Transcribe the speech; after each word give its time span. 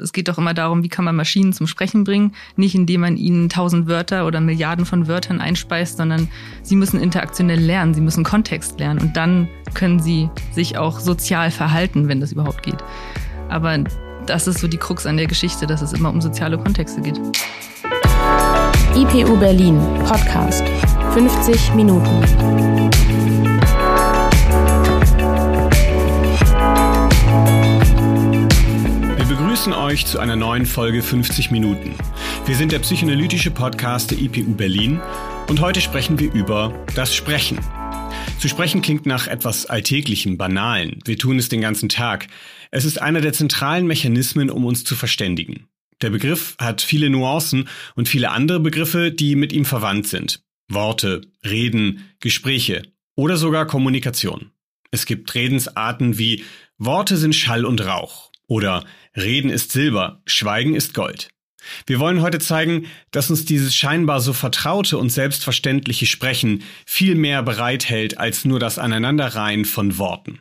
Es 0.00 0.12
geht 0.12 0.28
doch 0.28 0.38
immer 0.38 0.54
darum, 0.54 0.82
wie 0.82 0.88
kann 0.88 1.04
man 1.04 1.16
Maschinen 1.16 1.52
zum 1.52 1.66
Sprechen 1.66 2.04
bringen, 2.04 2.32
nicht 2.56 2.74
indem 2.74 3.00
man 3.00 3.16
ihnen 3.16 3.48
tausend 3.48 3.88
Wörter 3.88 4.26
oder 4.26 4.40
Milliarden 4.40 4.86
von 4.86 5.08
Wörtern 5.08 5.40
einspeist, 5.40 5.96
sondern 5.96 6.28
sie 6.62 6.76
müssen 6.76 7.00
interaktionell 7.00 7.58
lernen, 7.58 7.94
sie 7.94 8.00
müssen 8.00 8.24
Kontext 8.24 8.78
lernen 8.78 9.00
und 9.00 9.16
dann 9.16 9.48
können 9.74 10.00
sie 10.00 10.30
sich 10.52 10.78
auch 10.78 11.00
sozial 11.00 11.50
verhalten, 11.50 12.08
wenn 12.08 12.20
das 12.20 12.32
überhaupt 12.32 12.62
geht. 12.62 12.78
Aber 13.48 13.78
das 14.26 14.46
ist 14.46 14.60
so 14.60 14.68
die 14.68 14.76
Krux 14.76 15.06
an 15.06 15.16
der 15.16 15.26
Geschichte, 15.26 15.66
dass 15.66 15.82
es 15.82 15.92
immer 15.92 16.10
um 16.10 16.20
soziale 16.20 16.58
Kontexte 16.58 17.00
geht. 17.00 17.18
IPU 18.94 19.36
Berlin 19.36 19.78
Podcast 20.04 20.64
50 21.12 21.74
Minuten. 21.74 23.07
Begrüßen 29.58 29.72
euch 29.72 30.06
zu 30.06 30.20
einer 30.20 30.36
neuen 30.36 30.66
Folge 30.66 31.02
50 31.02 31.50
Minuten. 31.50 31.92
Wir 32.46 32.54
sind 32.54 32.70
der 32.70 32.78
psychoanalytische 32.78 33.50
Podcast 33.50 34.12
der 34.12 34.18
IPU 34.18 34.54
Berlin 34.54 35.00
und 35.48 35.60
heute 35.60 35.80
sprechen 35.80 36.20
wir 36.20 36.32
über 36.32 36.86
das 36.94 37.12
Sprechen. 37.12 37.58
Zu 38.38 38.46
sprechen 38.46 38.82
klingt 38.82 39.04
nach 39.04 39.26
etwas 39.26 39.66
Alltäglichem, 39.66 40.38
Banalen. 40.38 41.00
Wir 41.04 41.18
tun 41.18 41.40
es 41.40 41.48
den 41.48 41.60
ganzen 41.60 41.88
Tag. 41.88 42.28
Es 42.70 42.84
ist 42.84 43.02
einer 43.02 43.20
der 43.20 43.32
zentralen 43.32 43.88
Mechanismen, 43.88 44.48
um 44.48 44.64
uns 44.64 44.84
zu 44.84 44.94
verständigen. 44.94 45.66
Der 46.02 46.10
Begriff 46.10 46.54
hat 46.60 46.80
viele 46.80 47.10
Nuancen 47.10 47.68
und 47.96 48.08
viele 48.08 48.30
andere 48.30 48.60
Begriffe, 48.60 49.10
die 49.10 49.34
mit 49.34 49.52
ihm 49.52 49.64
verwandt 49.64 50.06
sind. 50.06 50.40
Worte, 50.68 51.22
Reden, 51.44 52.04
Gespräche 52.20 52.82
oder 53.16 53.36
sogar 53.36 53.66
Kommunikation. 53.66 54.52
Es 54.92 55.04
gibt 55.04 55.34
Redensarten 55.34 56.16
wie 56.16 56.44
Worte 56.78 57.16
sind 57.16 57.34
Schall 57.34 57.64
und 57.64 57.84
Rauch 57.84 58.27
oder 58.48 58.84
Reden 59.16 59.50
ist 59.50 59.70
Silber, 59.70 60.22
Schweigen 60.26 60.74
ist 60.74 60.94
Gold. 60.94 61.28
Wir 61.86 62.00
wollen 62.00 62.22
heute 62.22 62.38
zeigen, 62.38 62.86
dass 63.10 63.30
uns 63.30 63.44
dieses 63.44 63.74
scheinbar 63.74 64.20
so 64.20 64.32
vertraute 64.32 64.98
und 64.98 65.10
selbstverständliche 65.10 66.06
Sprechen 66.06 66.62
viel 66.86 67.14
mehr 67.14 67.42
bereithält 67.42 68.18
als 68.18 68.44
nur 68.44 68.58
das 68.58 68.78
Aneinanderreihen 68.78 69.64
von 69.64 69.98
Worten. 69.98 70.40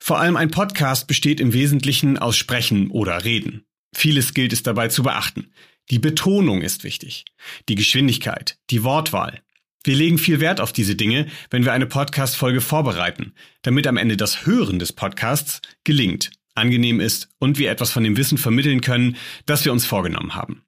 Vor 0.00 0.20
allem 0.20 0.36
ein 0.36 0.50
Podcast 0.50 1.06
besteht 1.06 1.40
im 1.40 1.52
Wesentlichen 1.52 2.16
aus 2.18 2.36
Sprechen 2.36 2.90
oder 2.90 3.24
Reden. 3.24 3.64
Vieles 3.94 4.34
gilt 4.34 4.52
es 4.52 4.62
dabei 4.62 4.88
zu 4.88 5.02
beachten. 5.02 5.52
Die 5.90 5.98
Betonung 5.98 6.62
ist 6.62 6.84
wichtig, 6.84 7.24
die 7.68 7.74
Geschwindigkeit, 7.74 8.58
die 8.70 8.84
Wortwahl. 8.84 9.42
Wir 9.84 9.96
legen 9.96 10.18
viel 10.18 10.40
Wert 10.40 10.60
auf 10.60 10.72
diese 10.72 10.96
Dinge, 10.96 11.28
wenn 11.50 11.64
wir 11.64 11.72
eine 11.72 11.86
Podcast-Folge 11.86 12.60
vorbereiten, 12.60 13.32
damit 13.62 13.86
am 13.86 13.96
Ende 13.96 14.16
das 14.16 14.44
Hören 14.44 14.78
des 14.78 14.92
Podcasts 14.92 15.62
gelingt 15.84 16.30
angenehm 16.58 17.00
ist 17.00 17.28
und 17.38 17.58
wir 17.58 17.70
etwas 17.70 17.90
von 17.90 18.04
dem 18.04 18.16
Wissen 18.16 18.38
vermitteln 18.38 18.80
können, 18.80 19.16
das 19.46 19.64
wir 19.64 19.72
uns 19.72 19.86
vorgenommen 19.86 20.34
haben. 20.34 20.62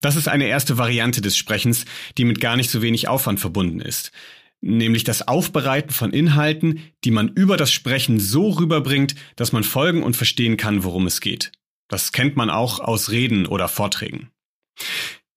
Das 0.00 0.16
ist 0.16 0.28
eine 0.28 0.46
erste 0.46 0.76
Variante 0.76 1.22
des 1.22 1.36
Sprechens, 1.36 1.86
die 2.18 2.24
mit 2.24 2.40
gar 2.40 2.56
nicht 2.56 2.70
so 2.70 2.82
wenig 2.82 3.08
Aufwand 3.08 3.40
verbunden 3.40 3.80
ist, 3.80 4.12
nämlich 4.60 5.04
das 5.04 5.26
Aufbereiten 5.26 5.90
von 5.90 6.12
Inhalten, 6.12 6.80
die 7.04 7.10
man 7.10 7.28
über 7.28 7.56
das 7.56 7.72
Sprechen 7.72 8.20
so 8.20 8.50
rüberbringt, 8.50 9.14
dass 9.36 9.52
man 9.52 9.64
folgen 9.64 10.02
und 10.02 10.16
verstehen 10.16 10.56
kann, 10.56 10.84
worum 10.84 11.06
es 11.06 11.20
geht. 11.20 11.52
Das 11.88 12.12
kennt 12.12 12.36
man 12.36 12.50
auch 12.50 12.80
aus 12.80 13.10
Reden 13.10 13.46
oder 13.46 13.68
Vorträgen. 13.68 14.30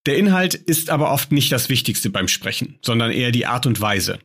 Der 0.05 0.17
Inhalt 0.17 0.53
ist 0.53 0.89
aber 0.89 1.11
oft 1.11 1.31
nicht 1.31 1.51
das 1.51 1.69
Wichtigste 1.69 2.09
beim 2.09 2.27
Sprechen, 2.27 2.79
sondern 2.81 3.11
eher 3.11 3.31
die 3.31 3.45
Art 3.45 3.65
und 3.65 3.79
Weise. 3.81 4.19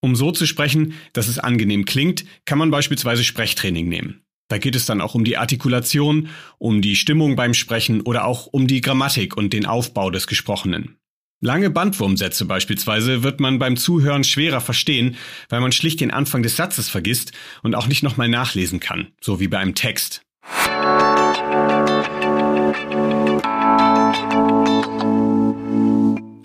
Um 0.00 0.16
so 0.16 0.32
zu 0.32 0.46
sprechen, 0.46 0.94
dass 1.12 1.28
es 1.28 1.38
angenehm 1.38 1.84
klingt, 1.84 2.24
kann 2.44 2.58
man 2.58 2.70
beispielsweise 2.70 3.24
Sprechtraining 3.24 3.88
nehmen. 3.88 4.22
Da 4.52 4.58
geht 4.58 4.76
es 4.76 4.84
dann 4.84 5.00
auch 5.00 5.14
um 5.14 5.24
die 5.24 5.38
Artikulation, 5.38 6.28
um 6.58 6.82
die 6.82 6.94
Stimmung 6.94 7.36
beim 7.36 7.54
Sprechen 7.54 8.02
oder 8.02 8.26
auch 8.26 8.48
um 8.48 8.66
die 8.66 8.82
Grammatik 8.82 9.34
und 9.34 9.54
den 9.54 9.64
Aufbau 9.64 10.10
des 10.10 10.26
Gesprochenen. 10.26 10.98
Lange 11.40 11.70
Bandwurmsätze 11.70 12.44
beispielsweise 12.44 13.22
wird 13.22 13.40
man 13.40 13.58
beim 13.58 13.78
Zuhören 13.78 14.24
schwerer 14.24 14.60
verstehen, 14.60 15.16
weil 15.48 15.62
man 15.62 15.72
schlicht 15.72 16.00
den 16.00 16.10
Anfang 16.10 16.42
des 16.42 16.56
Satzes 16.56 16.90
vergisst 16.90 17.32
und 17.62 17.74
auch 17.74 17.86
nicht 17.86 18.02
nochmal 18.02 18.28
nachlesen 18.28 18.78
kann, 18.78 19.06
so 19.22 19.40
wie 19.40 19.48
bei 19.48 19.56
einem 19.56 19.74
Text. 19.74 20.20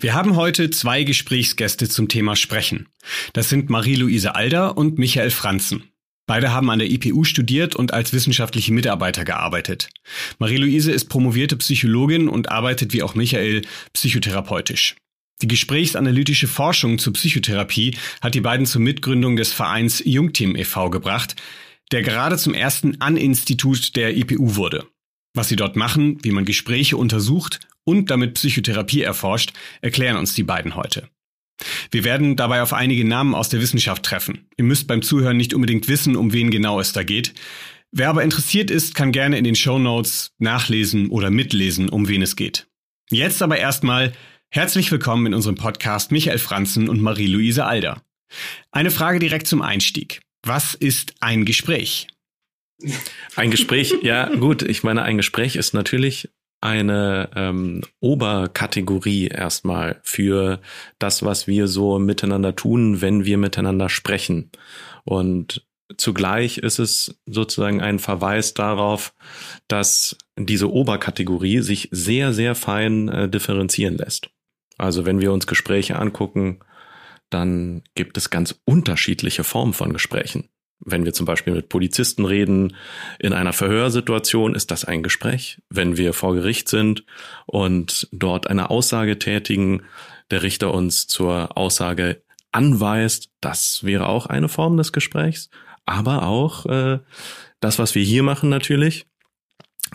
Wir 0.00 0.14
haben 0.14 0.36
heute 0.36 0.70
zwei 0.70 1.04
Gesprächsgäste 1.04 1.90
zum 1.90 2.08
Thema 2.08 2.36
Sprechen. 2.36 2.88
Das 3.34 3.50
sind 3.50 3.68
Marie-Louise 3.68 4.34
Alder 4.34 4.78
und 4.78 4.98
Michael 4.98 5.30
Franzen. 5.30 5.90
Beide 6.28 6.52
haben 6.52 6.68
an 6.68 6.78
der 6.78 6.90
IPU 6.90 7.24
studiert 7.24 7.74
und 7.74 7.94
als 7.94 8.12
wissenschaftliche 8.12 8.70
Mitarbeiter 8.70 9.24
gearbeitet. 9.24 9.88
Marie-Louise 10.38 10.92
ist 10.92 11.06
promovierte 11.06 11.56
Psychologin 11.56 12.28
und 12.28 12.50
arbeitet 12.50 12.92
wie 12.92 13.02
auch 13.02 13.14
Michael 13.14 13.62
psychotherapeutisch. 13.94 14.94
Die 15.40 15.48
gesprächsanalytische 15.48 16.46
Forschung 16.46 16.98
zur 16.98 17.14
Psychotherapie 17.14 17.96
hat 18.20 18.34
die 18.34 18.42
beiden 18.42 18.66
zur 18.66 18.82
Mitgründung 18.82 19.36
des 19.36 19.54
Vereins 19.54 20.02
Jungteam 20.04 20.54
e.V. 20.54 20.90
gebracht, 20.90 21.34
der 21.92 22.02
gerade 22.02 22.36
zum 22.36 22.52
ersten 22.52 23.00
An-Institut 23.00 23.96
der 23.96 24.14
IPU 24.14 24.56
wurde. 24.56 24.84
Was 25.32 25.48
sie 25.48 25.56
dort 25.56 25.76
machen, 25.76 26.18
wie 26.22 26.32
man 26.32 26.44
Gespräche 26.44 26.98
untersucht 26.98 27.58
und 27.84 28.10
damit 28.10 28.34
Psychotherapie 28.34 29.00
erforscht, 29.00 29.54
erklären 29.80 30.18
uns 30.18 30.34
die 30.34 30.42
beiden 30.42 30.74
heute. 30.74 31.08
Wir 31.90 32.04
werden 32.04 32.36
dabei 32.36 32.62
auf 32.62 32.72
einige 32.72 33.04
Namen 33.04 33.34
aus 33.34 33.48
der 33.48 33.60
Wissenschaft 33.60 34.02
treffen. 34.02 34.46
Ihr 34.56 34.64
müsst 34.64 34.86
beim 34.86 35.02
Zuhören 35.02 35.36
nicht 35.36 35.54
unbedingt 35.54 35.88
wissen, 35.88 36.16
um 36.16 36.32
wen 36.32 36.50
genau 36.50 36.80
es 36.80 36.92
da 36.92 37.02
geht. 37.02 37.34
Wer 37.90 38.10
aber 38.10 38.22
interessiert 38.22 38.70
ist, 38.70 38.94
kann 38.94 39.12
gerne 39.12 39.38
in 39.38 39.44
den 39.44 39.54
Show 39.54 39.78
Notes 39.78 40.32
nachlesen 40.38 41.08
oder 41.08 41.30
mitlesen, 41.30 41.88
um 41.88 42.08
wen 42.08 42.22
es 42.22 42.36
geht. 42.36 42.66
Jetzt 43.10 43.40
aber 43.40 43.58
erstmal 43.58 44.12
herzlich 44.50 44.92
willkommen 44.92 45.26
in 45.26 45.34
unserem 45.34 45.56
Podcast 45.56 46.12
Michael 46.12 46.38
Franzen 46.38 46.88
und 46.88 47.00
Marie-Louise 47.00 47.64
Alder. 47.64 48.02
Eine 48.70 48.90
Frage 48.90 49.18
direkt 49.18 49.46
zum 49.46 49.62
Einstieg. 49.62 50.20
Was 50.42 50.74
ist 50.74 51.14
ein 51.20 51.44
Gespräch? 51.44 52.08
Ein 53.34 53.50
Gespräch, 53.50 53.94
ja 54.02 54.28
gut, 54.36 54.62
ich 54.62 54.82
meine, 54.82 55.02
ein 55.02 55.16
Gespräch 55.16 55.56
ist 55.56 55.74
natürlich 55.74 56.28
eine 56.60 57.30
ähm, 57.36 57.82
Oberkategorie 58.00 59.28
erstmal 59.28 60.00
für 60.02 60.60
das, 60.98 61.24
was 61.24 61.46
wir 61.46 61.68
so 61.68 61.98
miteinander 61.98 62.56
tun, 62.56 63.00
wenn 63.00 63.24
wir 63.24 63.38
miteinander 63.38 63.88
sprechen. 63.88 64.50
Und 65.04 65.66
zugleich 65.96 66.58
ist 66.58 66.78
es 66.78 67.20
sozusagen 67.26 67.80
ein 67.80 67.98
Verweis 67.98 68.54
darauf, 68.54 69.14
dass 69.68 70.16
diese 70.36 70.70
Oberkategorie 70.70 71.60
sich 71.60 71.88
sehr, 71.92 72.32
sehr 72.32 72.54
fein 72.54 73.08
äh, 73.08 73.28
differenzieren 73.28 73.96
lässt. 73.96 74.30
Also 74.76 75.06
wenn 75.06 75.20
wir 75.20 75.32
uns 75.32 75.46
Gespräche 75.46 75.98
angucken, 75.98 76.60
dann 77.30 77.82
gibt 77.94 78.16
es 78.16 78.30
ganz 78.30 78.60
unterschiedliche 78.64 79.44
Formen 79.44 79.74
von 79.74 79.92
Gesprächen. 79.92 80.48
Wenn 80.80 81.04
wir 81.04 81.12
zum 81.12 81.26
Beispiel 81.26 81.54
mit 81.54 81.68
Polizisten 81.68 82.24
reden, 82.24 82.76
in 83.18 83.32
einer 83.32 83.52
Verhörsituation 83.52 84.54
ist 84.54 84.70
das 84.70 84.84
ein 84.84 85.02
Gespräch. 85.02 85.60
Wenn 85.70 85.96
wir 85.96 86.12
vor 86.12 86.34
Gericht 86.34 86.68
sind 86.68 87.04
und 87.46 88.08
dort 88.12 88.48
eine 88.48 88.70
Aussage 88.70 89.18
tätigen, 89.18 89.82
der 90.30 90.42
Richter 90.42 90.72
uns 90.72 91.06
zur 91.06 91.56
Aussage 91.56 92.22
anweist, 92.52 93.30
das 93.40 93.84
wäre 93.84 94.08
auch 94.08 94.26
eine 94.26 94.48
Form 94.48 94.76
des 94.76 94.92
Gesprächs. 94.92 95.50
Aber 95.84 96.24
auch 96.24 96.66
äh, 96.66 96.98
das, 97.60 97.78
was 97.78 97.94
wir 97.94 98.02
hier 98.02 98.22
machen 98.22 98.48
natürlich. 98.48 99.06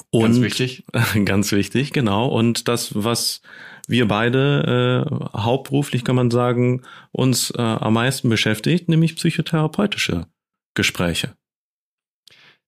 Und 0.10 0.24
ganz 0.24 0.42
wichtig. 0.42 0.84
Ganz 1.26 1.52
wichtig, 1.52 1.94
genau. 1.94 2.28
Und 2.28 2.68
das, 2.68 2.96
was 2.96 3.42
wir 3.88 4.08
beide 4.08 5.06
äh, 5.08 5.38
hauptberuflich, 5.38 6.04
kann 6.04 6.16
man 6.16 6.32
sagen, 6.32 6.82
uns 7.12 7.52
äh, 7.52 7.62
am 7.62 7.94
meisten 7.94 8.28
beschäftigt, 8.28 8.90
nämlich 8.90 9.16
psychotherapeutische 9.16 10.26
Gespräche. 10.74 11.36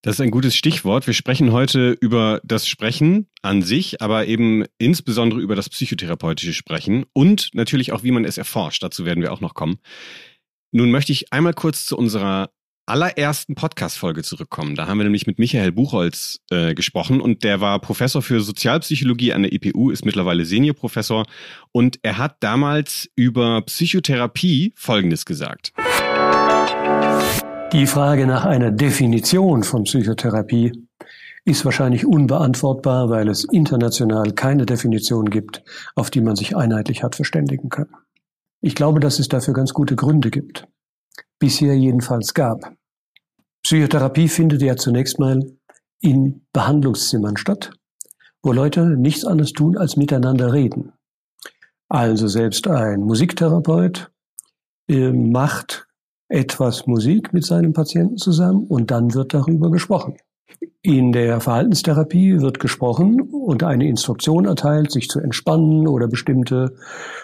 Das 0.02 0.18
ist 0.18 0.22
ein 0.22 0.30
gutes 0.30 0.56
Stichwort. 0.56 1.08
Wir 1.08 1.16
sprechen 1.16 1.52
heute 1.52 1.98
über 2.00 2.40
das 2.44 2.68
Sprechen 2.68 3.28
an 3.42 3.64
sich, 3.64 4.04
aber 4.04 4.28
eben 4.28 4.66
insbesondere 4.78 5.42
über 5.42 5.56
das 5.56 5.68
psychotherapeutische 5.68 6.54
Sprechen 6.54 7.06
und 7.14 7.50
natürlich 7.54 7.92
auch, 7.92 8.04
wie 8.04 8.12
man 8.12 8.24
es 8.24 8.38
erforscht. 8.38 8.84
Dazu 8.84 9.06
werden 9.06 9.24
wir 9.24 9.34
auch 9.34 9.42
noch 9.42 9.56
kommen. 9.56 9.80
Nun 10.72 10.92
möchte 10.92 11.12
ich 11.12 11.34
einmal 11.34 11.56
kurz 11.56 11.86
zu 11.86 11.98
unserer 11.98 12.52
allerersten 12.86 13.56
Podcast-Folge 13.56 14.22
zurückkommen. 14.22 14.76
Da 14.76 14.88
haben 14.88 15.00
wir 15.00 15.06
nämlich 15.06 15.26
mit 15.26 15.40
Michael 15.40 15.72
Buchholz 15.72 16.40
äh, 16.52 16.76
gesprochen 16.76 17.20
und 17.20 17.44
der 17.44 17.60
war 17.60 17.80
Professor 17.80 18.22
für 18.22 18.42
Sozialpsychologie 18.42 19.34
an 19.34 19.42
der 19.42 19.54
EPU, 19.54 19.90
ist 19.90 20.06
mittlerweile 20.06 20.46
Seniorprofessor 20.46 21.26
und 21.72 21.98
er 22.04 22.20
hat 22.20 22.44
damals 22.44 23.10
über 23.16 23.62
Psychotherapie 23.64 24.74
Folgendes 24.76 25.26
gesagt. 25.26 25.74
Die 27.72 27.88
Frage 27.88 28.28
nach 28.28 28.46
einer 28.46 28.72
Definition 28.72 29.64
von 29.64 29.84
Psychotherapie 29.84 30.88
ist 31.46 31.66
wahrscheinlich 31.66 32.06
unbeantwortbar, 32.06 33.10
weil 33.10 33.28
es 33.28 33.44
international 33.44 34.32
keine 34.34 34.66
Definition 34.66 35.30
gibt, 35.30 35.64
auf 35.96 36.10
die 36.10 36.22
man 36.22 36.36
sich 36.36 36.56
einheitlich 36.56 37.04
hat 37.04 37.16
verständigen 37.16 37.70
können. 37.70 37.94
Ich 38.62 38.76
glaube, 38.76 39.00
dass 39.00 39.20
es 39.20 39.28
dafür 39.28 39.54
ganz 39.54 39.74
gute 39.74 39.96
Gründe 39.96 40.32
gibt. 40.32 40.68
Bisher 41.38 41.76
jedenfalls 41.76 42.34
gab. 42.34 42.74
Psychotherapie 43.64 44.28
findet 44.28 44.62
ja 44.62 44.76
zunächst 44.76 45.20
mal 45.20 45.44
in 46.00 46.46
Behandlungszimmern 46.54 47.36
statt, 47.36 47.72
wo 48.42 48.52
Leute 48.52 48.86
nichts 48.98 49.26
anderes 49.26 49.54
tun, 49.54 49.78
als 49.78 49.98
miteinander 49.98 50.54
reden. 50.54 50.94
Also 51.90 52.28
selbst 52.28 52.68
ein 52.68 53.02
Musiktherapeut 53.02 54.12
äh, 54.88 55.12
macht 55.12 55.85
etwas 56.28 56.88
Musik 56.88 57.34
mit 57.34 57.46
seinem 57.46 57.74
Patienten 57.74 58.18
zusammen 58.18 58.66
und 58.68 58.92
dann 58.92 59.14
wird 59.14 59.34
darüber 59.34 59.72
gesprochen. 59.72 60.18
In 60.82 61.12
der 61.12 61.42
Verhaltenstherapie 61.42 62.42
wird 62.42 62.60
gesprochen 62.60 63.22
und 63.22 63.64
eine 63.64 63.88
Instruktion 63.88 64.46
erteilt, 64.46 64.92
sich 64.92 65.10
zu 65.10 65.20
entspannen 65.20 65.88
oder 65.88 66.08
bestimmte 66.08 66.76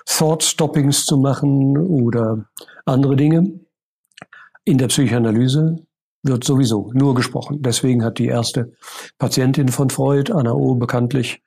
Thought-Stoppings 0.06 1.06
zu 1.06 1.18
machen 1.18 1.78
oder 1.78 2.46
andere 2.86 3.16
Dinge. 3.16 3.60
In 4.66 4.78
der 4.78 4.88
Psychoanalyse 4.88 5.78
wird 6.24 6.44
sowieso 6.44 6.92
nur 6.94 7.16
gesprochen. 7.16 7.62
Deswegen 7.62 8.04
hat 8.04 8.20
die 8.20 8.28
erste 8.28 8.74
Patientin 9.18 9.70
von 9.70 9.90
Freud, 9.90 10.32
Anna 10.32 10.54
O., 10.54 10.76
bekanntlich 10.76 11.44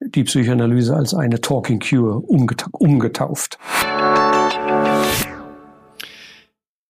die 0.00 0.24
Psychoanalyse 0.24 0.94
als 0.94 1.14
eine 1.14 1.40
Talking 1.40 1.80
Cure 1.80 2.20
umgetauft. 2.20 3.58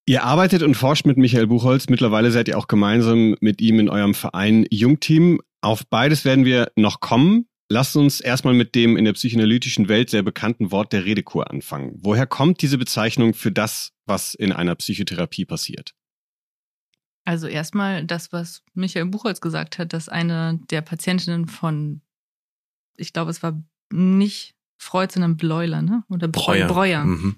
Ihr 0.09 0.25
arbeitet 0.25 0.63
und 0.63 0.75
forscht 0.75 1.05
mit 1.05 1.19
Michael 1.19 1.49
Buchholz. 1.49 1.91
Mittlerweile 1.91 2.31
seid 2.31 2.49
ihr 2.49 2.57
auch 2.57 2.67
gemeinsam 2.67 3.37
mit 3.43 3.61
ihm 3.61 3.79
in 3.79 3.91
eurem 3.91 4.15
Verein 4.15 4.65
Jungteam. 4.71 5.39
Auf 5.61 5.87
beides 5.87 6.25
werden 6.25 6.47
wir 6.47 6.73
noch 6.77 7.01
kommen. 7.01 7.47
Lasst 7.69 7.95
uns 7.95 8.19
erstmal 8.21 8.55
mit 8.55 8.75
dem 8.75 8.97
in 8.97 9.05
der 9.05 9.13
psychoanalytischen 9.13 9.87
Welt 9.91 10.09
sehr 10.09 10.23
bekannten 10.23 10.71
Wort 10.71 10.95
der 10.95 11.05
Redekur 11.05 11.51
anfangen. 11.51 11.99
Woher 12.01 12.27
kommt 12.27 12.63
diese 12.63 12.79
Bezeichnung 12.79 13.35
für 13.35 13.53
das, 13.53 13.93
was 14.07 14.33
in 14.33 14.51
einer 14.51 14.75
Psychotherapie 14.77 15.45
passiert? 15.45 15.95
Also 17.27 17.47
erstmal 17.47 18.07
das, 18.07 18.33
was 18.33 18.63
Michael 18.73 19.05
Buchholz 19.05 19.43
gesagt 19.43 19.79
hat, 19.79 19.93
dass 19.93 20.09
eine 20.09 20.59
der 20.71 20.81
Patientinnen 20.81 21.49
von, 21.49 22.01
ich 22.97 23.13
glaube, 23.13 23.31
es 23.31 23.43
war 23.43 23.63
nicht 23.93 24.55
Freud, 24.79 25.13
sondern 25.13 25.37
Bleuler, 25.37 25.83
ne? 25.83 26.05
Oder 26.09 26.29
Breuer. 26.29 26.67
Breuer. 26.67 27.05
Mhm. 27.05 27.37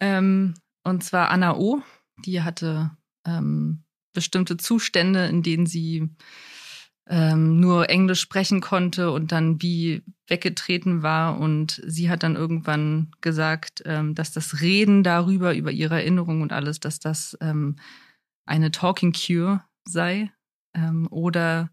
Ähm, 0.00 0.54
und 0.84 1.04
zwar 1.04 1.30
Anna 1.30 1.56
O. 1.56 1.82
Die 2.24 2.42
hatte 2.42 2.90
ähm, 3.26 3.84
bestimmte 4.12 4.56
Zustände, 4.56 5.26
in 5.26 5.42
denen 5.42 5.66
sie 5.66 6.08
ähm, 7.08 7.58
nur 7.58 7.90
Englisch 7.90 8.20
sprechen 8.20 8.60
konnte 8.60 9.10
und 9.10 9.32
dann 9.32 9.60
wie 9.60 10.02
weggetreten 10.28 11.02
war. 11.02 11.38
Und 11.38 11.82
sie 11.84 12.08
hat 12.08 12.22
dann 12.22 12.36
irgendwann 12.36 13.10
gesagt, 13.20 13.82
ähm, 13.84 14.14
dass 14.14 14.32
das 14.32 14.60
Reden 14.60 15.02
darüber, 15.02 15.54
über 15.54 15.72
ihre 15.72 15.96
Erinnerungen 15.96 16.42
und 16.42 16.52
alles, 16.52 16.78
dass 16.78 17.00
das 17.00 17.36
ähm, 17.40 17.76
eine 18.46 18.70
Talking 18.70 19.12
Cure 19.12 19.64
sei. 19.84 20.30
Ähm, 20.74 21.08
oder 21.10 21.70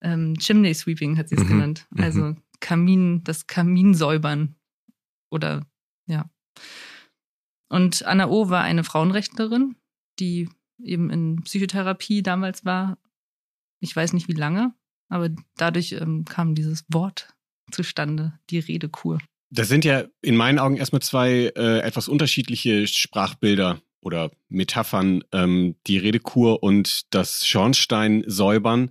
ähm, 0.00 0.34
Chimney 0.38 0.72
Sweeping 0.72 1.18
hat 1.18 1.28
sie 1.28 1.34
es 1.34 1.44
mhm. 1.44 1.48
genannt. 1.48 1.86
Mhm. 1.90 2.02
Also 2.02 2.36
Kamin, 2.60 3.22
das 3.24 3.46
Kaminsäubern. 3.46 4.56
Oder 5.30 5.66
ja. 6.06 6.30
Und 7.68 8.04
Anna 8.04 8.28
O. 8.28 8.48
war 8.48 8.62
eine 8.62 8.84
Frauenrechtlerin, 8.84 9.76
die 10.18 10.48
eben 10.82 11.10
in 11.10 11.42
Psychotherapie 11.42 12.22
damals 12.22 12.64
war. 12.64 12.98
Ich 13.80 13.94
weiß 13.94 14.12
nicht 14.12 14.28
wie 14.28 14.32
lange, 14.32 14.74
aber 15.08 15.30
dadurch 15.56 15.92
ähm, 15.92 16.24
kam 16.24 16.54
dieses 16.54 16.84
Wort 16.88 17.34
zustande, 17.70 18.38
die 18.50 18.58
Redekur. 18.58 19.18
Das 19.50 19.68
sind 19.68 19.84
ja 19.84 20.04
in 20.22 20.36
meinen 20.36 20.58
Augen 20.58 20.76
erstmal 20.76 21.02
zwei 21.02 21.52
äh, 21.56 21.80
etwas 21.80 22.08
unterschiedliche 22.08 22.86
Sprachbilder 22.86 23.80
oder 24.00 24.30
Metaphern, 24.48 25.24
ähm, 25.32 25.76
die 25.86 25.98
Redekur 25.98 26.62
und 26.62 27.12
das 27.14 27.46
Schornsteinsäubern. 27.46 28.90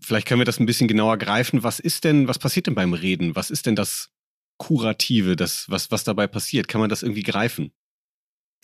Vielleicht 0.00 0.28
können 0.28 0.40
wir 0.40 0.44
das 0.44 0.60
ein 0.60 0.66
bisschen 0.66 0.88
genauer 0.88 1.18
greifen. 1.18 1.62
Was 1.62 1.80
ist 1.80 2.04
denn, 2.04 2.28
was 2.28 2.38
passiert 2.38 2.66
denn 2.66 2.74
beim 2.74 2.94
Reden? 2.94 3.34
Was 3.34 3.50
ist 3.50 3.66
denn 3.66 3.76
das 3.76 4.10
Kurative, 4.58 5.36
das, 5.36 5.68
was, 5.68 5.90
was 5.90 6.04
dabei 6.04 6.26
passiert? 6.26 6.68
Kann 6.68 6.80
man 6.80 6.90
das 6.90 7.02
irgendwie 7.02 7.22
greifen? 7.22 7.72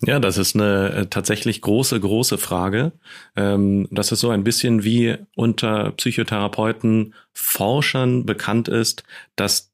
Ja, 0.01 0.21
das 0.21 0.39
ist 0.39 0.55
eine 0.55 0.93
äh, 0.93 1.07
tatsächlich 1.07 1.61
große, 1.61 1.99
große 1.99 2.39
Frage. 2.39 2.93
Ähm, 3.35 3.89
das 3.91 4.13
ist 4.13 4.21
so 4.21 4.31
ein 4.31 4.45
bisschen 4.45 4.85
wie 4.85 5.17
unter 5.35 5.91
Psychotherapeuten, 5.93 7.15
Forschern 7.33 8.25
bekannt 8.25 8.69
ist, 8.69 9.03
dass 9.35 9.73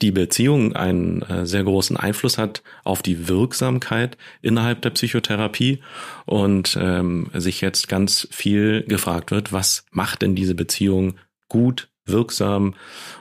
die 0.00 0.12
Beziehung 0.12 0.74
einen 0.76 1.22
äh, 1.22 1.46
sehr 1.46 1.64
großen 1.64 1.96
Einfluss 1.96 2.38
hat 2.38 2.62
auf 2.84 3.02
die 3.02 3.28
Wirksamkeit 3.28 4.16
innerhalb 4.42 4.82
der 4.82 4.90
Psychotherapie 4.90 5.80
und 6.26 6.76
ähm, 6.80 7.30
sich 7.34 7.60
jetzt 7.60 7.88
ganz 7.88 8.28
viel 8.30 8.84
gefragt 8.84 9.32
wird, 9.32 9.52
was 9.52 9.86
macht 9.90 10.22
denn 10.22 10.36
diese 10.36 10.54
Beziehung 10.54 11.14
gut, 11.48 11.88
wirksam 12.04 12.74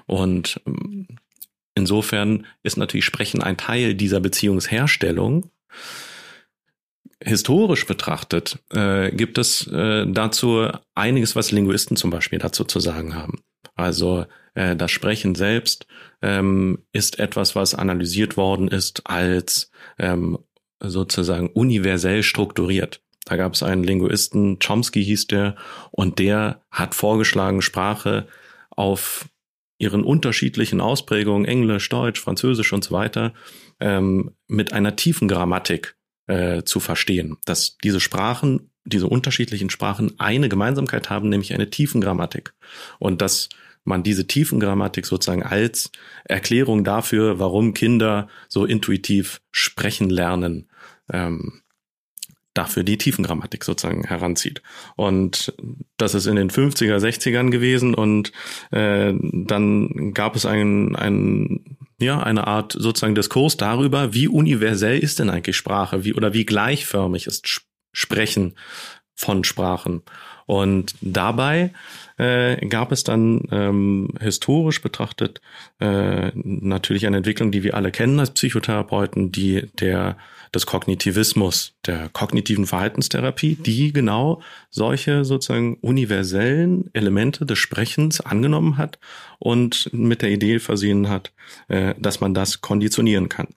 und 0.06 0.62
ähm, 0.68 1.08
Insofern 1.76 2.46
ist 2.62 2.78
natürlich 2.78 3.06
Sprechen 3.06 3.42
ein 3.42 3.58
Teil 3.58 3.96
dieser 3.96 4.20
Beziehungsherstellung. 4.20 5.50
Historisch 7.20 7.86
betrachtet 7.86 8.60
äh, 8.74 9.12
gibt 9.12 9.38
es 9.38 9.68
äh, 9.68 10.06
dazu 10.08 10.68
einiges, 10.94 11.36
was 11.36 11.52
Linguisten 11.52 11.96
zum 11.96 12.10
Beispiel 12.10 12.40
dazu 12.40 12.64
zu 12.64 12.80
sagen 12.80 13.16
haben. 13.16 13.40
Also 13.76 14.26
äh, 14.54 14.76
das 14.76 14.92
Sprechen 14.92 15.34
selbst 15.36 15.88
ähm, 16.22 16.80
ist 16.92 17.20
etwas, 17.20 17.56
was 17.56 17.76
analysiert 17.76 18.38
worden 18.38 18.68
ist 18.68 19.08
als 19.08 19.72
ähm, 19.98 20.38
sozusagen 20.80 21.48
universell 21.50 22.24
strukturiert. 22.24 23.02
Da 23.26 23.38
gab 23.38 23.54
es 23.54 23.64
einen 23.64 23.84
Linguisten, 23.84 24.60
Chomsky 24.60 25.04
hieß 25.04 25.28
der, 25.28 25.56
und 25.92 26.20
der 26.20 26.62
hat 26.72 26.94
vorgeschlagen, 26.94 27.62
Sprache 27.62 28.28
auf 28.70 29.30
ihren 29.84 30.04
unterschiedlichen 30.04 30.82
Ausprägungen, 30.82 31.46
Englisch, 31.46 31.90
Deutsch, 31.90 32.22
Französisch 32.22 32.72
und 32.72 32.84
so 32.84 32.96
weiter, 32.96 33.34
ähm, 33.80 34.32
mit 34.48 34.72
einer 34.72 34.96
tiefen 34.96 35.28
Grammatik 35.28 35.96
äh, 36.28 36.64
zu 36.64 36.80
verstehen. 36.80 37.38
Dass 37.46 37.78
diese 37.84 38.00
Sprachen, 38.00 38.72
diese 38.86 39.08
unterschiedlichen 39.08 39.70
Sprachen 39.70 40.20
eine 40.20 40.48
Gemeinsamkeit 40.48 41.10
haben, 41.10 41.28
nämlich 41.28 41.54
eine 41.54 41.70
tiefen 41.70 42.00
Grammatik. 42.00 42.54
Und 42.98 43.22
dass 43.22 43.50
man 43.84 44.04
diese 44.04 44.26
tiefen 44.26 44.62
Grammatik 44.62 45.06
sozusagen 45.06 45.44
als 45.44 45.92
Erklärung 46.24 46.86
dafür, 46.86 47.40
warum 47.40 47.74
Kinder 47.74 48.30
so 48.48 48.66
intuitiv 48.66 49.42
sprechen 49.52 50.10
lernen, 50.10 50.70
ähm, 51.12 51.63
dafür 52.54 52.84
die 52.84 52.98
Tiefengrammatik 52.98 53.64
sozusagen 53.64 54.04
heranzieht. 54.04 54.62
Und 54.96 55.54
das 55.98 56.14
ist 56.14 56.28
in 56.28 56.36
den 56.36 56.50
50er, 56.50 56.98
60ern 56.98 57.50
gewesen 57.50 57.94
und 57.94 58.32
äh, 58.72 59.14
dann 59.22 60.14
gab 60.14 60.36
es 60.36 60.46
ein, 60.46 60.96
ein, 60.96 61.78
ja, 62.00 62.22
eine 62.22 62.48
Art 62.48 62.76
sozusagen 62.78 63.16
Diskurs 63.16 63.58
darüber, 63.58 64.14
wie 64.14 64.28
universell 64.28 65.00
ist 65.00 65.20
denn 65.20 65.30
eigentlich 65.30 65.58
Sprache, 65.58 66.04
wie 66.04 66.14
oder 66.14 66.34
wie 66.34 66.46
gleichförmig 66.46 67.28
ist 67.28 67.64
Sprechen 67.92 68.56
von 69.16 69.44
Sprachen. 69.44 70.04
Und 70.46 70.96
dabei 71.02 71.72
äh, 72.18 72.58
gab 72.68 72.92
es 72.92 73.04
dann 73.04 73.48
ähm, 73.52 74.10
historisch 74.20 74.82
betrachtet 74.82 75.42
äh, 75.80 76.32
natürlich 76.36 77.08
eine 77.08 77.18
Entwicklung, 77.18 77.52
die 77.52 77.64
wir 77.64 77.76
alle 77.76 77.92
kennen 77.92 78.20
als 78.20 78.32
Psychotherapeuten, 78.32 79.32
die 79.32 79.70
der 79.80 80.18
des 80.54 80.66
Kognitivismus, 80.66 81.76
der 81.86 82.10
kognitiven 82.10 82.68
Verhaltenstherapie, 82.68 83.56
die 83.56 83.92
genau 83.92 84.42
solche 84.70 85.26
sozusagen 85.26 85.76
universellen 85.76 86.90
Elemente 86.94 87.46
des 87.46 87.58
Sprechens 87.58 88.22
angenommen 88.22 88.78
hat 88.78 89.00
und 89.40 89.92
mit 89.94 90.22
der 90.22 90.30
Idee 90.32 90.60
versehen 90.60 91.10
hat, 91.10 91.34
äh, 91.68 91.96
dass 91.98 92.22
man 92.22 92.34
das 92.34 92.62
konditionieren 92.62 93.30
kann. 93.30 93.48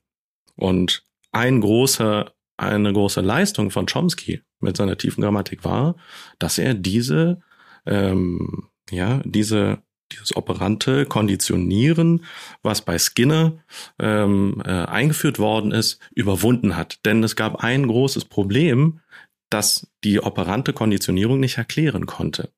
Und 0.56 1.04
ein 1.32 1.60
großer, 1.60 2.32
eine 2.56 2.92
große 2.92 3.20
Leistung 3.20 3.70
von 3.70 3.86
Chomsky 3.86 4.40
mit 4.60 4.76
seiner 4.76 4.96
tiefen 4.96 5.22
Grammatik 5.22 5.64
war, 5.64 5.96
dass 6.38 6.56
er 6.56 6.72
diese, 6.72 7.42
ähm, 7.84 8.68
ja, 8.90 9.20
diese 9.24 9.82
dieses 10.12 10.36
operante 10.36 11.06
Konditionieren, 11.06 12.24
was 12.62 12.82
bei 12.82 12.98
Skinner 12.98 13.58
ähm, 13.98 14.62
äh, 14.64 14.70
eingeführt 14.70 15.38
worden 15.38 15.72
ist, 15.72 16.00
überwunden 16.14 16.76
hat. 16.76 17.04
Denn 17.04 17.22
es 17.22 17.36
gab 17.36 17.62
ein 17.62 17.86
großes 17.86 18.26
Problem, 18.26 19.00
das 19.50 19.88
die 20.04 20.20
operante 20.20 20.72
Konditionierung 20.72 21.40
nicht 21.40 21.58
erklären 21.58 22.06
konnte. 22.06 22.50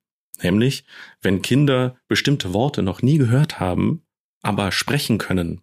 Nämlich, 0.43 0.85
wenn 1.21 1.43
Kinder 1.43 1.97
bestimmte 2.07 2.53
Worte 2.53 2.83
noch 2.83 3.03
nie 3.03 3.19
gehört 3.19 3.61
haben, 3.61 4.03
aber 4.43 4.71
sprechen 4.73 5.19
können, 5.19 5.63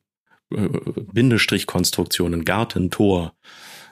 äh, 0.54 0.68
Bindestrichkonstruktionen, 1.14 2.46
Garten, 2.46 2.92
Tor, 2.92 3.36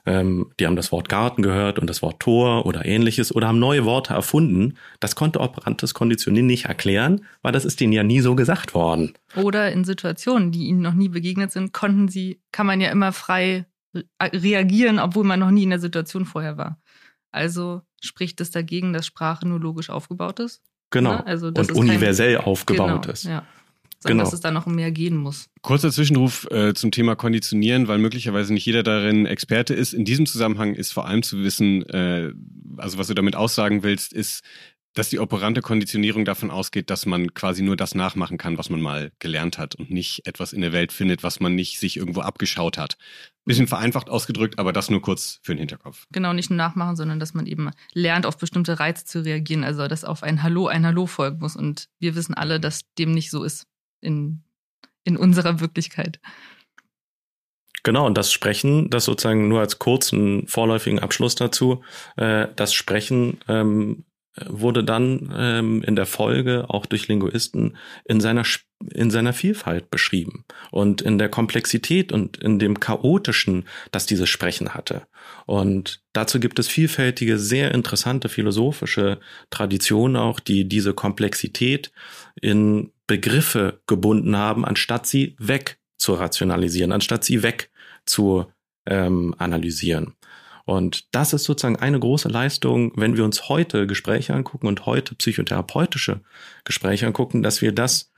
ähm, 0.05 0.51
die 0.59 0.65
haben 0.65 0.75
das 0.75 0.91
Wort 0.91 1.09
Garten 1.09 1.41
gehört 1.41 1.79
und 1.79 1.89
das 1.89 2.01
Wort 2.01 2.19
Tor 2.19 2.65
oder 2.65 2.85
ähnliches 2.85 3.33
oder 3.33 3.47
haben 3.47 3.59
neue 3.59 3.85
Worte 3.85 4.13
erfunden. 4.13 4.77
Das 4.99 5.15
konnte 5.15 5.39
operantes 5.39 5.93
Konditionieren 5.93 6.47
nicht 6.47 6.65
erklären, 6.65 7.25
weil 7.41 7.51
das 7.51 7.65
ist 7.65 7.79
ihnen 7.81 7.93
ja 7.93 8.03
nie 8.03 8.19
so 8.19 8.35
gesagt 8.35 8.73
worden. 8.73 9.13
Oder 9.35 9.71
in 9.71 9.83
Situationen, 9.85 10.51
die 10.51 10.67
ihnen 10.67 10.81
noch 10.81 10.93
nie 10.93 11.09
begegnet 11.09 11.51
sind, 11.51 11.73
konnten 11.73 12.07
sie, 12.07 12.41
kann 12.51 12.67
man 12.67 12.81
ja 12.81 12.91
immer 12.91 13.11
frei 13.13 13.65
reagieren, 14.21 14.99
obwohl 14.99 15.23
man 15.23 15.39
noch 15.39 15.51
nie 15.51 15.63
in 15.63 15.69
der 15.69 15.79
Situation 15.79 16.25
vorher 16.25 16.57
war. 16.57 16.79
Also 17.31 17.81
spricht 18.01 18.41
es 18.41 18.51
dagegen, 18.51 18.93
dass 18.93 19.05
Sprache 19.05 19.47
nur 19.47 19.59
logisch 19.59 19.89
aufgebaut 19.89 20.39
ist. 20.39 20.61
Genau. 20.89 21.11
Ja, 21.11 21.19
also 21.21 21.47
und 21.47 21.71
universell 21.71 22.35
kein, 22.35 22.45
aufgebaut 22.45 23.01
genau, 23.03 23.13
ist. 23.13 23.23
Ja. 23.23 23.45
Sondern 24.03 24.19
genau. 24.19 24.23
dass 24.25 24.33
es 24.33 24.41
da 24.41 24.51
noch 24.51 24.65
mehr 24.65 24.91
gehen 24.91 25.17
muss. 25.17 25.49
Kurzer 25.61 25.91
Zwischenruf 25.91 26.47
äh, 26.51 26.73
zum 26.73 26.91
Thema 26.91 27.15
Konditionieren, 27.15 27.87
weil 27.87 27.97
möglicherweise 27.97 28.53
nicht 28.53 28.65
jeder 28.65 28.83
darin 28.83 29.25
Experte 29.25 29.73
ist. 29.73 29.93
In 29.93 30.05
diesem 30.05 30.25
Zusammenhang 30.25 30.75
ist 30.75 30.93
vor 30.93 31.07
allem 31.07 31.23
zu 31.23 31.43
wissen, 31.43 31.83
äh, 31.89 32.31
also 32.77 32.97
was 32.97 33.07
du 33.07 33.13
damit 33.13 33.35
aussagen 33.35 33.83
willst, 33.83 34.13
ist, 34.13 34.43
dass 34.93 35.09
die 35.09 35.19
operante 35.19 35.61
Konditionierung 35.61 36.23
davon 36.25 36.51
ausgeht, 36.51 36.89
dass 36.89 37.05
man 37.05 37.33
quasi 37.33 37.63
nur 37.63 37.75
das 37.75 37.95
nachmachen 37.95 38.37
kann, 38.37 38.57
was 38.57 38.69
man 38.69 38.81
mal 38.81 39.11
gelernt 39.19 39.57
hat 39.57 39.75
und 39.75 39.89
nicht 39.89 40.25
etwas 40.27 40.53
in 40.53 40.61
der 40.61 40.71
Welt 40.71 40.91
findet, 40.91 41.23
was 41.23 41.39
man 41.39 41.55
nicht 41.55 41.79
sich 41.79 41.97
irgendwo 41.97 42.21
abgeschaut 42.21 42.77
hat. 42.77 42.97
Bisschen 43.45 43.67
vereinfacht 43.67 44.09
ausgedrückt, 44.09 44.59
aber 44.59 44.71
das 44.71 44.89
nur 44.89 45.01
kurz 45.01 45.39
für 45.41 45.53
den 45.53 45.59
Hinterkopf. 45.59 46.05
Genau, 46.11 46.31
nicht 46.31 46.49
nur 46.49 46.57
nachmachen, 46.57 46.95
sondern 46.95 47.19
dass 47.19 47.33
man 47.33 47.45
eben 47.45 47.71
lernt, 47.93 48.25
auf 48.25 48.37
bestimmte 48.37 48.79
Reize 48.79 49.05
zu 49.05 49.25
reagieren. 49.25 49.63
Also, 49.63 49.87
dass 49.87 50.05
auf 50.05 50.23
ein 50.23 50.43
Hallo 50.43 50.67
ein 50.67 50.85
Hallo 50.85 51.07
folgen 51.07 51.39
muss. 51.39 51.55
Und 51.55 51.89
wir 51.99 52.15
wissen 52.15 52.35
alle, 52.35 52.59
dass 52.59 52.81
dem 52.97 53.11
nicht 53.11 53.31
so 53.31 53.43
ist 53.43 53.67
in, 54.03 54.43
in 55.03 55.17
unserer 55.17 55.59
Wirklichkeit. 55.59 56.19
Genau, 57.83 58.05
und 58.05 58.17
das 58.17 58.31
Sprechen, 58.31 58.89
das 58.89 59.05
sozusagen 59.05 59.49
nur 59.49 59.59
als 59.59 59.77
kurzen 59.77 60.47
vorläufigen 60.47 60.99
Abschluss 60.99 61.35
dazu, 61.35 61.83
äh, 62.15 62.47
das 62.55 62.73
Sprechen 62.73 63.39
ähm, 63.49 64.05
wurde 64.47 64.83
dann 64.83 65.31
ähm, 65.35 65.83
in 65.83 65.95
der 65.95 66.05
Folge 66.05 66.65
auch 66.69 66.85
durch 66.85 67.07
Linguisten 67.07 67.77
in 68.05 68.19
seiner 68.19 68.43
in 68.91 69.11
seiner 69.11 69.33
Vielfalt 69.33 69.89
beschrieben 69.91 70.45
und 70.71 71.01
in 71.01 71.17
der 71.17 71.29
Komplexität 71.29 72.11
und 72.11 72.37
in 72.37 72.59
dem 72.59 72.79
chaotischen, 72.79 73.65
das 73.91 74.05
dieses 74.05 74.29
Sprechen 74.29 74.73
hatte. 74.73 75.03
Und 75.45 76.01
dazu 76.11 76.39
gibt 76.39 76.59
es 76.59 76.67
vielfältige, 76.67 77.37
sehr 77.37 77.73
interessante 77.73 78.27
philosophische 78.27 79.19
Traditionen 79.51 80.17
auch, 80.17 80.39
die 80.39 80.67
diese 80.67 80.93
Komplexität 80.93 81.91
in 82.41 82.91
Begriffe 83.07 83.81
gebunden 83.87 84.37
haben, 84.37 84.65
anstatt 84.65 85.05
sie 85.05 85.35
weg 85.39 85.79
zu 85.97 86.13
rationalisieren, 86.13 86.91
anstatt 86.91 87.23
sie 87.23 87.43
weg 87.43 87.71
zu 88.05 88.45
ähm, 88.85 89.35
analysieren. 89.37 90.15
Und 90.65 91.13
das 91.13 91.33
ist 91.33 91.43
sozusagen 91.43 91.75
eine 91.75 91.99
große 91.99 92.29
Leistung, 92.29 92.93
wenn 92.95 93.17
wir 93.17 93.25
uns 93.25 93.49
heute 93.49 93.85
Gespräche 93.85 94.33
angucken 94.33 94.67
und 94.67 94.85
heute 94.85 95.15
psychotherapeutische 95.15 96.21
Gespräche 96.63 97.05
angucken, 97.05 97.43
dass 97.43 97.61
wir 97.61 97.73
das, 97.73 98.11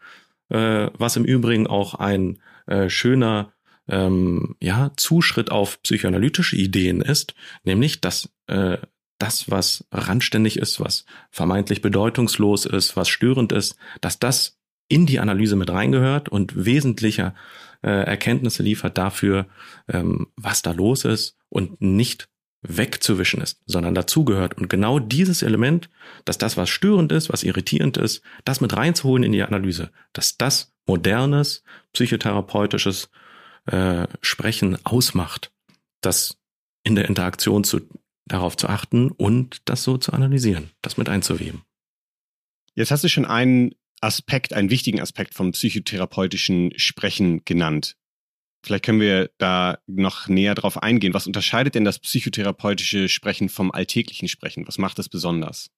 äh, 0.49 0.89
was 0.93 1.15
im 1.15 1.25
Übrigen 1.25 1.65
auch 1.65 1.95
ein 1.95 2.39
äh, 2.67 2.89
schöner 2.89 3.51
ähm, 3.87 4.55
ja, 4.61 4.91
Zuschritt 4.95 5.51
auf 5.51 5.81
psychoanalytische 5.81 6.55
Ideen 6.55 7.01
ist, 7.01 7.33
nämlich 7.63 8.01
dass 8.01 8.29
äh, 8.47 8.77
das, 9.17 9.49
was 9.49 9.85
randständig 9.91 10.57
ist, 10.57 10.79
was 10.79 11.05
vermeintlich 11.31 11.81
bedeutungslos 11.81 12.65
ist, 12.65 12.95
was 12.95 13.07
störend 13.09 13.51
ist, 13.53 13.77
dass 14.01 14.19
das 14.19 14.57
in 14.87 15.05
die 15.05 15.19
Analyse 15.19 15.55
mit 15.55 15.69
reingehört 15.69 16.29
und 16.29 16.65
wesentliche 16.65 17.33
äh, 17.81 17.89
Erkenntnisse 17.89 18.63
liefert 18.63 18.97
dafür, 18.97 19.47
ähm, 19.87 20.27
was 20.35 20.61
da 20.61 20.71
los 20.71 21.05
ist 21.05 21.37
und 21.49 21.81
nicht 21.81 22.27
wegzuwischen 22.61 23.41
ist, 23.41 23.61
sondern 23.65 23.95
dazugehört. 23.95 24.55
Und 24.57 24.69
genau 24.69 24.99
dieses 24.99 25.43
Element, 25.43 25.89
dass 26.25 26.37
das, 26.37 26.57
was 26.57 26.69
störend 26.69 27.11
ist, 27.11 27.31
was 27.31 27.43
irritierend 27.43 27.97
ist, 27.97 28.21
das 28.43 28.61
mit 28.61 28.75
reinzuholen 28.75 29.23
in 29.23 29.31
die 29.31 29.43
Analyse, 29.43 29.91
dass 30.13 30.37
das 30.37 30.73
modernes, 30.85 31.63
psychotherapeutisches 31.93 33.09
äh, 33.67 34.07
Sprechen 34.21 34.77
ausmacht, 34.85 35.51
das 36.01 36.37
in 36.83 36.95
der 36.95 37.07
Interaktion 37.07 37.63
zu, 37.63 37.81
darauf 38.25 38.57
zu 38.57 38.67
achten 38.67 39.11
und 39.11 39.61
das 39.65 39.83
so 39.83 39.97
zu 39.97 40.13
analysieren, 40.13 40.71
das 40.81 40.97
mit 40.97 41.09
einzuweben. 41.09 41.63
Jetzt 42.75 42.91
hast 42.91 43.03
du 43.03 43.09
schon 43.09 43.25
einen 43.25 43.73
Aspekt, 44.01 44.53
einen 44.53 44.69
wichtigen 44.69 45.01
Aspekt 45.01 45.33
vom 45.33 45.51
psychotherapeutischen 45.51 46.71
Sprechen 46.77 47.43
genannt. 47.45 47.95
Vielleicht 48.63 48.85
können 48.85 48.99
wir 48.99 49.29
da 49.37 49.77
noch 49.85 50.27
näher 50.27 50.55
drauf 50.55 50.81
eingehen. 50.81 51.13
Was 51.13 51.27
unterscheidet 51.27 51.75
denn 51.75 51.85
das 51.85 51.99
psychotherapeutische 51.99 53.09
Sprechen 53.09 53.47
vom 53.47 53.71
alltäglichen 53.71 54.27
Sprechen? 54.27 54.67
Was 54.67 54.79
macht 54.79 54.97
es 54.97 55.07
besonders? 55.07 55.69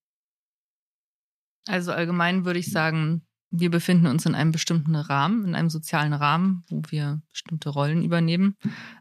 Also 1.68 1.92
allgemein 1.92 2.46
würde 2.46 2.60
ich 2.60 2.72
sagen, 2.72 3.28
wir 3.52 3.70
befinden 3.70 4.08
uns 4.08 4.26
in 4.26 4.36
einem 4.36 4.52
bestimmten 4.52 4.96
Rahmen, 4.96 5.46
in 5.46 5.56
einem 5.56 5.70
sozialen 5.70 6.14
Rahmen, 6.14 6.64
wo 6.70 6.82
wir 6.90 7.22
bestimmte 7.30 7.70
Rollen 7.70 8.04
übernehmen. 8.04 8.56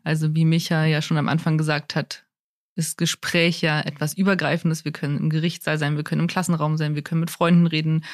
Also 0.04 0.35
wie 0.35 0.44
Micha 0.44 0.85
ja 0.85 1.02
schon 1.02 1.16
am 1.16 1.28
Anfang 1.28 1.58
gesagt 1.58 1.94
hat, 1.94 2.26
ist 2.75 2.99
Gespräch 2.99 3.62
ja 3.62 3.80
etwas 3.80 4.14
Übergreifendes. 4.14 4.85
Wir 4.85 4.92
können 4.92 5.18
im 5.18 5.30
Gerichtssaal 5.30 5.78
sein, 5.78 5.96
wir 5.96 6.04
können 6.04 6.23
im 6.23 6.26
Klassenraum 6.26 6.76
sein, 6.76 6.94
wir 6.94 7.02
können 7.02 7.20
mit 7.20 7.30
Freunden 7.30 7.66
reden, 7.66 8.04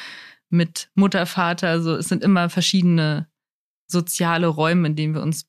mit 0.52 0.90
Mutter, 0.94 1.26
Vater. 1.26 1.68
Also 1.68 1.96
es 1.96 2.08
sind 2.08 2.22
immer 2.22 2.50
verschiedene 2.50 3.28
soziale 3.88 4.46
Räume, 4.46 4.88
in 4.88 4.96
denen 4.96 5.14
wir 5.14 5.22
uns 5.22 5.46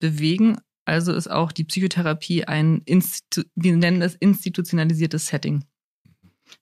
bewegen. 0.00 0.58
Also 0.84 1.12
ist 1.12 1.30
auch 1.30 1.52
die 1.52 1.64
Psychotherapie 1.64 2.44
ein, 2.44 2.82
Institu 2.84 3.42
wir 3.54 3.76
nennen 3.76 4.02
es 4.02 4.16
institutionalisiertes 4.16 5.28
Setting 5.28 5.64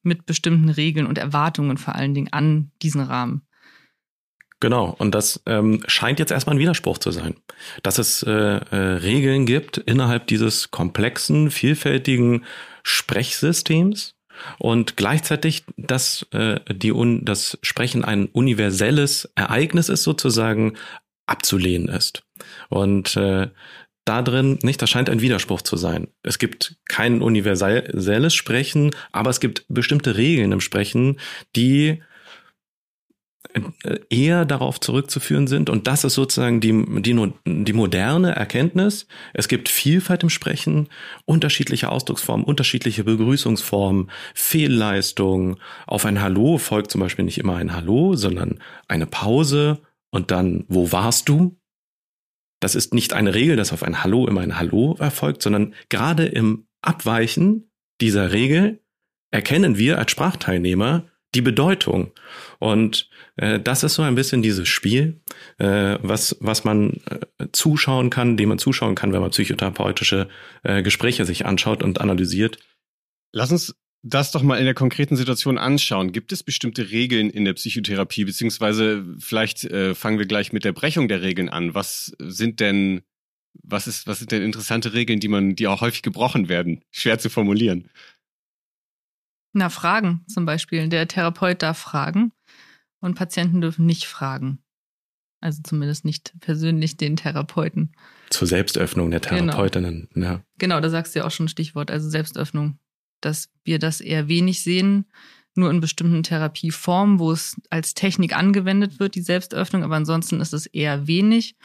mit 0.03 0.27
bestimmten 0.27 0.69
Regeln 0.69 1.07
und 1.07 1.19
Erwartungen 1.19 1.79
vor 1.79 1.95
allen 1.95 2.15
Dingen 2.15 2.33
an 2.33 2.71
diesen 2.83 3.01
Rahmen. 3.01 3.43
Genau, 4.61 4.95
und 4.99 5.15
das 5.15 5.43
ähm, 5.47 5.83
scheint 5.87 6.19
jetzt 6.19 6.33
erstmal 6.33 6.57
ein 6.57 6.61
Widerspruch 6.61 6.99
zu 6.99 7.11
sein, 7.11 7.35
dass 7.83 7.99
es 7.99 8.23
äh, 8.23 8.31
äh, 8.31 8.77
Regeln 8.77 9.47
gibt 9.47 9.79
innerhalb 9.79 10.27
dieses 10.27 10.71
komplexen, 10.71 11.51
vielfältigen 11.51 12.45
Sprechsystems 12.83 14.15
und 14.59 14.97
gleichzeitig, 14.97 15.65
dass 15.77 16.27
äh, 16.33 16.61
die 16.73 16.93
Un 16.93 17.25
das 17.25 17.59
Sprechen 17.63 18.05
ein 18.05 18.27
universelles 18.27 19.31
Ereignis 19.35 19.89
ist, 19.89 20.03
sozusagen 20.03 20.77
abzulehnen 21.27 21.89
ist. 21.89 22.25
Und 22.69 23.17
äh, 23.17 23.49
da 24.05 24.23
drin, 24.23 24.59
nicht, 24.63 24.81
das 24.83 24.91
scheint 24.91 25.11
ein 25.11 25.21
Widerspruch 25.21 25.63
zu 25.63 25.77
sein. 25.77 26.09
Es 26.23 26.39
gibt 26.39 26.77
kein 26.89 27.23
universelles 27.23 28.35
Sprechen, 28.35 28.91
aber 29.13 29.31
es 29.31 29.41
gibt 29.41 29.65
bestimmte 29.69 30.17
Regeln 30.17 30.53
im 30.53 30.61
Sprechen, 30.61 31.21
die 31.55 32.03
eher 34.09 34.45
darauf 34.45 34.80
zurückzuführen 34.80 35.47
sind. 35.47 35.71
Und 35.71 35.87
das 35.87 36.04
ist 36.04 36.14
sozusagen 36.14 36.61
die, 36.61 36.85
die, 37.02 37.33
die 37.47 37.73
moderne 37.73 38.35
Erkenntnis. 38.35 39.07
Es 39.35 39.49
gibt 39.49 39.69
Vielfalt 39.69 40.23
im 40.23 40.30
Sprechen, 40.30 40.88
unterschiedliche 41.25 41.90
Ausdrucksformen, 41.90 42.45
unterschiedliche 42.45 43.04
Begrüßungsformen, 43.04 44.11
Fehlleistungen. 44.35 45.57
Auf 45.87 46.04
ein 46.04 46.21
Hallo 46.21 46.59
folgt 46.59 46.90
zum 46.90 47.00
Beispiel 47.00 47.25
nicht 47.25 47.38
immer 47.38 47.57
ein 47.57 47.75
Hallo, 47.75 48.14
sondern 48.14 48.61
eine 48.88 49.07
Pause 49.07 49.80
und 50.11 50.30
dann, 50.30 50.64
wo 50.69 50.92
warst 50.92 51.28
du? 51.28 51.57
Das 52.61 52.75
ist 52.75 52.95
nicht 52.95 53.14
eine 53.14 53.35
Regel, 53.35 53.57
dass 53.57 53.73
auf 53.73 53.83
ein 53.83 54.02
Hallo 54.02 54.26
immer 54.26 54.42
ein 54.42 54.59
Hallo 54.59 54.97
erfolgt, 54.99 55.42
sondern 55.42 55.75
gerade 55.88 56.26
im 56.26 56.66
Abweichen 56.83 57.71
dieser 58.00 58.33
Regel 58.33 58.80
erkennen 59.30 59.78
wir 59.78 59.99
als 59.99 60.11
Sprachteilnehmer 60.11 61.07
die 61.35 61.42
Bedeutung. 61.42 62.12
Und 62.59 63.10
das 63.41 63.83
ist 63.83 63.95
so 63.95 64.03
ein 64.03 64.15
bisschen 64.15 64.43
dieses 64.43 64.69
Spiel, 64.69 65.21
äh, 65.59 65.99
was, 66.03 66.37
was 66.41 66.65
man 66.65 67.01
äh, 67.07 67.47
zuschauen 67.53 68.11
kann, 68.11 68.37
dem 68.37 68.51
man 68.51 68.59
zuschauen 68.59 68.95
kann, 68.95 69.15
wenn 69.15 69.23
man 69.23 69.31
psychotherapeutische 69.31 70.29
äh, 70.63 70.83
Gespräche 70.83 71.25
sich 71.25 71.47
anschaut 71.47 71.83
und 71.83 72.03
analysiert. 72.03 72.59
Lass 73.33 73.51
uns 73.51 73.75
das 74.03 74.31
doch 74.31 74.43
mal 74.43 74.59
in 74.59 74.67
der 74.67 74.75
konkreten 74.75 75.17
Situation 75.17 75.57
anschauen. 75.57 76.13
Gibt 76.13 76.33
es 76.33 76.43
bestimmte 76.43 76.91
Regeln 76.91 77.31
in 77.31 77.45
der 77.47 77.55
Psychotherapie, 77.55 78.25
beziehungsweise 78.25 79.05
vielleicht 79.19 79.65
äh, 79.65 79.95
fangen 79.95 80.19
wir 80.19 80.27
gleich 80.27 80.53
mit 80.53 80.65
der 80.65 80.73
Brechung 80.73 81.09
der 81.09 81.23
Regeln 81.23 81.49
an. 81.49 81.75
Was 81.75 82.13
sind 82.19 82.61
denn, 82.61 83.03
was 83.63 83.87
ist, 83.87 84.07
was 84.07 84.19
sind 84.19 84.33
denn 84.33 84.43
interessante 84.43 84.93
Regeln, 84.93 85.21
die 85.21 85.29
man, 85.29 85.55
die 85.55 85.67
auch 85.67 85.81
häufig 85.81 86.03
gebrochen 86.03 86.51
werden? 86.51 86.83
Schwer 86.91 87.19
zu 87.19 87.31
formulieren. 87.31 87.89
Na, 89.53 89.69
Fragen 89.69 90.25
zum 90.29 90.45
Beispiel. 90.45 90.89
Der 90.89 91.09
Therapeut 91.09 91.63
darf 91.63 91.79
fragen 91.79 92.33
und 93.00 93.14
Patienten 93.14 93.61
dürfen 93.61 93.87
nicht 93.87 94.07
fragen. 94.07 94.59
Also 95.40 95.62
zumindest 95.62 96.04
nicht 96.04 96.35
persönlich 96.40 96.99
den 96.99 97.16
Therapeuten. 97.16 97.92
Zur 98.28 98.47
Selbstöffnung 98.47 99.11
der 99.11 99.21
genau. 99.21 99.52
Therapeutinnen, 99.52 100.09
genau. 100.12 100.26
ja. 100.26 100.45
Genau, 100.59 100.80
da 100.80 100.90
sagst 100.90 101.14
du 101.14 101.21
ja 101.21 101.26
auch 101.26 101.30
schon 101.30 101.47
ein 101.47 101.49
Stichwort, 101.49 101.90
also 101.90 102.09
Selbstöffnung 102.11 102.78
dass 103.21 103.50
wir 103.64 103.78
das 103.78 104.00
eher 104.00 104.28
wenig 104.28 104.62
sehen, 104.62 105.07
nur 105.54 105.71
in 105.71 105.80
bestimmten 105.80 106.23
Therapieformen, 106.23 107.19
wo 107.19 107.33
es 107.33 107.61
als 107.71 107.95
Technik 107.95 108.37
angewendet 108.37 109.00
wird, 109.00 109.14
die 109.14 109.23
Selbstöffnung, 109.23 109.83
aber 109.83 109.97
ansonsten 109.97 110.40
ist 110.40 110.54
es 110.54 110.66
eher 110.66 111.07
wenig. 111.07 111.57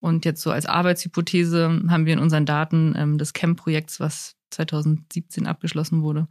Und 0.00 0.24
jetzt 0.24 0.42
so 0.42 0.50
als 0.50 0.66
Arbeitshypothese 0.66 1.82
haben 1.88 2.06
wir 2.06 2.12
in 2.12 2.18
unseren 2.18 2.44
Daten 2.44 2.94
ähm, 2.96 3.18
des 3.18 3.32
CAMP-Projekts, 3.32 4.00
was 4.00 4.34
2017 4.50 5.46
abgeschlossen 5.46 6.02
wurde, 6.02 6.26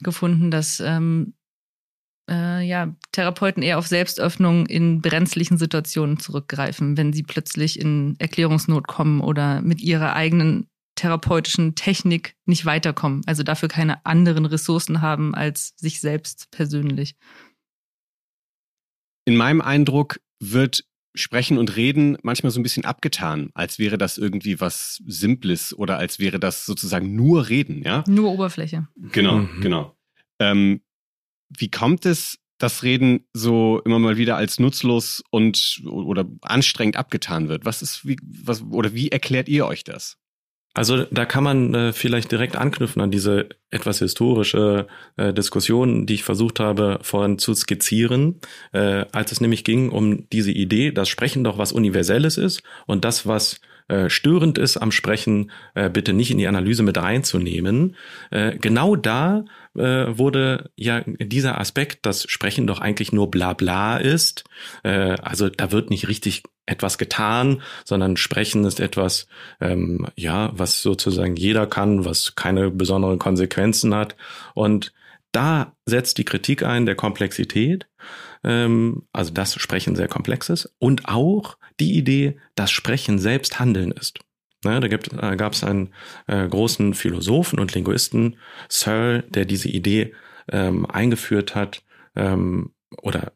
gefunden, 0.00 0.52
dass 0.52 0.80
ähm, 0.80 1.34
äh, 2.28 2.62
ja, 2.66 2.94
Therapeuten 3.12 3.62
eher 3.62 3.78
auf 3.78 3.86
Selbstöffnung 3.86 4.66
in 4.66 5.00
brenzlichen 5.00 5.58
Situationen 5.58 6.18
zurückgreifen, 6.18 6.96
wenn 6.96 7.12
sie 7.12 7.22
plötzlich 7.22 7.80
in 7.80 8.16
Erklärungsnot 8.18 8.86
kommen 8.86 9.20
oder 9.20 9.62
mit 9.62 9.80
ihrer 9.80 10.14
eigenen 10.14 10.68
psychotherapeutischen 10.98 11.74
Technik 11.74 12.34
nicht 12.44 12.66
weiterkommen. 12.66 13.22
Also 13.26 13.42
dafür 13.42 13.68
keine 13.68 14.04
anderen 14.04 14.46
Ressourcen 14.46 15.00
haben 15.00 15.34
als 15.34 15.74
sich 15.76 16.00
selbst 16.00 16.50
persönlich. 16.50 17.14
In 19.24 19.36
meinem 19.36 19.60
Eindruck 19.60 20.20
wird 20.40 20.84
Sprechen 21.14 21.58
und 21.58 21.76
Reden 21.76 22.16
manchmal 22.22 22.50
so 22.50 22.60
ein 22.60 22.62
bisschen 22.62 22.84
abgetan, 22.84 23.50
als 23.54 23.78
wäre 23.78 23.98
das 23.98 24.18
irgendwie 24.18 24.60
was 24.60 25.02
Simples 25.06 25.76
oder 25.76 25.98
als 25.98 26.18
wäre 26.18 26.38
das 26.38 26.64
sozusagen 26.66 27.14
nur 27.14 27.48
Reden, 27.48 27.82
ja? 27.82 28.04
Nur 28.06 28.32
Oberfläche. 28.32 28.88
Genau, 28.96 29.38
mhm. 29.38 29.60
genau. 29.60 29.96
Ähm, 30.40 30.80
wie 31.48 31.70
kommt 31.70 32.06
es, 32.06 32.38
dass 32.58 32.82
Reden 32.82 33.24
so 33.32 33.80
immer 33.84 33.98
mal 33.98 34.16
wieder 34.16 34.36
als 34.36 34.58
nutzlos 34.58 35.22
und 35.30 35.82
oder 35.86 36.26
anstrengend 36.42 36.96
abgetan 36.96 37.48
wird? 37.48 37.64
Was 37.64 37.82
ist, 37.82 38.06
wie, 38.06 38.16
was, 38.22 38.62
oder 38.62 38.94
wie 38.94 39.10
erklärt 39.10 39.48
ihr 39.48 39.66
euch 39.66 39.84
das? 39.84 40.18
Also 40.74 41.04
da 41.04 41.24
kann 41.24 41.42
man 41.42 41.74
äh, 41.74 41.92
vielleicht 41.92 42.30
direkt 42.30 42.54
anknüpfen 42.54 43.02
an 43.02 43.10
diese 43.10 43.48
etwas 43.70 43.98
historische 43.98 44.86
äh, 45.16 45.32
Diskussion, 45.32 46.06
die 46.06 46.14
ich 46.14 46.24
versucht 46.24 46.60
habe 46.60 47.00
vorhin 47.02 47.38
zu 47.38 47.54
skizzieren, 47.54 48.40
äh, 48.72 49.04
als 49.12 49.32
es 49.32 49.40
nämlich 49.40 49.64
ging 49.64 49.88
um 49.88 50.28
diese 50.30 50.52
Idee, 50.52 50.92
dass 50.92 51.08
Sprechen 51.08 51.42
doch 51.42 51.58
was 51.58 51.72
Universelles 51.72 52.36
ist 52.36 52.62
und 52.86 53.04
das, 53.04 53.26
was 53.26 53.60
äh, 53.88 54.08
störend 54.10 54.58
ist 54.58 54.76
am 54.76 54.92
Sprechen, 54.92 55.50
äh, 55.74 55.90
bitte 55.90 56.12
nicht 56.12 56.30
in 56.30 56.38
die 56.38 56.46
Analyse 56.46 56.82
mit 56.82 56.98
reinzunehmen. 56.98 57.96
Äh, 58.30 58.56
genau 58.58 58.96
da 58.96 59.44
äh, 59.74 60.06
wurde 60.08 60.70
ja 60.76 61.02
dieser 61.06 61.58
Aspekt, 61.58 62.06
dass 62.06 62.24
Sprechen 62.28 62.66
doch 62.66 62.80
eigentlich 62.80 63.12
nur 63.12 63.30
Blabla 63.30 63.98
ist, 63.98 64.44
äh, 64.82 65.16
also 65.22 65.48
da 65.48 65.72
wird 65.72 65.90
nicht 65.90 66.08
richtig 66.08 66.42
etwas 66.66 66.98
getan, 66.98 67.62
sondern 67.84 68.16
Sprechen 68.16 68.64
ist 68.64 68.78
etwas, 68.78 69.26
ähm, 69.60 70.06
ja, 70.16 70.50
was 70.52 70.82
sozusagen 70.82 71.36
jeder 71.36 71.66
kann, 71.66 72.04
was 72.04 72.34
keine 72.34 72.70
besonderen 72.70 73.18
Konsequenzen 73.18 73.94
hat. 73.94 74.16
Und 74.54 74.92
da 75.32 75.72
setzt 75.86 76.18
die 76.18 76.24
Kritik 76.24 76.62
ein 76.62 76.86
der 76.86 76.94
Komplexität, 76.94 77.86
ähm, 78.44 79.02
also 79.12 79.32
das 79.32 79.54
Sprechen 79.54 79.96
sehr 79.96 80.08
komplex 80.08 80.48
ist 80.48 80.74
und 80.78 81.08
auch 81.08 81.56
die 81.80 81.96
Idee, 81.96 82.38
dass 82.54 82.70
Sprechen 82.70 83.18
selbst 83.18 83.58
Handeln 83.58 83.90
ist. 83.92 84.20
Ja, 84.64 84.80
da 84.80 84.88
gibt, 84.88 85.12
äh, 85.12 85.36
gab 85.36 85.52
es 85.52 85.62
einen 85.62 85.94
äh, 86.26 86.48
großen 86.48 86.94
Philosophen 86.94 87.60
und 87.60 87.74
Linguisten, 87.74 88.36
Searle, 88.68 89.22
der 89.22 89.44
diese 89.44 89.68
Idee 89.68 90.14
ähm, 90.50 90.84
eingeführt 90.86 91.54
hat 91.54 91.84
ähm, 92.16 92.72
oder 93.02 93.32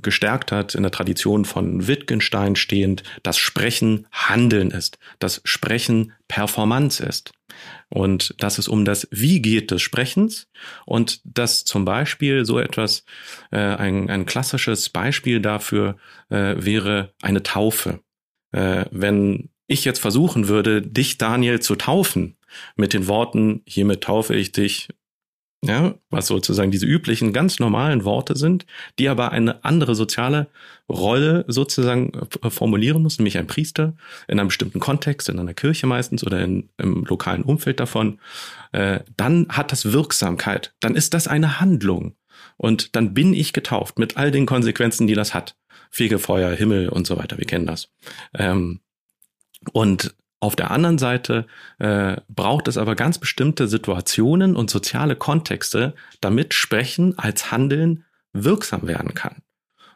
gestärkt 0.00 0.52
hat 0.52 0.74
in 0.74 0.82
der 0.82 0.92
Tradition 0.92 1.44
von 1.44 1.86
Wittgenstein 1.86 2.56
stehend, 2.56 3.02
dass 3.22 3.38
Sprechen 3.38 4.06
Handeln 4.10 4.70
ist, 4.70 4.98
dass 5.18 5.40
Sprechen 5.44 6.12
Performance 6.28 7.04
ist 7.04 7.32
und 7.90 8.34
dass 8.38 8.58
es 8.58 8.68
um 8.68 8.84
das 8.84 9.06
Wie 9.10 9.42
geht 9.42 9.70
des 9.70 9.82
Sprechens 9.82 10.48
und 10.86 11.20
dass 11.24 11.64
zum 11.64 11.84
Beispiel 11.84 12.44
so 12.44 12.58
etwas, 12.58 13.04
äh, 13.50 13.58
ein, 13.58 14.08
ein 14.08 14.24
klassisches 14.24 14.88
Beispiel 14.88 15.40
dafür 15.40 15.96
äh, 16.30 16.54
wäre 16.56 17.12
eine 17.20 17.42
Taufe. 17.42 18.00
Äh, 18.52 18.86
wenn 18.90 19.50
ich 19.66 19.84
jetzt 19.84 20.00
versuchen 20.00 20.48
würde, 20.48 20.82
dich 20.82 21.18
Daniel 21.18 21.60
zu 21.60 21.76
taufen 21.76 22.36
mit 22.76 22.92
den 22.92 23.08
Worten, 23.08 23.62
hiermit 23.66 24.04
taufe 24.04 24.34
ich 24.34 24.52
dich 24.52 24.88
ja, 25.64 25.94
was 26.10 26.26
sozusagen 26.26 26.72
diese 26.72 26.86
üblichen, 26.86 27.32
ganz 27.32 27.60
normalen 27.60 28.04
Worte 28.04 28.36
sind, 28.36 28.66
die 28.98 29.08
aber 29.08 29.30
eine 29.30 29.64
andere 29.64 29.94
soziale 29.94 30.48
Rolle 30.88 31.44
sozusagen 31.46 32.12
äh, 32.42 32.50
formulieren 32.50 33.02
muss, 33.02 33.18
nämlich 33.18 33.38
ein 33.38 33.46
Priester 33.46 33.94
in 34.26 34.40
einem 34.40 34.48
bestimmten 34.48 34.80
Kontext, 34.80 35.28
in 35.28 35.38
einer 35.38 35.54
Kirche 35.54 35.86
meistens 35.86 36.26
oder 36.26 36.40
in, 36.40 36.68
im 36.78 37.04
lokalen 37.04 37.42
Umfeld 37.42 37.78
davon, 37.78 38.18
äh, 38.72 39.00
dann 39.16 39.46
hat 39.50 39.70
das 39.70 39.92
Wirksamkeit, 39.92 40.74
dann 40.80 40.96
ist 40.96 41.14
das 41.14 41.28
eine 41.28 41.60
Handlung 41.60 42.16
und 42.56 42.96
dann 42.96 43.14
bin 43.14 43.32
ich 43.32 43.52
getauft 43.52 44.00
mit 44.00 44.16
all 44.16 44.32
den 44.32 44.46
Konsequenzen, 44.46 45.06
die 45.06 45.14
das 45.14 45.32
hat. 45.32 45.56
Fegefeuer, 45.90 46.56
Himmel 46.56 46.88
und 46.88 47.06
so 47.06 47.18
weiter, 47.18 47.38
wir 47.38 47.44
kennen 47.44 47.66
das. 47.66 47.88
Ähm, 48.34 48.80
und 49.72 50.14
auf 50.42 50.56
der 50.56 50.72
anderen 50.72 50.98
Seite 50.98 51.46
äh, 51.78 52.16
braucht 52.28 52.66
es 52.66 52.76
aber 52.76 52.96
ganz 52.96 53.18
bestimmte 53.18 53.68
Situationen 53.68 54.56
und 54.56 54.70
soziale 54.70 55.14
Kontexte, 55.14 55.94
damit 56.20 56.52
Sprechen 56.52 57.16
als 57.16 57.52
Handeln 57.52 58.04
wirksam 58.32 58.88
werden 58.88 59.14
kann. 59.14 59.42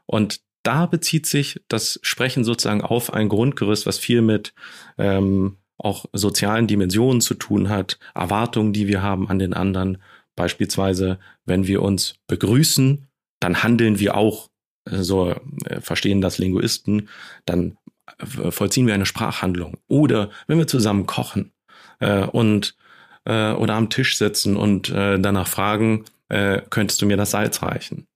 Und 0.06 0.40
da 0.62 0.86
bezieht 0.86 1.26
sich 1.26 1.60
das 1.66 1.98
Sprechen 2.02 2.44
sozusagen 2.44 2.80
auf 2.80 3.12
ein 3.12 3.28
Grundgerüst, 3.28 3.86
was 3.86 3.98
viel 3.98 4.22
mit 4.22 4.54
ähm, 4.98 5.56
auch 5.78 6.06
sozialen 6.12 6.68
Dimensionen 6.68 7.20
zu 7.20 7.34
tun 7.34 7.68
hat, 7.68 7.98
Erwartungen, 8.14 8.72
die 8.72 8.86
wir 8.86 9.02
haben 9.02 9.28
an 9.28 9.40
den 9.40 9.52
anderen. 9.52 9.98
Beispielsweise, 10.36 11.18
wenn 11.44 11.66
wir 11.66 11.82
uns 11.82 12.20
begrüßen, 12.28 13.08
dann 13.40 13.64
handeln 13.64 13.98
wir 13.98 14.16
auch, 14.16 14.48
äh, 14.84 14.98
so 15.02 15.34
äh, 15.64 15.80
verstehen 15.80 16.20
das 16.20 16.38
Linguisten, 16.38 17.08
dann 17.46 17.78
vollziehen 18.18 18.86
wir 18.86 18.94
eine 18.94 19.06
Sprachhandlung. 19.06 19.78
Oder 19.88 20.30
wenn 20.46 20.58
wir 20.58 20.66
zusammen 20.66 21.06
kochen 21.06 21.52
äh, 22.00 22.24
und 22.24 22.76
äh, 23.24 23.52
oder 23.52 23.74
am 23.74 23.90
Tisch 23.90 24.16
sitzen 24.16 24.56
und 24.56 24.88
äh, 24.90 25.18
danach 25.18 25.48
fragen, 25.48 26.04
äh, 26.28 26.62
könntest 26.70 27.02
du 27.02 27.06
mir 27.06 27.16
das 27.16 27.32
Salz 27.32 27.62
reichen? 27.62 28.06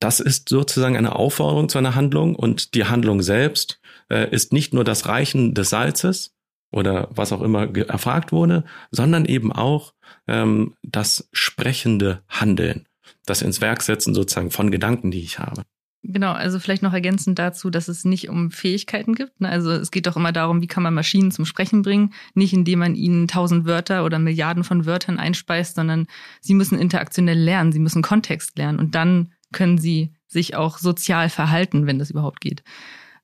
Das 0.00 0.20
ist 0.20 0.48
sozusagen 0.48 0.96
eine 0.96 1.16
Aufforderung 1.16 1.68
zu 1.68 1.78
einer 1.78 1.94
Handlung 1.94 2.36
und 2.36 2.74
die 2.74 2.84
Handlung 2.84 3.20
selbst 3.20 3.80
äh, 4.10 4.30
ist 4.30 4.52
nicht 4.52 4.72
nur 4.72 4.84
das 4.84 5.06
Reichen 5.06 5.54
des 5.54 5.70
Salzes 5.70 6.34
oder 6.70 7.08
was 7.10 7.32
auch 7.32 7.42
immer 7.42 7.74
erfragt 7.76 8.30
wurde, 8.30 8.64
sondern 8.90 9.24
eben 9.24 9.52
auch 9.52 9.94
ähm, 10.28 10.76
das 10.82 11.28
sprechende 11.32 12.22
Handeln, 12.28 12.86
das 13.26 13.42
ins 13.42 13.60
Werk 13.60 13.82
setzen 13.82 14.14
sozusagen 14.14 14.50
von 14.50 14.70
Gedanken, 14.70 15.10
die 15.10 15.22
ich 15.22 15.38
habe. 15.38 15.64
Genau, 16.02 16.32
also 16.32 16.60
vielleicht 16.60 16.82
noch 16.82 16.92
ergänzend 16.92 17.38
dazu, 17.38 17.70
dass 17.70 17.88
es 17.88 18.04
nicht 18.04 18.28
um 18.28 18.52
Fähigkeiten 18.52 19.14
gibt. 19.14 19.40
Ne? 19.40 19.48
Also 19.48 19.72
es 19.72 19.90
geht 19.90 20.06
doch 20.06 20.16
immer 20.16 20.30
darum, 20.30 20.62
wie 20.62 20.68
kann 20.68 20.84
man 20.84 20.94
Maschinen 20.94 21.32
zum 21.32 21.44
Sprechen 21.44 21.82
bringen, 21.82 22.14
nicht 22.34 22.52
indem 22.52 22.78
man 22.78 22.94
ihnen 22.94 23.26
tausend 23.26 23.66
Wörter 23.66 24.04
oder 24.04 24.18
Milliarden 24.18 24.62
von 24.62 24.86
Wörtern 24.86 25.18
einspeist, 25.18 25.74
sondern 25.74 26.06
sie 26.40 26.54
müssen 26.54 26.78
interaktionell 26.78 27.38
lernen, 27.38 27.72
sie 27.72 27.80
müssen 27.80 28.02
Kontext 28.02 28.56
lernen 28.56 28.78
und 28.78 28.94
dann 28.94 29.32
können 29.52 29.78
sie 29.78 30.14
sich 30.28 30.54
auch 30.54 30.78
sozial 30.78 31.30
verhalten, 31.30 31.86
wenn 31.86 31.98
das 31.98 32.10
überhaupt 32.10 32.40
geht. 32.40 32.62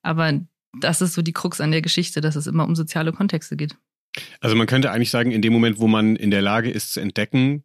Aber 0.03 0.41
das 0.81 1.01
ist 1.01 1.15
so 1.15 1.23
die 1.23 1.33
Krux 1.33 1.61
an 1.61 1.71
der 1.71 1.83
Geschichte, 1.83 2.21
dass 2.21 2.35
es 2.35 2.47
immer 2.47 2.65
um 2.65 2.75
soziale 2.75 3.13
Kontexte 3.13 3.57
geht. 3.57 3.77
Also 4.41 4.57
man 4.57 4.67
könnte 4.67 4.91
eigentlich 4.91 5.11
sagen, 5.11 5.31
in 5.31 5.43
dem 5.43 5.53
Moment, 5.53 5.79
wo 5.79 5.87
man 5.87 6.17
in 6.17 6.31
der 6.31 6.43
Lage 6.43 6.71
ist 6.71 6.93
zu 6.93 7.01
entdecken, 7.01 7.65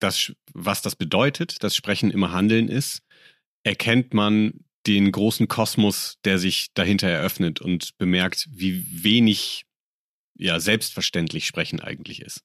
dass, 0.00 0.32
was 0.52 0.82
das 0.82 0.96
bedeutet, 0.96 1.62
dass 1.62 1.76
Sprechen 1.76 2.10
immer 2.10 2.32
Handeln 2.32 2.68
ist, 2.68 3.02
erkennt 3.64 4.14
man 4.14 4.64
den 4.86 5.12
großen 5.12 5.48
Kosmos, 5.48 6.18
der 6.24 6.38
sich 6.38 6.72
dahinter 6.74 7.08
eröffnet 7.08 7.60
und 7.60 7.96
bemerkt, 7.98 8.48
wie 8.50 9.04
wenig 9.04 9.66
ja 10.36 10.58
selbstverständlich 10.58 11.46
Sprechen 11.46 11.80
eigentlich 11.80 12.22
ist. 12.22 12.42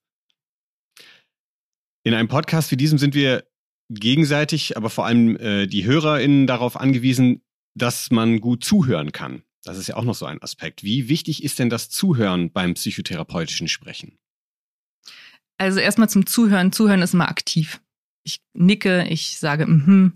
In 2.03 2.13
einem 2.13 2.27
Podcast 2.27 2.71
wie 2.71 2.77
diesem 2.77 2.97
sind 2.99 3.15
wir 3.15 3.47
gegenseitig, 3.89 4.77
aber 4.77 4.89
vor 4.89 5.05
allem 5.05 5.37
äh, 5.37 5.67
die 5.67 5.85
HörerInnen 5.85 6.47
darauf 6.47 6.75
angewiesen, 6.75 7.41
dass 7.75 8.11
man 8.11 8.41
gut 8.41 8.63
zuhören 8.63 9.11
kann. 9.11 9.43
Das 9.63 9.77
ist 9.77 9.87
ja 9.87 9.95
auch 9.95 10.03
noch 10.03 10.15
so 10.15 10.25
ein 10.25 10.41
Aspekt. 10.41 10.83
Wie 10.83 11.09
wichtig 11.09 11.43
ist 11.43 11.57
denn 11.57 11.69
das 11.69 11.89
Zuhören 11.89 12.51
beim 12.51 12.75
psychotherapeutischen 12.75 13.67
Sprechen? 13.67 14.17
Also 15.57 15.79
erstmal 15.79 16.09
zum 16.09 16.25
Zuhören. 16.25 16.71
Zuhören 16.71 17.01
ist 17.01 17.13
immer 17.13 17.29
aktiv. 17.29 17.81
Ich 18.23 18.41
nicke, 18.53 19.07
ich 19.07 19.39
sage 19.39 19.65
mhm. 19.65 20.13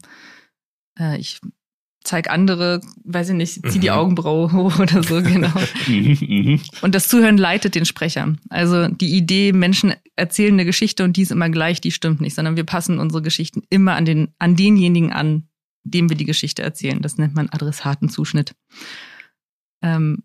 Äh, 0.99 1.17
ich 1.19 1.39
zeig 2.03 2.29
andere, 2.29 2.81
weiß 3.03 3.29
ich 3.29 3.35
nicht, 3.35 3.69
zieh 3.69 3.79
die 3.79 3.89
mhm. 3.89 3.95
Augenbraue 3.95 4.51
hoch 4.51 4.79
oder 4.79 5.03
so, 5.03 5.21
genau. 5.21 5.51
Mhm, 5.87 6.17
mhm. 6.19 6.61
und 6.81 6.95
das 6.95 7.07
Zuhören 7.07 7.37
leitet 7.37 7.75
den 7.75 7.85
Sprecher. 7.85 8.35
Also 8.49 8.87
die 8.87 9.15
Idee, 9.15 9.51
Menschen 9.53 9.93
erzählen 10.15 10.53
eine 10.53 10.65
Geschichte 10.65 11.03
und 11.03 11.17
die 11.17 11.23
ist 11.23 11.31
immer 11.31 11.49
gleich, 11.49 11.81
die 11.81 11.91
stimmt 11.91 12.21
nicht, 12.21 12.35
sondern 12.35 12.55
wir 12.55 12.65
passen 12.65 12.99
unsere 12.99 13.21
Geschichten 13.21 13.63
immer 13.69 13.95
an 13.95 14.05
den, 14.05 14.33
an 14.39 14.55
denjenigen 14.55 15.11
an, 15.11 15.47
dem 15.83 16.09
wir 16.09 16.17
die 16.17 16.25
Geschichte 16.25 16.61
erzählen. 16.61 17.01
Das 17.01 17.17
nennt 17.17 17.35
man 17.35 17.49
Adressatenzuschnitt. 17.49 18.55
Ähm, 19.81 20.23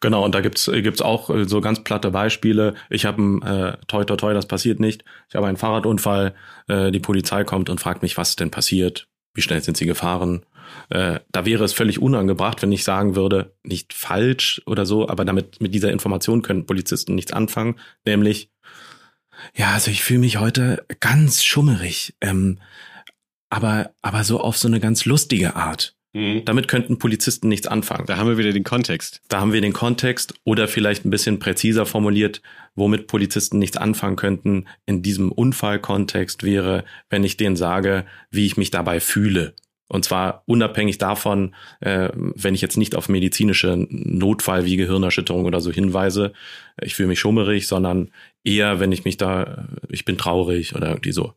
Genau, 0.00 0.22
und 0.22 0.34
da 0.34 0.42
gibt's 0.42 0.70
gibt's 0.70 1.00
auch 1.00 1.30
äh, 1.30 1.48
so 1.48 1.62
ganz 1.62 1.82
platte 1.82 2.10
Beispiele. 2.10 2.74
Ich 2.90 3.06
habe 3.06 3.22
ein 3.22 3.42
äh, 3.42 3.78
toi 3.86 4.04
toi 4.04 4.16
toi, 4.16 4.34
das 4.34 4.46
passiert 4.46 4.78
nicht. 4.78 5.02
Ich 5.30 5.34
habe 5.34 5.46
einen 5.46 5.56
Fahrradunfall, 5.56 6.34
äh, 6.68 6.90
die 6.90 7.00
Polizei 7.00 7.44
kommt 7.44 7.70
und 7.70 7.80
fragt 7.80 8.02
mich, 8.02 8.18
was 8.18 8.36
denn 8.36 8.50
passiert 8.50 9.08
wie 9.34 9.42
schnell 9.42 9.62
sind 9.62 9.76
sie 9.76 9.86
gefahren. 9.86 10.44
Äh, 10.88 11.20
da 11.30 11.44
wäre 11.44 11.64
es 11.64 11.72
völlig 11.72 12.00
unangebracht, 12.00 12.62
wenn 12.62 12.72
ich 12.72 12.84
sagen 12.84 13.16
würde, 13.16 13.54
nicht 13.62 13.92
falsch 13.92 14.62
oder 14.66 14.86
so, 14.86 15.08
aber 15.08 15.24
damit 15.24 15.60
mit 15.60 15.74
dieser 15.74 15.92
Information 15.92 16.42
können 16.42 16.66
Polizisten 16.66 17.14
nichts 17.14 17.32
anfangen, 17.32 17.76
nämlich 18.04 18.50
ja, 19.54 19.72
also 19.72 19.90
ich 19.90 20.02
fühle 20.02 20.20
mich 20.20 20.38
heute 20.38 20.86
ganz 21.00 21.44
schummerig, 21.44 22.14
ähm, 22.20 22.58
aber 23.50 23.92
aber 24.02 24.24
so 24.24 24.40
auf 24.40 24.56
so 24.56 24.68
eine 24.68 24.80
ganz 24.80 25.04
lustige 25.04 25.56
Art. 25.56 25.93
Mhm. 26.14 26.44
Damit 26.44 26.68
könnten 26.68 26.98
Polizisten 26.98 27.48
nichts 27.48 27.66
anfangen. 27.66 28.06
Da 28.06 28.16
haben 28.16 28.28
wir 28.28 28.38
wieder 28.38 28.52
den 28.52 28.64
Kontext. 28.64 29.20
Da 29.28 29.40
haben 29.40 29.52
wir 29.52 29.60
den 29.60 29.72
Kontext 29.72 30.34
oder 30.44 30.68
vielleicht 30.68 31.04
ein 31.04 31.10
bisschen 31.10 31.40
präziser 31.40 31.86
formuliert, 31.86 32.40
womit 32.76 33.08
Polizisten 33.08 33.58
nichts 33.58 33.76
anfangen 33.76 34.16
könnten 34.16 34.66
in 34.86 35.02
diesem 35.02 35.30
Unfallkontext 35.32 36.44
wäre, 36.44 36.84
wenn 37.10 37.24
ich 37.24 37.36
denen 37.36 37.56
sage, 37.56 38.06
wie 38.30 38.46
ich 38.46 38.56
mich 38.56 38.70
dabei 38.70 39.00
fühle. 39.00 39.54
Und 39.88 40.04
zwar 40.04 40.42
unabhängig 40.46 40.98
davon, 40.98 41.54
äh, 41.80 42.08
wenn 42.14 42.54
ich 42.54 42.62
jetzt 42.62 42.78
nicht 42.78 42.96
auf 42.96 43.08
medizinische 43.08 43.86
Notfall 43.90 44.64
wie 44.64 44.76
Gehirnerschütterung 44.76 45.44
oder 45.44 45.60
so 45.60 45.70
hinweise, 45.70 46.32
ich 46.80 46.94
fühle 46.94 47.08
mich 47.08 47.20
schummerig, 47.20 47.66
sondern 47.66 48.10
eher, 48.44 48.80
wenn 48.80 48.92
ich 48.92 49.04
mich 49.04 49.18
da, 49.18 49.68
ich 49.88 50.04
bin 50.04 50.16
traurig 50.16 50.74
oder 50.74 50.88
irgendwie 50.88 51.12
so. 51.12 51.34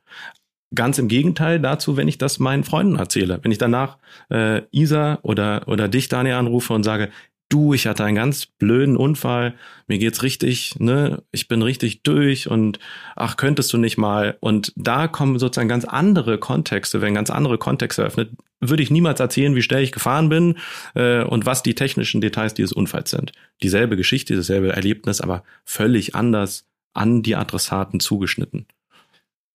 Ganz 0.76 0.98
im 0.98 1.08
Gegenteil 1.08 1.60
dazu, 1.60 1.96
wenn 1.96 2.08
ich 2.08 2.18
das 2.18 2.40
meinen 2.40 2.64
Freunden 2.64 2.98
erzähle. 2.98 3.40
Wenn 3.42 3.52
ich 3.52 3.58
danach 3.58 3.98
äh, 4.30 4.64
Isa 4.72 5.20
oder, 5.22 5.68
oder 5.68 5.88
dich, 5.88 6.10
Daniel, 6.10 6.36
anrufe 6.36 6.74
und 6.74 6.84
sage, 6.84 7.10
du, 7.50 7.74
ich 7.74 7.88
hatte 7.88 8.04
einen 8.04 8.16
ganz 8.16 8.46
blöden 8.46 8.98
Unfall, 8.98 9.56
mir 9.88 9.98
geht's 9.98 10.24
richtig, 10.24 10.80
ne, 10.80 11.24
ich 11.32 11.48
bin 11.48 11.62
richtig 11.62 12.04
durch 12.04 12.50
und 12.50 12.80
ach, 13.16 13.38
könntest 13.38 13.72
du 13.72 13.78
nicht 13.78 13.98
mal. 13.98 14.38
Und 14.40 14.74
da 14.76 15.08
kommen 15.08 15.40
sozusagen 15.40 15.70
ganz 15.70 15.86
andere 15.86 16.38
Kontexte, 16.38 17.02
werden 17.02 17.16
ganz 17.16 17.30
andere 17.30 17.58
Kontexte 17.58 18.02
eröffnet, 18.02 18.32
würde 18.60 18.84
ich 18.84 18.92
niemals 18.92 19.20
erzählen, 19.20 19.56
wie 19.56 19.62
schnell 19.62 19.84
ich 19.84 19.92
gefahren 19.92 20.30
bin 20.30 20.58
äh, 20.96 21.24
und 21.24 21.46
was 21.46 21.64
die 21.64 21.76
technischen 21.76 22.22
Details 22.22 22.54
dieses 22.54 22.74
Unfalls 22.74 23.12
sind. 23.12 23.32
Dieselbe 23.64 23.96
Geschichte, 23.96 24.36
dasselbe 24.36 24.74
Erlebnis, 24.74 25.22
aber 25.22 25.44
völlig 25.64 26.16
anders 26.16 26.66
an 26.94 27.22
die 27.22 27.36
Adressaten 27.36 28.00
zugeschnitten. 28.00 28.66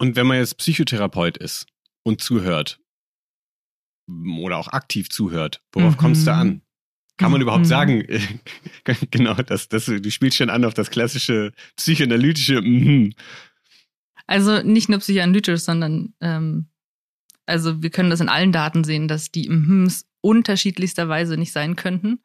Und 0.03 0.17
wenn 0.17 0.27
man 0.27 0.39
jetzt 0.39 0.59
Psychotherapeut 0.59 1.37
ist 1.37 1.67
und 2.03 2.21
zuhört 2.21 2.81
oder 4.09 4.59
auch 4.59 4.67
aktiv 4.67 5.09
zuhört, 5.11 5.63
worauf 5.73 5.95
mhm. 5.95 5.99
kommst 5.99 6.27
du 6.27 6.33
an? 6.33 6.63
Kann 7.19 7.31
man 7.31 7.41
überhaupt 7.41 7.67
mhm. 7.67 7.69
sagen, 7.69 8.05
genau, 9.13 9.35
das, 9.35 9.69
das, 9.69 9.85
du 9.85 10.11
spielst 10.11 10.39
schon 10.39 10.51
an 10.51 10.65
auf 10.65 10.75
das 10.75 10.91
klassische 10.91 11.53
psychoanalytische. 11.77 12.61
Mhm. 12.61 13.13
Also 14.27 14.61
nicht 14.63 14.89
nur 14.89 14.99
psychoanalytisch, 14.99 15.61
sondern 15.61 16.15
ähm, 16.21 16.67
also 17.47 17.81
wir 17.81 17.91
können 17.91 18.11
das 18.11 18.19
in 18.19 18.29
allen 18.29 18.51
Daten 18.51 18.83
sehen, 18.83 19.07
dass 19.07 19.31
die 19.31 19.49
Mhms 19.49 20.07
unterschiedlichsterweise 20.21 21.37
nicht 21.37 21.53
sein 21.53 21.77
könnten 21.77 22.25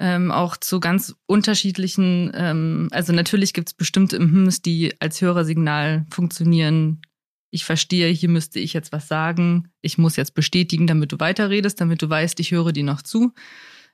ähm, 0.00 0.32
auch 0.32 0.56
zu 0.56 0.80
ganz 0.80 1.14
unterschiedlichen, 1.26 2.32
ähm, 2.34 2.88
also 2.90 3.12
natürlich 3.12 3.52
gibt 3.52 3.68
es 3.68 3.74
bestimmte 3.74 4.18
Mhms, 4.18 4.62
die 4.62 4.94
als 4.98 5.20
Hörersignal 5.20 6.06
funktionieren. 6.10 7.02
Ich 7.50 7.66
verstehe, 7.66 8.08
hier 8.08 8.30
müsste 8.30 8.60
ich 8.60 8.72
jetzt 8.72 8.92
was 8.92 9.08
sagen. 9.08 9.68
Ich 9.82 9.98
muss 9.98 10.16
jetzt 10.16 10.34
bestätigen, 10.34 10.86
damit 10.86 11.12
du 11.12 11.20
weiterredest, 11.20 11.80
damit 11.82 12.00
du 12.00 12.08
weißt, 12.08 12.40
ich 12.40 12.50
höre 12.50 12.72
dir 12.72 12.82
noch 12.82 13.02
zu. 13.02 13.34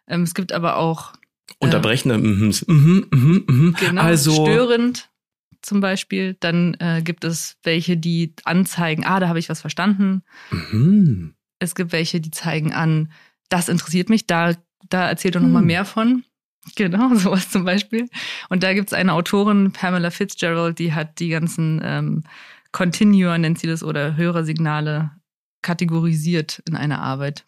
Ähm, 0.07 0.23
es 0.23 0.35
gibt 0.35 0.53
aber 0.53 0.77
auch 0.77 1.15
äh, 1.15 1.55
unterbrechende 1.59 2.19
Mhms. 2.19 2.69
Mhm, 2.69 3.07
mhm, 3.13 3.45
mhm. 3.49 3.77
Genau, 3.81 4.03
also 4.03 4.33
störend 4.33 5.11
zum 5.61 5.81
Beispiel. 5.81 6.37
Dann 6.39 6.75
äh, 6.75 7.03
gibt 7.03 7.25
es 7.25 7.57
welche, 7.65 7.97
die 7.97 8.33
anzeigen, 8.45 9.05
ah, 9.05 9.19
da 9.19 9.27
habe 9.27 9.41
ich 9.41 9.49
was 9.49 9.61
verstanden. 9.61 10.23
Mhm. 10.53 11.35
Es 11.59 11.75
gibt 11.75 11.91
welche, 11.91 12.21
die 12.21 12.31
zeigen 12.31 12.73
an, 12.73 13.11
das 13.49 13.69
interessiert 13.69 14.09
mich, 14.09 14.29
da 14.29 14.55
da 14.89 15.09
erzählt 15.09 15.35
er 15.35 15.41
nochmal 15.41 15.63
hm. 15.63 15.67
mehr 15.67 15.85
von. 15.85 16.25
Genau, 16.75 17.15
sowas 17.15 17.51
zum 17.51 17.65
Beispiel. 17.65 18.09
Und 18.49 18.63
da 18.63 18.75
gibt 18.75 18.89
es 18.89 18.93
eine 18.93 19.13
Autorin, 19.13 19.73
Pamela 19.73 20.11
Fitzgerald, 20.11 20.79
die 20.79 20.93
hat 20.93 21.21
die 21.21 21.29
ganzen 21.29 21.81
ähm, 21.85 22.25
Continuer, 22.73 23.39
nennt 23.39 23.59
sie 23.59 23.67
das, 23.67 23.83
oder 23.83 24.17
Hörersignale 24.17 25.13
kategorisiert 25.63 26.63
in 26.67 26.77
einer 26.77 27.01
Arbeit. 27.01 27.45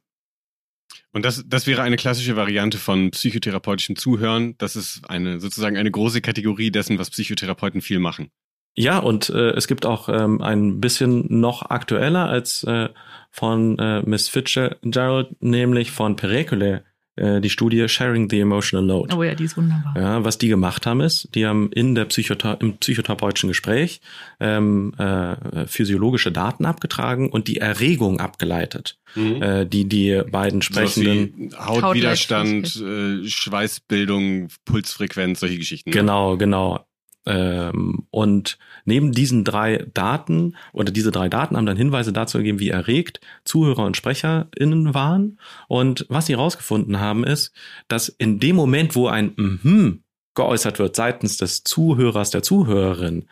Und 1.13 1.25
das, 1.25 1.45
das 1.47 1.67
wäre 1.67 1.83
eine 1.83 1.97
klassische 1.97 2.37
Variante 2.37 2.79
von 2.79 3.11
psychotherapeutischem 3.11 3.97
Zuhören. 3.97 4.57
Das 4.59 4.77
ist 4.77 5.09
eine 5.09 5.41
sozusagen 5.41 5.77
eine 5.77 5.91
große 5.91 6.21
Kategorie 6.21 6.71
dessen, 6.71 6.99
was 6.99 7.11
Psychotherapeuten 7.11 7.81
viel 7.81 7.99
machen. 7.99 8.31
Ja, 8.77 8.99
und 8.99 9.29
äh, 9.31 9.51
es 9.51 9.67
gibt 9.67 9.87
auch 9.87 10.09
ähm, 10.09 10.41
ein 10.41 10.81
bisschen 10.81 11.41
noch 11.41 11.63
aktueller 11.63 12.29
als 12.29 12.63
äh, 12.65 12.91
von 13.31 13.79
äh, 13.79 14.03
Miss 14.03 14.29
Fitzgerald, 14.29 15.43
nämlich 15.43 15.91
von 15.91 16.15
Perecule 16.15 16.85
äh, 17.19 17.41
die 17.41 17.51
Studie 17.51 17.89
Sharing 17.89 18.31
the 18.31 18.41
Emotional 18.41 18.87
Load. 18.87 19.15
Oh 19.15 19.23
ja, 19.23 19.35
die 19.35 19.45
ist 19.45 19.57
wunderbar. 19.57 19.95
Ja, 19.97 20.25
was 20.25 20.39
die 20.39 20.49
gemacht 20.49 20.87
haben 20.87 21.01
ist, 21.01 21.29
die 21.35 21.47
haben 21.47 21.71
in 21.73 21.95
der 21.95 22.07
Psychotha 22.07 22.55
im 22.55 22.77
psychotherapeutischen 22.79 23.49
Gespräch 23.49 24.01
ähm, 24.41 24.95
äh, 24.99 25.67
physiologische 25.67 26.33
Daten 26.33 26.65
abgetragen 26.65 27.31
und 27.31 27.49
die 27.49 27.59
Erregung 27.59 28.21
abgeleitet, 28.21 28.99
mhm. 29.15 29.43
äh, 29.43 29.67
die 29.67 29.89
die 29.89 30.23
beiden 30.31 30.63
sprechenden 30.63 31.51
so 31.51 31.59
Hautwiderstand, 31.59 32.77
äh, 32.77 33.29
Schweißbildung, 33.29 34.49
Pulsfrequenz, 34.65 35.41
solche 35.41 35.59
Geschichten. 35.59 35.91
Ne? 35.91 35.97
Genau, 35.97 36.37
genau. 36.37 36.88
Ähm, 37.29 38.07
und 38.11 38.59
neben 38.87 39.13
diesen 39.13 39.45
drei 39.45 39.87
Daten 39.93 40.57
oder 40.73 40.91
diese 40.91 41.11
drei 41.11 41.29
Daten 41.29 41.57
haben 41.57 41.67
dann 41.67 41.77
Hinweise 41.77 42.13
dazu 42.13 42.39
gegeben, 42.39 42.59
wie 42.59 42.71
erregt 42.71 43.21
Zuhörer 43.45 43.85
und 43.85 43.99
SprecherInnen 43.99 44.95
waren. 44.95 45.39
Und 45.69 46.07
was 46.09 46.27
sie 46.27 46.33
herausgefunden 46.33 46.99
haben, 46.99 47.25
ist, 47.25 47.53
dass 47.87 48.09
in 48.09 48.41
dem 48.41 48.57
Moment, 48.57 48.97
wo 48.97 49.09
ein 49.09 49.35
Mhm 49.37 50.03
geäußert 50.35 50.79
wird 50.79 50.97
seitens 50.97 51.37
des 51.37 51.65
Zuhörers, 51.65 52.31
der 52.31 52.43
Zuhörerin, 52.43 53.29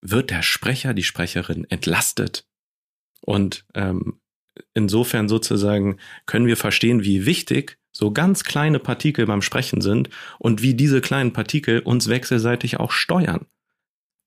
wird 0.00 0.30
der 0.30 0.42
Sprecher, 0.42 0.94
die 0.94 1.02
Sprecherin 1.02 1.66
entlastet. 1.68 2.46
Und 3.20 3.66
ähm, 3.74 4.20
insofern 4.72 5.28
sozusagen 5.28 5.98
können 6.24 6.46
wir 6.46 6.56
verstehen, 6.56 7.04
wie 7.04 7.26
wichtig 7.26 7.78
so 7.92 8.10
ganz 8.10 8.44
kleine 8.44 8.78
Partikel 8.78 9.26
beim 9.26 9.42
Sprechen 9.42 9.80
sind 9.80 10.08
und 10.38 10.62
wie 10.62 10.74
diese 10.74 11.00
kleinen 11.00 11.32
Partikel 11.32 11.80
uns 11.80 12.08
wechselseitig 12.08 12.80
auch 12.80 12.90
steuern. 12.90 13.46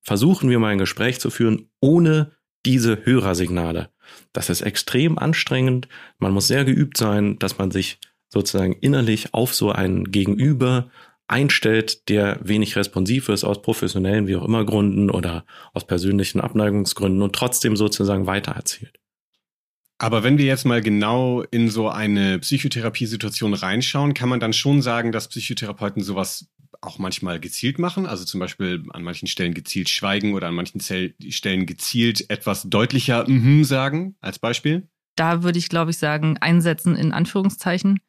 Versuchen 0.02 0.50
wir 0.50 0.60
mal 0.60 0.70
ein 0.70 0.78
Gespräch 0.78 1.20
zu 1.20 1.32
führen 1.32 1.70
ohne 1.80 2.32
diese 2.66 3.06
Hörersignale. 3.06 3.90
Das 4.34 4.50
ist 4.50 4.62
extrem 4.62 5.18
anstrengend. 5.18 5.88
Man 6.20 6.32
muss 6.32 6.48
sehr 6.48 6.64
geübt 6.64 6.98
sein, 6.98 7.40
dass 7.40 7.58
man 7.58 7.72
sich 7.72 8.00
sozusagen 8.30 8.74
innerlich 8.74 9.34
auf 9.34 9.54
so 9.54 9.72
einen 9.72 10.12
Gegenüber 10.12 10.90
einstellt, 11.28 12.08
der 12.10 12.40
wenig 12.44 12.76
responsiv 12.76 13.30
ist 13.30 13.44
aus 13.44 13.62
professionellen, 13.62 14.28
wie 14.28 14.36
auch 14.36 14.46
immer 14.46 14.64
Gründen 14.64 15.10
oder 15.10 15.46
aus 15.74 15.88
persönlichen 15.88 16.40
Abneigungsgründen 16.40 17.22
und 17.22 17.34
trotzdem 17.34 17.76
sozusagen 17.76 18.28
weitererzählt. 18.28 19.00
Aber 19.98 20.24
wenn 20.24 20.38
wir 20.38 20.46
jetzt 20.46 20.66
mal 20.66 20.82
genau 20.82 21.42
in 21.42 21.70
so 21.70 21.90
eine 21.90 22.40
Psychotherapiesituation 22.40 23.54
reinschauen, 23.54 24.14
kann 24.14 24.28
man 24.28 24.42
dann 24.42 24.52
schon 24.52 24.82
sagen, 24.82 25.12
dass 25.12 25.30
Psychotherapeuten 25.30 26.04
sowas 26.04 26.48
auch 26.82 27.00
manchmal 27.00 27.40
gezielt 27.40 27.80
machen, 27.80 28.06
also 28.06 28.26
zum 28.26 28.40
Beispiel 28.40 28.84
an 28.92 29.04
manchen 29.04 29.28
Stellen 29.28 29.54
gezielt 29.54 29.90
schweigen 29.90 30.34
oder 30.34 30.48
an 30.48 30.56
manchen 30.56 30.82
Stellen 30.82 31.66
gezielt 31.66 32.30
etwas 32.30 32.64
deutlicher 32.64 33.28
mm 33.28 33.64
sagen, 33.64 34.16
als 34.20 34.40
Beispiel? 34.40 34.88
Da 35.16 35.44
würde 35.44 35.58
ich, 35.58 35.70
glaube 35.70 35.92
ich, 35.92 35.98
sagen, 35.98 36.38
einsetzen 36.38 36.96
in 36.96 37.14
Anführungszeichen, 37.14 38.00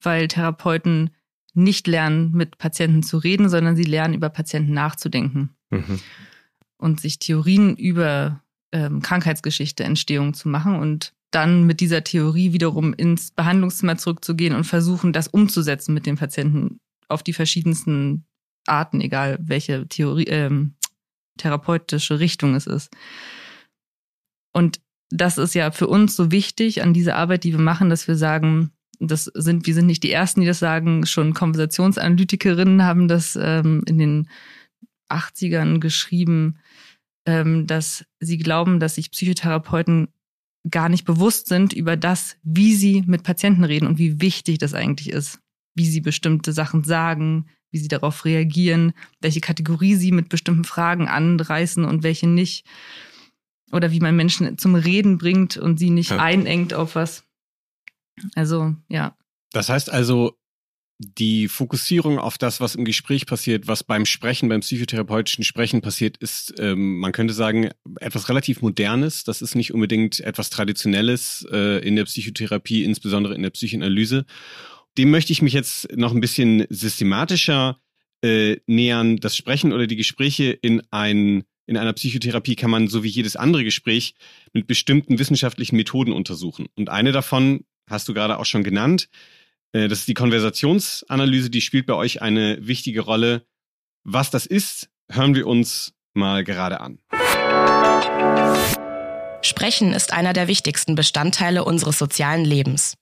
weil 0.00 0.28
Therapeuten 0.28 1.10
nicht 1.52 1.86
lernen, 1.86 2.32
mit 2.32 2.58
Patienten 2.58 3.02
zu 3.02 3.18
reden, 3.18 3.48
sondern 3.48 3.76
sie 3.76 3.84
lernen, 3.84 4.14
über 4.14 4.28
Patienten 4.28 4.72
nachzudenken 4.72 5.50
mhm. 5.70 6.00
und 6.76 7.00
sich 7.00 7.18
Theorien 7.18 7.76
über 7.76 8.42
ähm, 8.72 9.02
Krankheitsgeschichte, 9.02 9.84
Entstehung 9.84 10.34
zu 10.34 10.48
machen 10.48 10.76
und 10.76 11.12
dann 11.34 11.64
mit 11.64 11.80
dieser 11.80 12.04
Theorie 12.04 12.52
wiederum 12.52 12.94
ins 12.94 13.30
Behandlungszimmer 13.32 13.96
zurückzugehen 13.96 14.54
und 14.54 14.64
versuchen, 14.64 15.12
das 15.12 15.28
umzusetzen 15.28 15.92
mit 15.92 16.06
dem 16.06 16.16
Patienten 16.16 16.80
auf 17.08 17.22
die 17.22 17.32
verschiedensten 17.32 18.24
Arten, 18.66 19.00
egal 19.00 19.38
welche 19.40 19.86
Theorie, 19.88 20.26
ähm, 20.28 20.74
therapeutische 21.36 22.20
Richtung 22.20 22.54
es 22.54 22.66
ist. 22.66 22.94
Und 24.52 24.80
das 25.10 25.38
ist 25.38 25.54
ja 25.54 25.70
für 25.70 25.88
uns 25.88 26.16
so 26.16 26.30
wichtig 26.30 26.82
an 26.82 26.94
dieser 26.94 27.16
Arbeit, 27.16 27.44
die 27.44 27.52
wir 27.52 27.60
machen, 27.60 27.90
dass 27.90 28.08
wir 28.08 28.16
sagen, 28.16 28.70
das 29.00 29.24
sind, 29.24 29.66
wir 29.66 29.74
sind 29.74 29.86
nicht 29.86 30.04
die 30.04 30.12
Ersten, 30.12 30.40
die 30.40 30.46
das 30.46 30.60
sagen, 30.60 31.04
schon 31.04 31.34
Konversationsanalytikerinnen 31.34 32.84
haben 32.84 33.08
das 33.08 33.36
ähm, 33.40 33.82
in 33.86 33.98
den 33.98 34.28
80ern 35.08 35.80
geschrieben, 35.80 36.58
ähm, 37.26 37.66
dass 37.66 38.04
sie 38.20 38.38
glauben, 38.38 38.80
dass 38.80 38.94
sich 38.94 39.10
Psychotherapeuten 39.10 40.08
gar 40.70 40.88
nicht 40.88 41.04
bewusst 41.04 41.48
sind 41.48 41.72
über 41.72 41.96
das, 41.96 42.36
wie 42.42 42.74
sie 42.74 43.02
mit 43.06 43.22
Patienten 43.22 43.64
reden 43.64 43.86
und 43.86 43.98
wie 43.98 44.20
wichtig 44.20 44.58
das 44.58 44.74
eigentlich 44.74 45.10
ist, 45.10 45.40
wie 45.74 45.86
sie 45.86 46.00
bestimmte 46.00 46.52
Sachen 46.52 46.84
sagen, 46.84 47.46
wie 47.70 47.78
sie 47.78 47.88
darauf 47.88 48.24
reagieren, 48.24 48.92
welche 49.20 49.40
Kategorie 49.40 49.96
sie 49.96 50.12
mit 50.12 50.28
bestimmten 50.28 50.64
Fragen 50.64 51.08
anreißen 51.08 51.84
und 51.84 52.02
welche 52.02 52.28
nicht. 52.28 52.64
Oder 53.72 53.90
wie 53.90 54.00
man 54.00 54.14
Menschen 54.14 54.56
zum 54.58 54.76
Reden 54.76 55.18
bringt 55.18 55.56
und 55.56 55.78
sie 55.78 55.90
nicht 55.90 56.10
ja. 56.10 56.18
einengt 56.18 56.72
auf 56.72 56.94
was. 56.94 57.24
Also, 58.36 58.76
ja. 58.88 59.16
Das 59.50 59.68
heißt 59.68 59.90
also, 59.90 60.38
die 61.06 61.48
Fokussierung 61.48 62.18
auf 62.18 62.38
das, 62.38 62.60
was 62.60 62.74
im 62.74 62.84
Gespräch 62.84 63.26
passiert, 63.26 63.66
was 63.66 63.84
beim 63.84 64.06
Sprechen, 64.06 64.48
beim 64.48 64.60
psychotherapeutischen 64.60 65.44
Sprechen 65.44 65.80
passiert, 65.80 66.16
ist, 66.18 66.54
ähm, 66.58 66.98
man 66.98 67.12
könnte 67.12 67.34
sagen, 67.34 67.70
etwas 68.00 68.28
relativ 68.28 68.62
Modernes. 68.62 69.24
Das 69.24 69.42
ist 69.42 69.54
nicht 69.54 69.72
unbedingt 69.72 70.20
etwas 70.20 70.50
Traditionelles 70.50 71.46
äh, 71.50 71.86
in 71.86 71.96
der 71.96 72.04
Psychotherapie, 72.04 72.84
insbesondere 72.84 73.34
in 73.34 73.42
der 73.42 73.50
Psychoanalyse. 73.50 74.26
Dem 74.98 75.10
möchte 75.10 75.32
ich 75.32 75.42
mich 75.42 75.52
jetzt 75.52 75.96
noch 75.96 76.14
ein 76.14 76.20
bisschen 76.20 76.66
systematischer 76.68 77.78
äh, 78.22 78.56
nähern. 78.66 79.18
Das 79.18 79.36
Sprechen 79.36 79.72
oder 79.72 79.86
die 79.86 79.96
Gespräche 79.96 80.50
in 80.50 80.82
ein 80.90 81.44
in 81.66 81.78
einer 81.78 81.94
Psychotherapie 81.94 82.56
kann 82.56 82.70
man 82.70 82.88
so 82.88 83.02
wie 83.04 83.08
jedes 83.08 83.36
andere 83.36 83.64
Gespräch 83.64 84.14
mit 84.52 84.66
bestimmten 84.66 85.18
wissenschaftlichen 85.18 85.76
Methoden 85.76 86.12
untersuchen. 86.12 86.66
Und 86.76 86.90
eine 86.90 87.10
davon 87.10 87.64
hast 87.88 88.06
du 88.06 88.12
gerade 88.12 88.38
auch 88.38 88.44
schon 88.44 88.64
genannt, 88.64 89.08
das 89.74 90.00
ist 90.00 90.08
die 90.08 90.14
Konversationsanalyse, 90.14 91.50
die 91.50 91.60
spielt 91.60 91.86
bei 91.86 91.94
euch 91.94 92.22
eine 92.22 92.58
wichtige 92.60 93.00
Rolle. 93.00 93.44
Was 94.04 94.30
das 94.30 94.46
ist, 94.46 94.88
hören 95.10 95.34
wir 95.34 95.48
uns 95.48 95.92
mal 96.12 96.44
gerade 96.44 96.80
an. 96.80 97.00
Sprechen 99.42 99.92
ist 99.92 100.12
einer 100.12 100.32
der 100.32 100.46
wichtigsten 100.46 100.94
Bestandteile 100.94 101.64
unseres 101.64 101.98
sozialen 101.98 102.44
Lebens. 102.44 102.96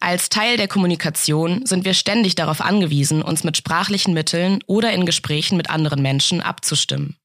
Als 0.00 0.28
Teil 0.28 0.56
der 0.56 0.66
Kommunikation 0.66 1.64
sind 1.64 1.84
wir 1.84 1.94
ständig 1.94 2.34
darauf 2.34 2.60
angewiesen, 2.60 3.22
uns 3.22 3.44
mit 3.44 3.56
sprachlichen 3.56 4.12
Mitteln 4.12 4.58
oder 4.66 4.92
in 4.92 5.06
Gesprächen 5.06 5.56
mit 5.56 5.70
anderen 5.70 6.02
Menschen 6.02 6.40
abzustimmen. 6.40 7.16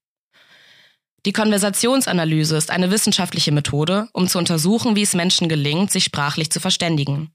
Die 1.25 1.33
Konversationsanalyse 1.33 2.55
ist 2.55 2.69
eine 2.69 2.91
wissenschaftliche 2.91 3.51
Methode, 3.51 4.09
um 4.13 4.27
zu 4.27 4.37
untersuchen, 4.37 4.95
wie 4.95 5.01
es 5.01 5.15
Menschen 5.15 5.49
gelingt, 5.49 5.91
sich 5.91 6.03
sprachlich 6.03 6.51
zu 6.51 6.59
verständigen. 6.59 7.31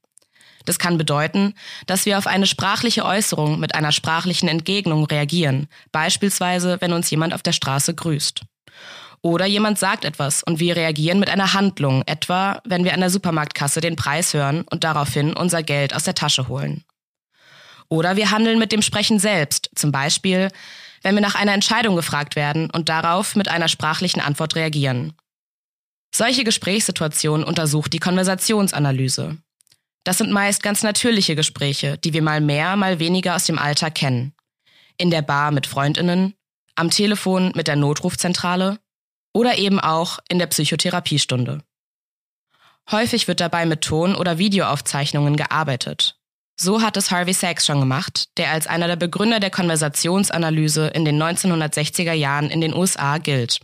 Das 0.64 0.78
kann 0.78 0.98
bedeuten, 0.98 1.54
dass 1.86 2.06
wir 2.06 2.18
auf 2.18 2.26
eine 2.26 2.46
sprachliche 2.46 3.04
Äußerung 3.04 3.58
mit 3.60 3.74
einer 3.74 3.92
sprachlichen 3.92 4.48
Entgegnung 4.48 5.04
reagieren, 5.06 5.68
beispielsweise 5.92 6.80
wenn 6.80 6.92
uns 6.92 7.10
jemand 7.10 7.34
auf 7.34 7.42
der 7.42 7.52
Straße 7.52 7.94
grüßt. 7.94 8.42
Oder 9.22 9.44
jemand 9.46 9.78
sagt 9.78 10.04
etwas 10.04 10.42
und 10.42 10.60
wir 10.60 10.76
reagieren 10.76 11.20
mit 11.20 11.28
einer 11.28 11.52
Handlung, 11.52 12.02
etwa 12.06 12.60
wenn 12.64 12.84
wir 12.84 12.94
an 12.94 13.00
der 13.00 13.10
Supermarktkasse 13.10 13.80
den 13.80 13.96
Preis 13.96 14.32
hören 14.32 14.64
und 14.70 14.84
daraufhin 14.84 15.34
unser 15.34 15.62
Geld 15.62 15.94
aus 15.94 16.04
der 16.04 16.14
Tasche 16.14 16.48
holen. 16.48 16.84
Oder 17.88 18.16
wir 18.16 18.30
handeln 18.30 18.58
mit 18.58 18.72
dem 18.72 18.82
Sprechen 18.82 19.18
selbst, 19.18 19.70
zum 19.74 19.92
Beispiel, 19.92 20.48
wenn 21.02 21.14
wir 21.14 21.22
nach 21.22 21.34
einer 21.34 21.52
Entscheidung 21.52 21.96
gefragt 21.96 22.36
werden 22.36 22.70
und 22.70 22.88
darauf 22.88 23.36
mit 23.36 23.48
einer 23.48 23.68
sprachlichen 23.68 24.20
Antwort 24.20 24.54
reagieren. 24.54 25.14
Solche 26.14 26.44
Gesprächssituationen 26.44 27.44
untersucht 27.44 27.92
die 27.92 27.98
Konversationsanalyse. 27.98 29.38
Das 30.04 30.18
sind 30.18 30.30
meist 30.30 30.62
ganz 30.62 30.82
natürliche 30.82 31.36
Gespräche, 31.36 31.98
die 31.98 32.12
wir 32.12 32.22
mal 32.22 32.40
mehr, 32.40 32.76
mal 32.76 32.98
weniger 32.98 33.36
aus 33.36 33.44
dem 33.44 33.58
Alltag 33.58 33.94
kennen. 33.94 34.32
In 34.96 35.10
der 35.10 35.22
Bar 35.22 35.50
mit 35.50 35.66
Freundinnen, 35.66 36.34
am 36.74 36.90
Telefon 36.90 37.52
mit 37.54 37.68
der 37.68 37.76
Notrufzentrale 37.76 38.78
oder 39.34 39.58
eben 39.58 39.78
auch 39.78 40.18
in 40.28 40.38
der 40.38 40.46
Psychotherapiestunde. 40.46 41.62
Häufig 42.90 43.28
wird 43.28 43.40
dabei 43.40 43.66
mit 43.66 43.82
Ton- 43.82 44.16
oder 44.16 44.38
Videoaufzeichnungen 44.38 45.36
gearbeitet. 45.36 46.16
So 46.58 46.82
hat 46.82 46.96
es 46.96 47.10
Harvey 47.10 47.32
Sachs 47.32 47.64
schon 47.64 47.80
gemacht, 47.80 48.28
der 48.36 48.50
als 48.50 48.66
einer 48.66 48.86
der 48.86 48.96
Begründer 48.96 49.40
der 49.40 49.50
Konversationsanalyse 49.50 50.88
in 50.88 51.04
den 51.04 51.22
1960er 51.22 52.12
Jahren 52.12 52.50
in 52.50 52.60
den 52.60 52.74
USA 52.74 53.18
gilt. 53.18 53.60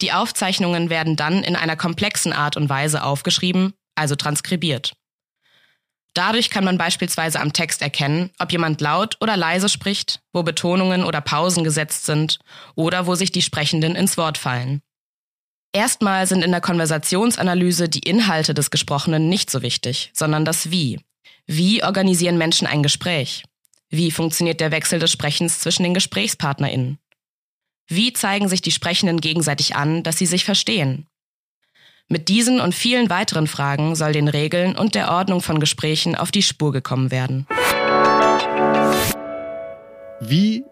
Die 0.00 0.12
Aufzeichnungen 0.12 0.90
werden 0.90 1.16
dann 1.16 1.44
in 1.44 1.56
einer 1.56 1.76
komplexen 1.76 2.32
Art 2.32 2.56
und 2.56 2.68
Weise 2.68 3.04
aufgeschrieben 3.04 3.74
also 3.94 4.16
transkribiert. 4.16 4.94
Dadurch 6.14 6.48
kann 6.48 6.64
man 6.64 6.78
beispielsweise 6.78 7.40
am 7.40 7.52
Text 7.52 7.82
erkennen, 7.82 8.30
ob 8.38 8.52
jemand 8.52 8.80
laut 8.80 9.16
oder 9.20 9.36
leise 9.36 9.68
spricht, 9.68 10.20
wo 10.32 10.44
Betonungen 10.44 11.02
oder 11.02 11.20
Pausen 11.20 11.64
gesetzt 11.64 12.06
sind 12.06 12.38
oder 12.76 13.08
wo 13.08 13.16
sich 13.16 13.32
die 13.32 13.42
Sprechenden 13.42 13.96
ins 13.96 14.16
Wort 14.16 14.38
fallen. 14.38 14.80
Erstmal 15.72 16.28
sind 16.28 16.44
in 16.44 16.52
der 16.52 16.60
Konversationsanalyse 16.60 17.88
die 17.88 18.08
Inhalte 18.08 18.54
des 18.54 18.70
Gesprochenen 18.70 19.28
nicht 19.28 19.50
so 19.50 19.60
wichtig, 19.60 20.12
sondern 20.14 20.44
das 20.44 20.70
Wie. 20.70 21.00
Wie 21.46 21.82
organisieren 21.82 22.38
Menschen 22.38 22.68
ein 22.68 22.84
Gespräch? 22.84 23.42
Wie 23.90 24.12
funktioniert 24.12 24.60
der 24.60 24.70
Wechsel 24.70 25.00
des 25.00 25.10
Sprechens 25.10 25.58
zwischen 25.58 25.82
den 25.82 25.94
GesprächspartnerInnen? 25.94 26.98
Wie 27.88 28.12
zeigen 28.12 28.48
sich 28.48 28.62
die 28.62 28.70
Sprechenden 28.70 29.20
gegenseitig 29.20 29.74
an, 29.74 30.04
dass 30.04 30.16
sie 30.16 30.26
sich 30.26 30.44
verstehen? 30.44 31.08
Mit 32.08 32.28
diesen 32.28 32.60
und 32.60 32.74
vielen 32.74 33.08
weiteren 33.08 33.46
Fragen 33.46 33.94
soll 33.94 34.12
den 34.12 34.28
Regeln 34.28 34.76
und 34.76 34.94
der 34.94 35.10
Ordnung 35.10 35.40
von 35.40 35.58
Gesprächen 35.58 36.14
auf 36.14 36.30
die 36.30 36.42
Spur 36.42 36.70
gekommen 36.70 37.10
werden. 37.10 37.46
Wie 40.20 40.64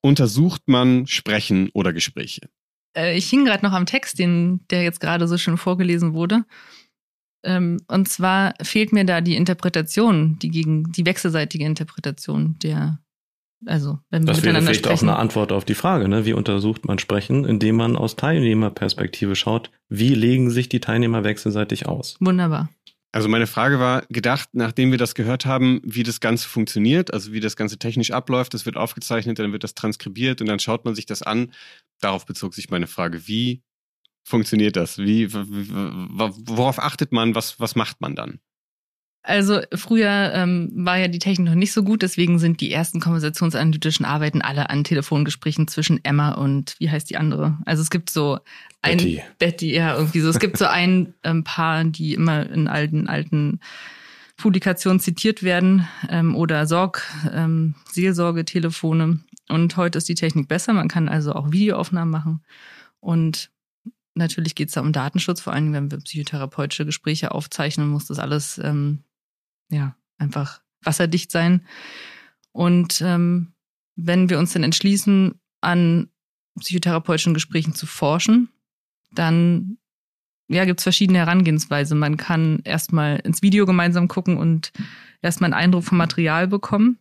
untersucht 0.00 0.62
man 0.66 1.06
Sprechen 1.06 1.70
oder 1.72 1.92
Gespräche? 1.92 2.48
Äh, 2.96 3.16
ich 3.16 3.30
hing 3.30 3.44
gerade 3.44 3.64
noch 3.64 3.72
am 3.72 3.86
Text, 3.86 4.18
den, 4.18 4.66
der 4.70 4.82
jetzt 4.82 5.00
gerade 5.00 5.28
so 5.28 5.38
schön 5.38 5.56
vorgelesen 5.56 6.14
wurde. 6.14 6.44
Ähm, 7.44 7.78
und 7.86 8.08
zwar 8.08 8.54
fehlt 8.60 8.92
mir 8.92 9.04
da 9.04 9.20
die 9.20 9.36
Interpretation, 9.36 10.38
die 10.40 10.50
gegen 10.50 10.90
die 10.92 11.06
wechselseitige 11.06 11.64
Interpretation 11.64 12.58
der 12.60 12.98
also, 13.66 13.98
wenn 14.10 14.22
wir 14.22 14.28
das 14.28 14.38
miteinander 14.38 14.42
wäre 14.42 14.62
vielleicht 14.62 14.84
sprechen. 14.86 15.08
auch 15.08 15.14
eine 15.14 15.18
Antwort 15.20 15.52
auf 15.52 15.64
die 15.64 15.74
Frage, 15.74 16.08
ne? 16.08 16.24
Wie 16.24 16.32
untersucht 16.32 16.86
man 16.86 16.98
Sprechen, 16.98 17.44
indem 17.44 17.76
man 17.76 17.96
aus 17.96 18.16
Teilnehmerperspektive 18.16 19.36
schaut, 19.36 19.70
wie 19.88 20.14
legen 20.14 20.50
sich 20.50 20.68
die 20.68 20.80
Teilnehmer 20.80 21.24
wechselseitig 21.24 21.86
aus? 21.86 22.16
Wunderbar. 22.20 22.68
Also 23.14 23.28
meine 23.28 23.46
Frage 23.46 23.78
war 23.78 24.06
gedacht, 24.08 24.48
nachdem 24.52 24.90
wir 24.90 24.96
das 24.96 25.14
gehört 25.14 25.44
haben, 25.44 25.82
wie 25.84 26.02
das 26.02 26.20
Ganze 26.20 26.48
funktioniert, 26.48 27.12
also 27.12 27.32
wie 27.32 27.40
das 27.40 27.56
Ganze 27.56 27.78
technisch 27.78 28.10
abläuft, 28.10 28.54
das 28.54 28.64
wird 28.64 28.78
aufgezeichnet, 28.78 29.38
dann 29.38 29.52
wird 29.52 29.64
das 29.64 29.74
transkribiert 29.74 30.40
und 30.40 30.48
dann 30.48 30.58
schaut 30.58 30.86
man 30.86 30.94
sich 30.94 31.04
das 31.04 31.22
an. 31.22 31.52
Darauf 32.00 32.24
bezog 32.24 32.54
sich 32.54 32.70
meine 32.70 32.86
Frage, 32.86 33.28
wie 33.28 33.62
funktioniert 34.24 34.76
das? 34.76 34.96
Wie, 34.96 35.32
worauf 35.32 36.78
achtet 36.78 37.12
man? 37.12 37.34
Was, 37.34 37.60
was 37.60 37.74
macht 37.74 38.00
man 38.00 38.14
dann? 38.14 38.40
Also 39.24 39.60
früher 39.72 40.32
ähm, 40.34 40.72
war 40.74 40.96
ja 40.96 41.06
die 41.06 41.20
Technik 41.20 41.46
noch 41.46 41.54
nicht 41.54 41.72
so 41.72 41.84
gut, 41.84 42.02
deswegen 42.02 42.40
sind 42.40 42.60
die 42.60 42.72
ersten 42.72 42.98
konversationsanalytischen 42.98 44.04
Arbeiten 44.04 44.42
alle 44.42 44.68
an 44.68 44.82
Telefongesprächen 44.82 45.68
zwischen 45.68 46.04
Emma 46.04 46.32
und 46.32 46.74
wie 46.80 46.90
heißt 46.90 47.08
die 47.08 47.16
andere? 47.16 47.58
Also 47.64 47.82
es 47.82 47.90
gibt 47.90 48.10
so 48.10 48.40
ein 48.82 48.96
Betty. 48.96 49.22
Betty, 49.38 49.74
ja, 49.74 49.96
irgendwie 49.96 50.20
so. 50.20 50.28
Es 50.28 50.40
gibt 50.40 50.58
so 50.58 50.66
ein 50.66 51.14
ähm, 51.22 51.44
Paar, 51.44 51.84
die 51.84 52.14
immer 52.14 52.50
in 52.50 52.66
alten, 52.66 53.06
alten 53.06 53.60
Publikationen 54.36 54.98
zitiert 54.98 55.44
werden 55.44 55.86
ähm, 56.08 56.34
oder 56.34 56.66
Sorg, 56.66 57.04
ähm, 57.32 57.76
Seelsorgetelefone. 57.92 59.20
Und 59.48 59.76
heute 59.76 59.98
ist 59.98 60.08
die 60.08 60.16
Technik 60.16 60.48
besser. 60.48 60.72
Man 60.72 60.88
kann 60.88 61.08
also 61.08 61.32
auch 61.34 61.52
Videoaufnahmen 61.52 62.10
machen. 62.10 62.42
Und 62.98 63.50
natürlich 64.14 64.56
geht 64.56 64.68
es 64.68 64.74
da 64.74 64.80
um 64.80 64.92
Datenschutz, 64.92 65.40
vor 65.40 65.52
allem 65.52 65.72
wenn 65.72 65.92
wir 65.92 65.98
psychotherapeutische 65.98 66.86
Gespräche 66.86 67.30
aufzeichnen, 67.30 67.88
muss 67.88 68.06
das 68.06 68.18
alles 68.18 68.58
ähm, 68.58 69.04
ja, 69.72 69.96
einfach 70.18 70.60
wasserdicht 70.82 71.30
sein. 71.30 71.66
Und 72.52 73.00
ähm, 73.00 73.54
wenn 73.96 74.30
wir 74.30 74.38
uns 74.38 74.52
dann 74.52 74.62
entschließen, 74.62 75.40
an 75.60 76.08
psychotherapeutischen 76.60 77.34
Gesprächen 77.34 77.74
zu 77.74 77.86
forschen, 77.86 78.50
dann 79.12 79.78
ja, 80.48 80.64
gibt 80.64 80.80
es 80.80 80.84
verschiedene 80.84 81.18
Herangehensweise. 81.18 81.94
Man 81.94 82.16
kann 82.16 82.60
erstmal 82.64 83.20
ins 83.20 83.42
Video 83.42 83.64
gemeinsam 83.64 84.08
gucken 84.08 84.36
und 84.36 84.72
erstmal 85.22 85.52
einen 85.52 85.60
Eindruck 85.60 85.84
vom 85.84 85.98
Material 85.98 86.46
bekommen 86.46 86.98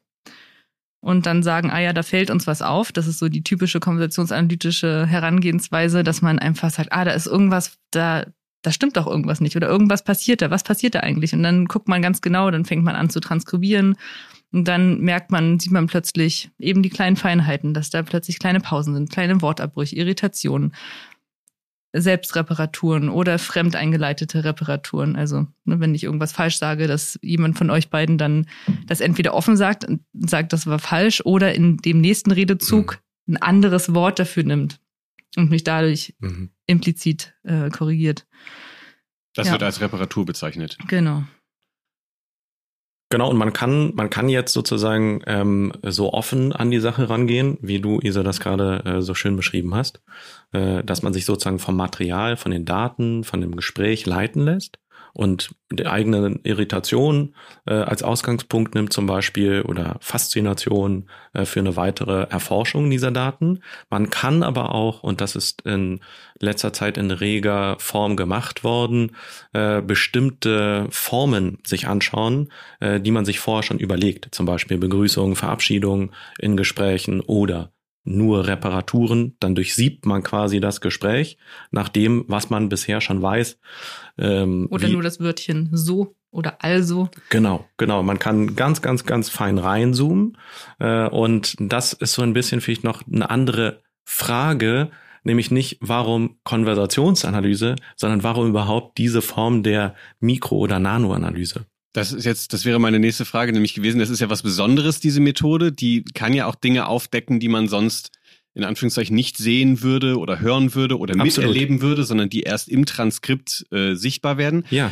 und 1.01 1.25
dann 1.25 1.43
sagen, 1.43 1.71
ah 1.71 1.79
ja, 1.79 1.91
da 1.91 2.03
fällt 2.03 2.29
uns 2.29 2.47
was 2.47 2.61
auf. 2.61 2.91
Das 2.91 3.07
ist 3.07 3.19
so 3.19 3.27
die 3.27 3.43
typische 3.43 3.79
konversationsanalytische 3.79 5.05
Herangehensweise, 5.05 6.03
dass 6.03 6.21
man 6.21 6.39
einfach 6.39 6.69
sagt, 6.69 6.93
ah, 6.93 7.03
da 7.03 7.11
ist 7.11 7.27
irgendwas, 7.27 7.77
da 7.89 8.25
da 8.61 8.71
stimmt 8.71 8.97
doch 8.97 9.07
irgendwas 9.07 9.41
nicht 9.41 9.55
oder 9.55 9.67
irgendwas 9.67 10.03
passiert 10.03 10.41
da. 10.41 10.51
Was 10.51 10.63
passiert 10.63 10.95
da 10.95 10.99
eigentlich? 10.99 11.33
Und 11.33 11.43
dann 11.43 11.65
guckt 11.65 11.87
man 11.87 12.01
ganz 12.01 12.21
genau, 12.21 12.51
dann 12.51 12.65
fängt 12.65 12.83
man 12.83 12.95
an 12.95 13.09
zu 13.09 13.19
transkribieren 13.19 13.95
und 14.51 14.67
dann 14.67 14.99
merkt 14.99 15.31
man, 15.31 15.59
sieht 15.59 15.71
man 15.71 15.87
plötzlich 15.87 16.51
eben 16.59 16.83
die 16.83 16.89
kleinen 16.89 17.15
Feinheiten, 17.15 17.73
dass 17.73 17.89
da 17.89 18.03
plötzlich 18.03 18.39
kleine 18.39 18.59
Pausen 18.59 18.93
sind, 18.93 19.09
kleine 19.09 19.41
Wortabbrüche, 19.41 19.95
Irritationen, 19.95 20.73
Selbstreparaturen 21.93 23.09
oder 23.09 23.37
fremd 23.39 23.75
eingeleitete 23.75 24.43
Reparaturen. 24.43 25.15
Also, 25.15 25.47
ne, 25.65 25.79
wenn 25.79 25.95
ich 25.95 26.03
irgendwas 26.03 26.31
falsch 26.31 26.57
sage, 26.57 26.87
dass 26.87 27.19
jemand 27.21 27.57
von 27.57 27.69
euch 27.69 27.89
beiden 27.89 28.17
dann 28.17 28.47
das 28.87 29.01
entweder 29.01 29.33
offen 29.33 29.57
sagt 29.57 29.85
und 29.85 30.01
sagt, 30.13 30.53
das 30.53 30.67
war 30.67 30.79
falsch 30.79 31.21
oder 31.25 31.53
in 31.53 31.77
dem 31.77 31.99
nächsten 31.99 32.31
Redezug 32.31 33.01
mhm. 33.25 33.35
ein 33.35 33.41
anderes 33.41 33.93
Wort 33.93 34.19
dafür 34.19 34.43
nimmt 34.43 34.80
und 35.37 35.49
mich 35.49 35.63
dadurch 35.63 36.15
mhm. 36.19 36.51
implizit 36.65 37.33
äh, 37.43 37.69
korrigiert. 37.69 38.27
Das 39.33 39.47
Ja. 39.47 39.53
wird 39.53 39.63
als 39.63 39.81
Reparatur 39.81 40.25
bezeichnet. 40.25 40.77
Genau. 40.87 41.23
Genau, 43.09 43.29
und 43.29 43.37
man 43.37 43.51
kann, 43.51 43.93
man 43.93 44.09
kann 44.09 44.29
jetzt 44.29 44.53
sozusagen 44.53 45.21
ähm, 45.27 45.73
so 45.83 46.13
offen 46.13 46.53
an 46.53 46.71
die 46.71 46.79
Sache 46.79 47.09
rangehen, 47.09 47.57
wie 47.61 47.79
du, 47.81 47.99
Isa, 48.01 48.23
das 48.23 48.39
gerade 48.39 48.85
äh, 48.85 49.01
so 49.01 49.13
schön 49.13 49.35
beschrieben 49.35 49.75
hast, 49.75 50.01
äh, 50.53 50.81
dass 50.83 51.01
man 51.01 51.11
sich 51.11 51.25
sozusagen 51.25 51.59
vom 51.59 51.75
Material, 51.75 52.37
von 52.37 52.51
den 52.51 52.63
Daten, 52.63 53.25
von 53.25 53.41
dem 53.41 53.57
Gespräch 53.57 54.05
leiten 54.05 54.45
lässt 54.45 54.80
und 55.13 55.55
die 55.71 55.87
eigene 55.87 56.39
Irritation 56.43 57.35
äh, 57.65 57.73
als 57.73 58.03
Ausgangspunkt 58.03 58.75
nimmt 58.75 58.93
zum 58.93 59.07
Beispiel 59.07 59.61
oder 59.61 59.97
Faszination 60.01 61.09
äh, 61.33 61.45
für 61.45 61.59
eine 61.59 61.75
weitere 61.75 62.23
Erforschung 62.29 62.89
dieser 62.89 63.11
Daten. 63.11 63.61
Man 63.89 64.09
kann 64.09 64.43
aber 64.43 64.75
auch, 64.75 65.03
und 65.03 65.21
das 65.21 65.35
ist 65.35 65.61
in 65.61 66.01
letzter 66.39 66.73
Zeit 66.73 66.97
in 66.97 67.11
reger 67.11 67.75
Form 67.79 68.15
gemacht 68.15 68.63
worden, 68.63 69.15
äh, 69.53 69.81
bestimmte 69.81 70.87
Formen 70.89 71.59
sich 71.63 71.87
anschauen, 71.87 72.51
äh, 72.79 72.99
die 72.99 73.11
man 73.11 73.25
sich 73.25 73.39
vorher 73.39 73.63
schon 73.63 73.79
überlegt. 73.79 74.29
Zum 74.31 74.45
Beispiel 74.45 74.77
Begrüßung, 74.77 75.35
Verabschiedung 75.35 76.11
in 76.39 76.57
Gesprächen 76.57 77.21
oder 77.21 77.71
nur 78.03 78.47
Reparaturen, 78.47 79.35
dann 79.39 79.55
durchsiebt 79.55 80.05
man 80.05 80.23
quasi 80.23 80.59
das 80.59 80.81
Gespräch 80.81 81.37
nach 81.71 81.89
dem, 81.89 82.25
was 82.27 82.49
man 82.49 82.69
bisher 82.69 83.01
schon 83.01 83.21
weiß. 83.21 83.59
Ähm, 84.17 84.67
oder 84.71 84.87
wie, 84.87 84.93
nur 84.93 85.03
das 85.03 85.19
Wörtchen 85.19 85.69
so 85.71 86.15
oder 86.31 86.63
also. 86.63 87.09
Genau, 87.29 87.67
genau. 87.77 88.03
Man 88.03 88.17
kann 88.17 88.55
ganz, 88.55 88.81
ganz, 88.81 89.03
ganz 89.05 89.29
fein 89.29 89.57
reinzoomen. 89.57 90.37
Äh, 90.79 91.07
und 91.09 91.55
das 91.59 91.93
ist 91.93 92.13
so 92.13 92.21
ein 92.21 92.33
bisschen 92.33 92.61
vielleicht 92.61 92.83
noch 92.83 93.03
eine 93.05 93.29
andere 93.29 93.83
Frage, 94.03 94.89
nämlich 95.23 95.51
nicht, 95.51 95.77
warum 95.81 96.37
Konversationsanalyse, 96.43 97.75
sondern 97.95 98.23
warum 98.23 98.49
überhaupt 98.49 98.97
diese 98.97 99.21
Form 99.21 99.61
der 99.61 99.93
Mikro- 100.19 100.57
oder 100.57 100.79
Nanoanalyse. 100.79 101.65
Das 101.93 102.13
ist 102.13 102.25
jetzt, 102.25 102.53
das 102.53 102.63
wäre 102.63 102.79
meine 102.79 102.99
nächste 102.99 103.25
Frage 103.25 103.51
nämlich 103.51 103.73
gewesen. 103.73 103.99
Das 103.99 104.09
ist 104.09 104.21
ja 104.21 104.29
was 104.29 104.43
Besonderes, 104.43 104.99
diese 104.99 105.19
Methode. 105.19 105.71
Die 105.71 106.03
kann 106.13 106.33
ja 106.33 106.45
auch 106.45 106.55
Dinge 106.55 106.87
aufdecken, 106.87 107.39
die 107.39 107.49
man 107.49 107.67
sonst 107.67 108.11
in 108.53 108.63
Anführungszeichen 108.63 109.15
nicht 109.15 109.37
sehen 109.37 109.81
würde 109.81 110.17
oder 110.17 110.39
hören 110.39 110.75
würde 110.75 110.97
oder 110.97 111.13
Absolut. 111.13 111.49
miterleben 111.49 111.81
würde, 111.81 112.03
sondern 112.03 112.29
die 112.29 112.41
erst 112.41 112.69
im 112.69 112.85
Transkript 112.85 113.65
äh, 113.71 113.95
sichtbar 113.95 114.37
werden. 114.37 114.65
Ja. 114.69 114.91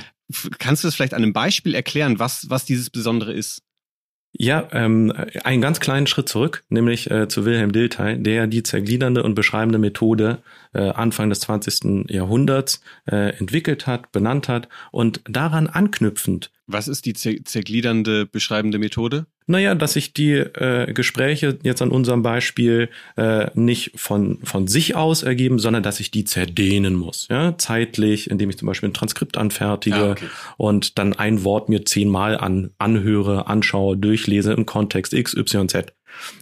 Kannst 0.59 0.83
du 0.83 0.87
das 0.87 0.95
vielleicht 0.95 1.13
an 1.13 1.23
einem 1.23 1.33
Beispiel 1.33 1.75
erklären, 1.75 2.19
was, 2.19 2.49
was 2.49 2.65
dieses 2.65 2.89
Besondere 2.89 3.33
ist? 3.33 3.63
Ja, 4.31 4.67
ähm, 4.73 5.11
einen 5.43 5.61
ganz 5.61 5.79
kleinen 5.79 6.05
Schritt 6.05 6.29
zurück, 6.29 6.63
nämlich 6.69 7.09
äh, 7.09 7.27
zu 7.27 7.45
Wilhelm 7.45 7.71
Dilthey, 7.71 8.21
der 8.21 8.45
die 8.45 8.61
zergliedernde 8.61 9.23
und 9.23 9.33
beschreibende 9.33 9.79
Methode 9.79 10.43
äh, 10.73 10.81
Anfang 10.91 11.29
des 11.29 11.39
20. 11.41 12.09
Jahrhunderts 12.11 12.81
äh, 13.07 13.35
entwickelt 13.37 13.87
hat, 13.87 14.11
benannt 14.11 14.47
hat 14.47 14.69
und 14.91 15.21
daran 15.27 15.65
anknüpfend 15.65 16.51
was 16.69 16.87
ist 16.87 17.05
die 17.05 17.13
zergliedernde 17.13 18.25
beschreibende 18.25 18.77
Methode? 18.77 19.25
Naja, 19.47 19.73
dass 19.73 19.93
sich 19.93 20.13
die 20.13 20.33
äh, 20.33 20.93
Gespräche 20.93 21.57
jetzt 21.63 21.81
an 21.81 21.89
unserem 21.89 22.21
Beispiel 22.21 22.89
äh, 23.17 23.49
nicht 23.55 23.93
von, 23.95 24.37
von 24.43 24.67
sich 24.67 24.95
aus 24.95 25.23
ergeben, 25.23 25.57
sondern 25.57 25.81
dass 25.81 25.99
ich 25.99 26.11
die 26.11 26.23
zerdehnen 26.23 26.93
muss. 26.93 27.27
Ja? 27.31 27.57
Zeitlich, 27.57 28.29
indem 28.29 28.51
ich 28.51 28.59
zum 28.59 28.67
Beispiel 28.67 28.89
ein 28.89 28.93
Transkript 28.93 29.37
anfertige 29.37 29.95
ah, 29.95 30.11
okay. 30.11 30.25
und 30.57 30.99
dann 30.99 31.13
ein 31.13 31.43
Wort 31.43 31.67
mir 31.67 31.83
zehnmal 31.83 32.37
an, 32.37 32.69
anhöre, 32.77 33.47
anschaue, 33.47 33.97
durchlese 33.97 34.53
im 34.53 34.67
Kontext 34.67 35.13
X, 35.13 35.35
Y, 35.35 35.67
Z. 35.67 35.93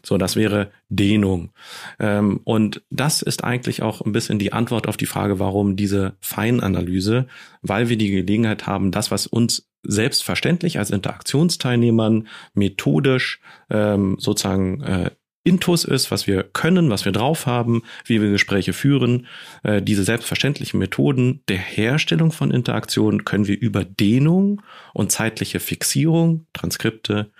So, 0.03 0.17
das 0.17 0.35
wäre 0.35 0.71
Dehnung. 0.89 1.51
Ähm, 1.99 2.41
und 2.43 2.81
das 2.89 3.21
ist 3.21 3.43
eigentlich 3.43 3.81
auch 3.81 4.01
ein 4.01 4.11
bisschen 4.11 4.39
die 4.39 4.53
Antwort 4.53 4.87
auf 4.87 4.97
die 4.97 5.05
Frage, 5.05 5.39
warum 5.39 5.75
diese 5.75 6.15
Feinanalyse, 6.19 7.27
weil 7.61 7.89
wir 7.89 7.97
die 7.97 8.09
Gelegenheit 8.09 8.67
haben, 8.67 8.91
das, 8.91 9.11
was 9.11 9.27
uns 9.27 9.67
selbstverständlich 9.87 10.79
als 10.79 10.91
Interaktionsteilnehmern 10.91 12.27
methodisch 12.53 13.39
ähm, 13.69 14.17
sozusagen 14.19 14.81
äh, 14.81 15.11
Intus 15.47 15.85
ist, 15.85 16.11
was 16.11 16.27
wir 16.27 16.43
können, 16.43 16.89
was 16.89 17.05
wir 17.05 17.13
drauf 17.13 17.45
haben, 17.45 17.83
wie 18.05 18.21
wir 18.21 18.29
Gespräche 18.29 18.73
führen. 18.73 19.27
Äh, 19.63 19.81
diese 19.81 20.03
selbstverständlichen 20.03 20.77
Methoden 20.77 21.41
der 21.47 21.57
Herstellung 21.57 22.33
von 22.33 22.51
Interaktionen 22.51 23.23
können 23.23 23.47
wir 23.47 23.57
über 23.57 23.85
Dehnung 23.85 24.61
und 24.93 25.11
zeitliche 25.11 25.61
Fixierung, 25.61 26.45
Transkripte, 26.51 27.31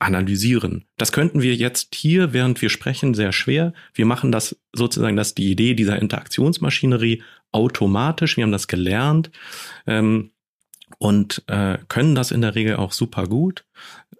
analysieren. 0.00 0.86
Das 0.98 1.12
könnten 1.12 1.42
wir 1.42 1.54
jetzt 1.54 1.94
hier, 1.94 2.32
während 2.32 2.60
wir 2.60 2.68
sprechen, 2.68 3.14
sehr 3.14 3.30
schwer. 3.30 3.72
Wir 3.94 4.06
machen 4.06 4.32
das 4.32 4.58
sozusagen, 4.72 5.16
dass 5.16 5.36
die 5.36 5.52
Idee 5.52 5.74
dieser 5.74 6.00
Interaktionsmaschinerie 6.00 7.22
automatisch, 7.52 8.36
wir 8.36 8.42
haben 8.42 8.50
das 8.50 8.66
gelernt 8.66 9.30
ähm, 9.86 10.31
und 10.98 11.42
äh, 11.46 11.78
können 11.88 12.14
das 12.14 12.30
in 12.30 12.40
der 12.40 12.54
Regel 12.54 12.76
auch 12.76 12.92
super 12.92 13.26
gut. 13.26 13.64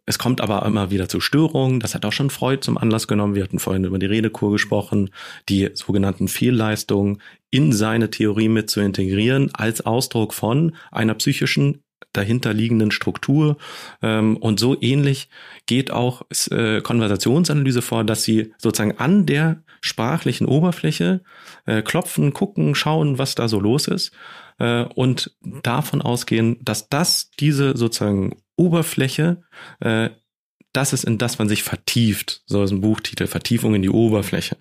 Es 0.04 0.18
kommt 0.18 0.40
aber 0.40 0.64
immer 0.66 0.90
wieder 0.90 1.08
zu 1.08 1.20
Störungen. 1.20 1.78
Das 1.78 1.94
hat 1.94 2.04
auch 2.04 2.12
schon 2.12 2.30
Freud 2.30 2.62
zum 2.62 2.76
Anlass 2.76 3.06
genommen. 3.06 3.34
Wir 3.34 3.44
hatten 3.44 3.60
vorhin 3.60 3.84
über 3.84 3.98
die 3.98 4.06
Redekur 4.06 4.50
gesprochen, 4.52 5.10
die 5.48 5.70
sogenannten 5.74 6.26
Fehlleistungen 6.26 7.22
in 7.50 7.72
seine 7.72 8.10
Theorie 8.10 8.48
mit 8.48 8.68
zu 8.68 8.80
integrieren 8.80 9.50
als 9.52 9.86
Ausdruck 9.86 10.34
von 10.34 10.74
einer 10.90 11.14
psychischen 11.14 11.82
dahinterliegenden 12.12 12.90
Struktur. 12.90 13.56
Ähm, 14.02 14.36
und 14.36 14.58
so 14.58 14.76
ähnlich 14.80 15.28
geht 15.66 15.90
auch 15.90 16.22
äh, 16.50 16.80
Konversationsanalyse 16.80 17.82
vor, 17.82 18.04
dass 18.04 18.24
sie 18.24 18.52
sozusagen 18.58 18.98
an 18.98 19.24
der 19.26 19.62
sprachlichen 19.82 20.46
Oberfläche 20.46 21.22
äh, 21.66 21.82
klopfen, 21.82 22.32
gucken, 22.32 22.74
schauen, 22.74 23.18
was 23.18 23.34
da 23.34 23.48
so 23.48 23.60
los 23.60 23.88
ist 23.88 24.12
äh, 24.58 24.84
und 24.84 25.36
davon 25.42 26.00
ausgehen, 26.00 26.56
dass 26.62 26.88
das 26.88 27.30
diese 27.32 27.76
sozusagen 27.76 28.36
Oberfläche 28.56 29.42
äh, 29.80 30.10
das 30.72 30.94
ist, 30.94 31.04
in 31.04 31.18
das 31.18 31.38
man 31.38 31.48
sich 31.48 31.62
vertieft. 31.62 32.42
So 32.46 32.62
ist 32.62 32.70
ein 32.70 32.80
Buchtitel, 32.80 33.26
Vertiefung 33.26 33.74
in 33.74 33.82
die 33.82 33.90
Oberfläche. 33.90 34.56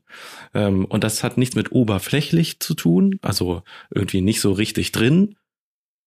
Ähm, 0.53 0.85
und 0.85 1.03
das 1.03 1.23
hat 1.23 1.37
nichts 1.37 1.55
mit 1.55 1.71
oberflächlich 1.71 2.59
zu 2.59 2.73
tun, 2.73 3.17
also 3.21 3.63
irgendwie 3.89 4.21
nicht 4.21 4.41
so 4.41 4.51
richtig 4.51 4.91
drin, 4.91 5.37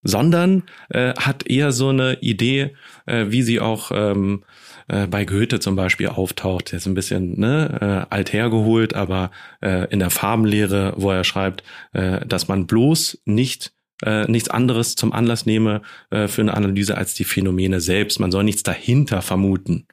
sondern 0.05 0.63
äh, 0.91 1.15
hat 1.15 1.47
eher 1.49 1.73
so 1.73 1.89
eine 1.89 2.19
Idee, 2.21 2.75
äh, 3.07 3.27
wie 3.29 3.43
sie 3.43 3.61
auch 3.61 3.91
ähm, 3.93 4.45
äh, 4.89 5.07
bei 5.07 5.25
Goethe 5.25 5.61
zum 5.61 5.77
Beispiel 5.77 6.09
auftaucht. 6.09 6.71
Der 6.71 6.77
ist 6.77 6.87
ein 6.87 6.95
bisschen 6.95 7.41
ne, 7.41 8.07
äh, 8.11 8.15
alt 8.15 8.33
hergeholt, 8.33 8.95
aber 8.95 9.31
äh, 9.61 9.91
in 9.91 9.99
der 9.99 10.11
Farbenlehre, 10.11 10.95
wo 10.97 11.11
er 11.11 11.25
schreibt, 11.25 11.65
äh, 11.93 12.25
dass 12.27 12.49
man 12.49 12.67
bloß 12.67 13.23
nicht 13.25 13.73
äh, 14.05 14.31
nichts 14.31 14.51
anderes 14.51 14.97
zum 14.97 15.13
Anlass 15.13 15.47
nehme 15.47 15.83
äh, 16.11 16.29
für 16.29 16.43
eine 16.43 16.55
Analyse 16.55 16.97
als 16.99 17.15
die 17.15 17.25
Phänomene 17.25 17.81
selbst. 17.81 18.21
Man 18.21 18.33
soll 18.33 18.45
nichts 18.45 18.63
dahinter 18.63 19.23
vermuten. 19.23 19.87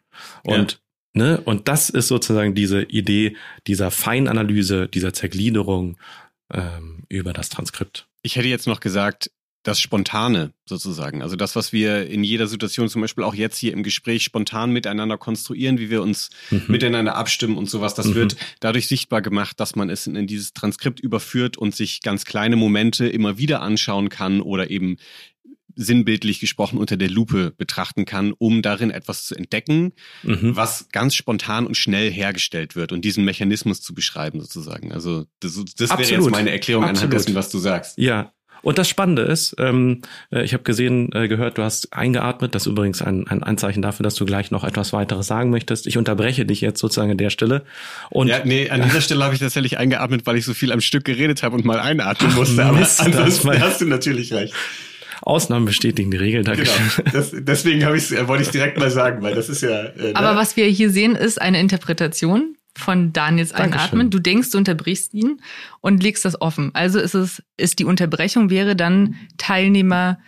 Und 0.44 0.74
ja. 0.74 0.78
Ne? 1.14 1.42
Und 1.44 1.68
das 1.68 1.90
ist 1.90 2.08
sozusagen 2.08 2.56
diese 2.56 2.84
Idee 2.84 3.36
dieser 3.68 3.92
Feinanalyse, 3.92 4.88
dieser 4.88 5.14
Zergliederung 5.14 5.98
ähm, 6.54 7.04
über 7.10 7.34
das 7.34 7.50
Transkript. 7.50 8.08
Ich 8.22 8.38
hätte 8.38 8.48
jetzt 8.48 8.68
noch 8.68 8.80
gesagt, 8.80 9.30
das 9.64 9.80
Spontane 9.80 10.54
sozusagen. 10.66 11.22
Also 11.22 11.36
das, 11.36 11.56
was 11.56 11.72
wir 11.72 12.08
in 12.08 12.24
jeder 12.24 12.48
Situation, 12.48 12.90
zum 12.90 13.02
Beispiel 13.02 13.24
auch 13.24 13.36
jetzt 13.36 13.58
hier 13.58 13.74
im 13.74 13.84
Gespräch, 13.84 14.24
spontan 14.24 14.72
miteinander 14.72 15.18
konstruieren, 15.18 15.78
wie 15.78 15.90
wir 15.90 16.02
uns 16.02 16.30
mhm. 16.50 16.64
miteinander 16.68 17.16
abstimmen 17.16 17.58
und 17.58 17.70
sowas, 17.70 17.94
das 17.94 18.08
mhm. 18.08 18.16
wird 18.16 18.36
dadurch 18.60 18.88
sichtbar 18.88 19.22
gemacht, 19.22 19.60
dass 19.60 19.76
man 19.76 19.90
es 19.90 20.08
in 20.08 20.28
dieses 20.28 20.54
Transkript 20.54 21.00
überführt 21.00 21.58
und 21.58 21.76
sich 21.76 22.02
ganz 22.02 22.26
kleine 22.26 22.56
Momente 22.56 23.08
immer 23.08 23.38
wieder 23.38 23.62
anschauen 23.62 24.10
kann 24.10 24.42
oder 24.42 24.72
eben 24.72 24.98
sinnbildlich 25.76 26.40
gesprochen 26.40 26.78
unter 26.78 26.98
der 26.98 27.10
Lupe 27.10 27.54
betrachten 27.58 28.06
kann, 28.06 28.34
um 28.38 28.62
darin 28.62 28.92
etwas 28.92 29.26
zu 29.26 29.36
entdecken, 29.36 29.94
mhm. 30.24 30.56
was 30.56 30.90
ganz 30.92 31.16
spontan 31.16 31.66
und 31.66 31.76
schnell 31.76 32.12
hergestellt 32.12 32.76
wird 32.76 32.92
und 32.92 33.06
diesen 33.06 33.26
Mechanismus 33.26 33.82
zu 33.82 33.94
beschreiben 33.94 34.42
sozusagen. 34.42 34.92
Also 34.92 35.26
das, 35.40 35.64
das 35.78 35.90
wäre 35.92 36.04
jetzt 36.04 36.30
meine 36.30 36.52
Erklärung 36.52 36.84
Absolut. 36.84 36.98
anhand 36.98 37.14
dessen, 37.14 37.36
was 37.36 37.50
du 37.50 37.60
sagst. 37.60 37.98
Ja, 37.98 38.34
und 38.62 38.78
das 38.78 38.88
Spannende 38.88 39.24
ist, 39.24 39.56
ähm, 39.58 40.02
äh, 40.32 40.44
ich 40.44 40.54
habe 40.54 40.64
gesehen, 40.64 41.12
äh, 41.14 41.28
gehört, 41.28 41.58
du 41.58 41.64
hast 41.64 41.94
eingeatmet. 41.94 42.54
Das 42.54 42.64
ist 42.64 42.72
übrigens 42.72 43.02
ein, 43.02 43.28
ein 43.28 43.44
Anzeichen 43.44 43.82
dafür, 43.82 44.04
dass 44.04 44.16
du 44.16 44.26
gleich 44.26 44.52
noch 44.52 44.64
etwas 44.64 44.94
weiteres 44.94 45.28
sagen 45.28 45.50
möchtest. 45.50 45.88
Ich 45.88 45.98
unterbreche 45.98 46.46
dich 46.46 46.62
jetzt 46.62 46.80
sozusagen 46.80 47.12
an 47.12 47.18
der 47.18 47.30
Stelle. 47.30 47.64
Und 48.10 48.28
ja, 48.28 48.42
nee, 48.44 48.70
an 48.70 48.82
dieser 48.84 49.02
Stelle 49.02 49.24
habe 49.24 49.34
ich 49.34 49.40
tatsächlich 49.40 49.78
eingeatmet, 49.78 50.26
weil 50.26 50.38
ich 50.38 50.46
so 50.46 50.54
viel 50.54 50.72
am 50.72 50.82
Stück 50.82 51.06
geredet 51.06 51.44
habe 51.44 51.56
und 51.56 51.66
mal 51.66 51.80
einatmen 51.80 52.34
musste. 52.36 52.64
Aber 52.64 52.78
Mist, 52.78 53.02
ansonsten 53.02 53.60
hast 53.60 53.82
du 53.82 53.86
natürlich 53.86 54.34
recht. 54.34 54.54
Ausnahmen 55.24 55.66
bestätigen 55.66 56.10
die 56.10 56.18
Regel. 56.18 56.44
Genau. 56.44 56.72
Das, 57.14 57.32
deswegen 57.34 57.86
habe 57.86 57.98
ich, 57.98 58.12
äh, 58.12 58.28
wollte 58.28 58.44
ich 58.44 58.50
direkt 58.50 58.78
mal 58.78 58.90
sagen, 58.90 59.22
weil 59.22 59.36
das 59.36 59.50
ist 59.50 59.62
ja. 59.62 59.84
Äh, 59.84 60.14
Aber 60.14 60.32
ne? 60.32 60.38
was 60.38 60.58
wir 60.58 60.66
hier 60.66 60.90
sehen, 60.90 61.16
ist 61.16 61.40
eine 61.42 61.60
Interpretation 61.60 62.56
von 62.78 63.14
Daniels 63.14 63.54
Einatmen. 63.54 64.10
Du 64.10 64.20
denkst, 64.20 64.52
du 64.52 64.58
unterbrichst 64.58 65.14
ihn 65.14 65.42
und 65.82 66.02
legst 66.02 66.26
das 66.26 66.40
offen. 66.42 66.72
Also 66.74 67.00
ist 67.00 67.14
es, 67.14 67.44
ist 67.58 67.80
die 67.80 67.86
Unterbrechung 67.86 68.50
wäre 68.50 68.76
dann 68.76 69.16
Teilnehmer. 69.38 70.20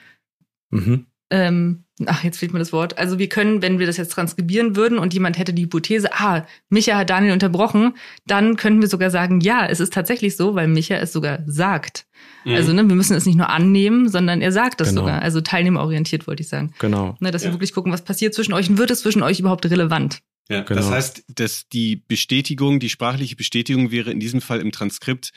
Mhm. 0.70 1.08
Ähm, 1.30 1.86
ach, 2.06 2.24
jetzt 2.24 2.38
fehlt 2.38 2.54
mir 2.54 2.60
das 2.60 2.74
Wort. 2.74 2.98
Also 2.98 3.18
wir 3.18 3.30
können, 3.30 3.62
wenn 3.62 3.80
wir 3.80 3.88
das 3.88 3.98
jetzt 3.98 4.12
transkribieren 4.12 4.76
würden 4.76 5.00
und 5.00 5.14
jemand 5.14 5.38
hätte 5.38 5.54
die 5.54 5.64
Hypothese, 5.64 6.14
ah, 6.14 6.46
Micha 6.70 6.98
hat 6.98 7.10
Daniel 7.10 7.34
unterbrochen, 7.34 7.96
dann 8.28 8.56
könnten 8.56 8.82
wir 8.82 8.88
sogar 8.88 9.10
sagen, 9.10 9.40
ja, 9.42 9.66
es 9.66 9.80
ist 9.80 9.94
tatsächlich 9.94 10.36
so, 10.36 10.56
weil 10.56 10.68
Micha 10.68 10.96
es 10.96 11.14
sogar 11.14 11.40
sagt. 11.46 12.06
Mhm. 12.46 12.56
Also 12.56 12.74
ne, 12.74 12.88
wir 12.88 12.96
müssen 12.96 13.16
es 13.16 13.26
nicht 13.26 13.38
nur 13.38 13.50
annehmen, 13.50 14.10
sondern 14.10 14.42
er 14.42 14.52
sagt 14.52 14.82
es 14.82 14.90
genau. 14.90 15.02
sogar. 15.02 15.22
Also 15.22 15.42
teilnehmerorientiert 15.42 16.28
wollte 16.28 16.42
ich 16.42 16.50
sagen. 16.50 16.74
Genau. 16.80 17.16
Ne, 17.20 17.32
dass 17.32 17.44
ja. 17.44 17.50
wir 17.50 17.54
wirklich 17.54 17.74
gucken, 17.74 17.92
was 17.92 18.04
passiert 18.04 18.34
zwischen 18.34 18.54
euch 18.54 18.70
und 18.70 18.78
wird 18.78 18.92
es 18.92 19.02
zwischen 19.02 19.24
euch 19.24 19.40
überhaupt 19.40 19.66
relevant? 19.66 20.22
Ja, 20.50 20.62
genau. 20.62 20.82
das 20.82 20.92
heißt, 20.92 21.24
dass 21.28 21.70
die 21.70 21.96
Bestätigung, 21.96 22.80
die 22.80 22.90
sprachliche 22.90 23.36
Bestätigung 23.36 23.92
wäre 23.92 24.12
in 24.12 24.20
diesem 24.20 24.42
Fall 24.42 24.60
im 24.60 24.72
Transkript 24.72 25.32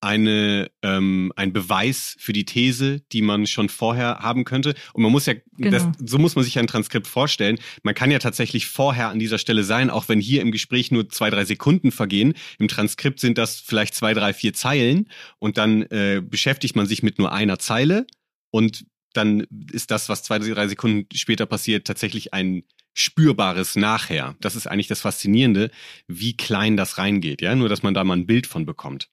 eine 0.00 0.70
ähm, 0.82 1.32
ein 1.34 1.52
Beweis 1.52 2.14
für 2.18 2.32
die 2.32 2.44
These, 2.44 3.00
die 3.12 3.22
man 3.22 3.46
schon 3.46 3.68
vorher 3.68 4.20
haben 4.20 4.44
könnte. 4.44 4.74
Und 4.92 5.02
man 5.02 5.10
muss 5.10 5.26
ja, 5.26 5.34
genau. 5.56 5.70
das, 5.70 5.88
so 5.98 6.18
muss 6.18 6.36
man 6.36 6.44
sich 6.44 6.58
ein 6.58 6.68
Transkript 6.68 7.08
vorstellen. 7.08 7.58
Man 7.82 7.94
kann 7.94 8.10
ja 8.10 8.20
tatsächlich 8.20 8.66
vorher 8.68 9.08
an 9.08 9.18
dieser 9.18 9.38
Stelle 9.38 9.64
sein, 9.64 9.90
auch 9.90 10.08
wenn 10.08 10.20
hier 10.20 10.42
im 10.42 10.52
Gespräch 10.52 10.92
nur 10.92 11.08
zwei, 11.08 11.30
drei 11.30 11.44
Sekunden 11.44 11.90
vergehen. 11.90 12.34
Im 12.58 12.68
Transkript 12.68 13.18
sind 13.18 13.38
das 13.38 13.56
vielleicht 13.56 13.94
zwei, 13.94 14.14
drei, 14.14 14.32
vier 14.32 14.54
Zeilen 14.54 15.08
und 15.40 15.58
dann 15.58 15.82
äh, 15.82 16.22
beschäftigt 16.24 16.76
man 16.76 16.86
sich 16.86 17.02
mit 17.02 17.18
nur 17.18 17.32
einer 17.32 17.58
Zeile 17.58 18.06
und 18.50 18.84
dann 19.14 19.46
ist 19.72 19.90
das, 19.90 20.08
was 20.08 20.22
zwei, 20.22 20.38
drei 20.38 20.68
Sekunden 20.68 21.08
später 21.14 21.46
passiert, 21.46 21.86
tatsächlich 21.86 22.34
ein 22.34 22.62
spürbares 23.00 23.76
Nachher. 23.76 24.36
Das 24.40 24.56
ist 24.56 24.66
eigentlich 24.66 24.88
das 24.88 25.00
Faszinierende, 25.00 25.70
wie 26.06 26.36
klein 26.36 26.76
das 26.76 26.98
reingeht, 26.98 27.42
ja, 27.42 27.54
nur 27.54 27.68
dass 27.68 27.82
man 27.82 27.94
da 27.94 28.04
mal 28.04 28.16
ein 28.16 28.26
Bild 28.26 28.46
von 28.46 28.66
bekommt. 28.66 29.08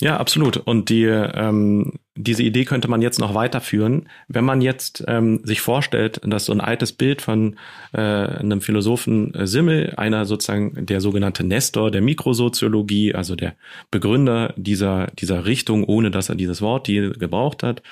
Ja, 0.00 0.16
absolut. 0.16 0.56
Und 0.56 0.88
die, 0.88 1.04
ähm, 1.04 1.98
diese 2.22 2.42
Idee 2.42 2.64
könnte 2.64 2.88
man 2.88 3.02
jetzt 3.02 3.18
noch 3.18 3.34
weiterführen. 3.34 4.08
Wenn 4.28 4.44
man 4.44 4.60
jetzt 4.60 5.04
ähm, 5.08 5.40
sich 5.44 5.60
vorstellt, 5.60 6.20
dass 6.24 6.44
so 6.44 6.52
ein 6.52 6.60
altes 6.60 6.92
Bild 6.92 7.22
von 7.22 7.56
äh, 7.92 8.00
einem 8.00 8.60
Philosophen 8.60 9.34
äh, 9.34 9.46
Simmel, 9.46 9.94
einer 9.96 10.24
sozusagen 10.26 10.86
der 10.86 11.00
sogenannte 11.00 11.44
Nestor 11.44 11.90
der 11.90 12.02
Mikrosoziologie, 12.02 13.14
also 13.14 13.36
der 13.36 13.54
Begründer 13.90 14.52
dieser, 14.56 15.06
dieser 15.18 15.46
Richtung, 15.46 15.84
ohne 15.84 16.10
dass 16.10 16.28
er 16.28 16.34
dieses 16.34 16.60
Wort 16.60 16.86
hier 16.86 17.10
gebraucht 17.10 17.62
hat, 17.62 17.82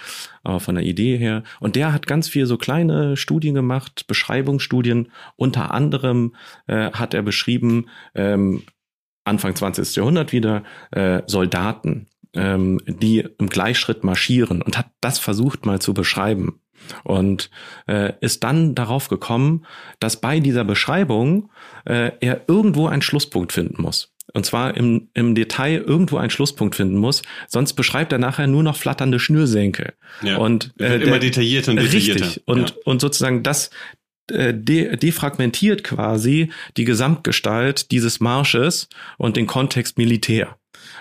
aber 0.43 0.61
von 0.61 0.75
der 0.75 0.85
Idee 0.85 1.17
her. 1.17 1.43
Und 1.61 1.77
der 1.77 1.93
hat 1.93 2.07
ganz 2.07 2.29
viel 2.29 2.47
so 2.47 2.59
kleine 2.59 3.17
Studien 3.17 3.55
gemacht, 3.55 4.07
Beschreibungsstudien. 4.07 5.11
Unter 5.37 5.73
anderem 5.73 6.35
äh, 6.67 6.91
hat 6.93 7.15
er 7.15 7.23
beschrieben, 7.23 7.87
ähm, 8.15 8.63
Anfang 9.25 9.55
20. 9.55 9.95
Jahrhundert 9.97 10.33
wieder 10.33 10.65
äh, 10.91 11.23
Soldaten, 11.27 12.07
ähm, 12.39 12.81
die 12.87 13.27
im 13.39 13.49
Gleichschritt 13.49 14.05
marschieren 14.05 14.63
und 14.63 14.79
hat 14.79 14.91
das 15.01 15.19
versucht 15.19 15.67
mal 15.67 15.81
zu 15.81 15.95
beschreiben 15.95 16.61
und 17.05 17.51
äh, 17.87 18.13
ist 18.21 18.45
dann 18.45 18.75
darauf 18.75 19.09
gekommen, 19.09 19.67
dass 20.01 20.21
bei 20.21 20.41
dieser 20.41 20.65
Beschreibung 20.65 21.51
äh, 21.85 22.13
er 22.21 22.43
irgendwo 22.47 22.87
einen 22.87 23.03
Schlusspunkt 23.03 23.53
finden 23.53 23.83
muss. 23.83 24.15
Und 24.35 24.45
zwar 24.45 24.77
im, 24.77 25.09
im 25.15 25.35
Detail 25.35 25.79
irgendwo 25.79 26.19
einen 26.19 26.31
Schlusspunkt 26.31 26.75
finden 26.77 26.97
muss, 26.97 27.23
sonst 27.47 27.73
beschreibt 27.73 28.13
er 28.13 28.19
nachher 28.19 28.47
nur 28.47 28.63
noch 28.63 28.77
flatternde 28.77 29.19
Schnürsenkel. 29.19 29.95
Ja, 30.23 30.37
und 30.37 30.75
äh, 30.79 31.03
immer 31.03 31.19
detaillierter 31.19 31.73
und 31.73 31.79
detaillierter. 31.79 32.27
Richtig. 32.27 32.43
Und, 32.47 32.71
ja. 32.71 32.77
und 32.85 33.01
sozusagen 33.01 33.43
das, 33.43 33.71
de 34.29 34.97
defragmentiert 34.97 35.85
quasi 35.85 36.51
die 36.77 36.85
Gesamtgestalt 36.85 37.91
dieses 37.91 38.21
Marsches 38.21 38.89
und 39.17 39.37
den 39.37 39.47
Kontext 39.47 39.99
Militär. 39.99 40.57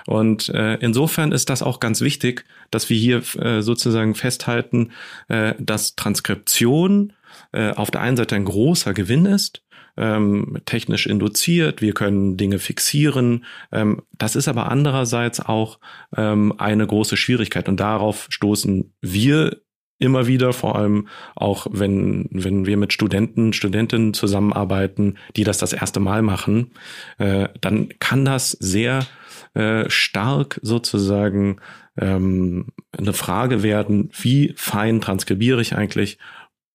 Und 0.06 0.50
äh, 0.50 0.76
insofern 0.76 1.32
ist 1.32 1.50
das 1.50 1.62
auch 1.62 1.80
ganz 1.80 2.02
wichtig, 2.02 2.46
dass 2.72 2.90
wir 2.90 2.98
hier 2.98 3.22
äh, 3.40 3.62
sozusagen 3.62 4.16
festhalten, 4.16 4.92
äh, 5.28 5.54
dass 5.60 5.96
Transkription 5.96 7.14
äh, 7.52 7.72
auf 7.72 7.92
der 7.92 8.02
einen 8.02 8.18
Seite 8.18 8.36
ein 8.36 8.46
großer 8.46 8.94
Gewinn 8.94 9.26
ist, 9.26 9.64
ähm, 9.98 10.60
technisch 10.66 11.08
induziert, 11.08 11.82
wir 11.82 11.94
können 11.94 12.38
Dinge 12.38 12.60
fixieren. 12.60 13.46
Ähm, 13.72 14.04
das 14.18 14.36
ist 14.36 14.48
aber 14.48 14.72
andererseits 14.72 15.40
auch 15.40 15.80
ähm, 16.16 16.54
eine 16.58 16.86
große 16.86 17.18
Schwierigkeit 17.18 17.68
und 17.68 17.80
darauf 17.80 18.28
stoßen 18.30 18.94
wir 19.02 19.58
immer 20.00 20.28
wieder, 20.28 20.54
vor 20.54 20.76
allem 20.76 21.08
auch 21.36 21.68
wenn, 21.72 22.28
wenn 22.32 22.66
wir 22.66 22.78
mit 22.78 22.94
Studenten, 22.94 23.54
Studentinnen 23.54 24.14
zusammenarbeiten, 24.14 25.18
die 25.36 25.44
das 25.44 25.58
das 25.58 25.74
erste 25.74 26.00
Mal 26.00 26.22
machen, 26.22 26.72
äh, 27.18 27.50
dann 27.62 27.90
kann 28.00 28.26
das 28.26 28.52
sehr 28.52 29.06
äh, 29.54 29.90
stark 29.90 30.60
sozusagen 30.62 31.58
ähm, 31.98 32.68
eine 32.92 33.14
Frage 33.14 33.64
werden, 33.64 34.12
wie 34.20 34.54
fein 34.56 35.02
transkribiere 35.02 35.62
ich 35.62 35.76
eigentlich? 35.76 36.18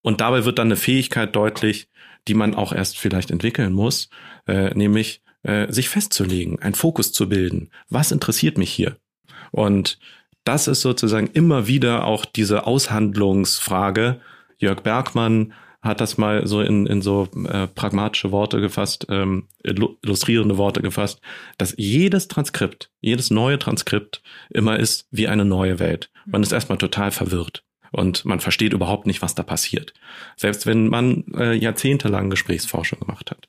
Und 0.02 0.20
dabei 0.20 0.44
wird 0.44 0.58
dann 0.58 0.68
eine 0.68 0.76
Fähigkeit 0.76 1.34
deutlich, 1.36 1.88
die 2.28 2.34
man 2.34 2.54
auch 2.54 2.72
erst 2.72 2.98
vielleicht 2.98 3.30
entwickeln 3.30 3.72
muss, 3.72 4.08
äh, 4.46 4.74
nämlich 4.74 5.22
äh, 5.42 5.72
sich 5.72 5.88
festzulegen, 5.88 6.60
einen 6.60 6.74
Fokus 6.74 7.12
zu 7.12 7.28
bilden. 7.28 7.70
Was 7.88 8.12
interessiert 8.12 8.58
mich 8.58 8.72
hier? 8.72 8.96
Und 9.50 9.98
das 10.44 10.68
ist 10.68 10.80
sozusagen 10.80 11.28
immer 11.28 11.66
wieder 11.66 12.04
auch 12.04 12.24
diese 12.24 12.66
Aushandlungsfrage. 12.66 14.20
Jörg 14.58 14.80
Bergmann 14.80 15.52
hat 15.82 16.00
das 16.00 16.16
mal 16.16 16.46
so 16.46 16.60
in, 16.60 16.86
in 16.86 17.02
so 17.02 17.28
äh, 17.48 17.66
pragmatische 17.66 18.30
Worte 18.30 18.60
gefasst, 18.60 19.06
ähm, 19.08 19.48
illustrierende 19.64 20.56
Worte 20.56 20.80
gefasst, 20.80 21.20
dass 21.58 21.74
jedes 21.76 22.28
Transkript, 22.28 22.90
jedes 23.00 23.30
neue 23.30 23.58
Transkript 23.58 24.22
immer 24.50 24.78
ist 24.78 25.08
wie 25.10 25.26
eine 25.26 25.44
neue 25.44 25.80
Welt. 25.80 26.10
Man 26.24 26.42
ist 26.42 26.52
erstmal 26.52 26.78
total 26.78 27.10
verwirrt 27.10 27.64
und 27.90 28.24
man 28.24 28.38
versteht 28.38 28.72
überhaupt 28.72 29.06
nicht, 29.06 29.22
was 29.22 29.34
da 29.34 29.42
passiert. 29.42 29.92
Selbst 30.36 30.66
wenn 30.66 30.86
man 30.86 31.24
äh, 31.36 31.54
jahrzehntelang 31.54 32.30
Gesprächsforschung 32.30 33.00
gemacht 33.00 33.32
hat. 33.32 33.48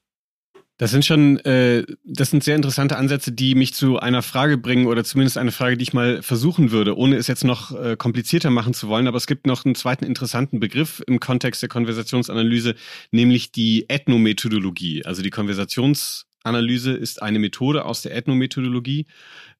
Das 0.78 0.89
sind 0.89 1.05
schon, 1.05 1.38
äh, 1.41 1.86
das 2.03 2.32
sind 2.32 2.43
sehr 2.43 2.55
interessante 2.55 2.97
Ansätze, 2.97 3.32
die 3.32 3.53
mich 3.53 3.76
zu 3.76 3.99
einer 3.99 4.24
Frage 4.24 4.57
bringen 4.57 4.88
oder 4.88 5.03
zumindest 5.03 5.38
eine 5.38 5.51
Frage, 5.51 5.78
die 5.78 5.84
ich 5.84 5.93
mal 5.93 6.24
versuchen 6.24 6.71
würde, 6.71 6.97
ohne 6.97 7.15
es 7.15 7.28
jetzt 7.28 7.43
noch 7.43 7.71
äh, 7.80 7.95
komplizierter 7.95 8.49
machen 8.49 8.74
zu 8.74 8.88
wollen. 8.88 9.07
Aber 9.07 9.17
es 9.17 9.28
gibt 9.28 9.45
noch 9.45 9.65
einen 9.65 9.76
zweiten 9.76 10.03
interessanten 10.03 10.59
Begriff 10.59 11.03
im 11.05 11.19
Kontext 11.19 11.61
der 11.61 11.69
Konversationsanalyse, 11.69 12.74
nämlich 13.11 13.51
die 13.51 13.88
Ethnomethodologie. 13.88 15.05
Also 15.05 15.21
die 15.21 15.30
Konversationsanalyse 15.30 16.93
ist 16.93 17.21
eine 17.21 17.38
Methode 17.38 17.86
aus 17.86 18.01
der 18.01 18.15
Ethnomethodologie. 18.15 19.05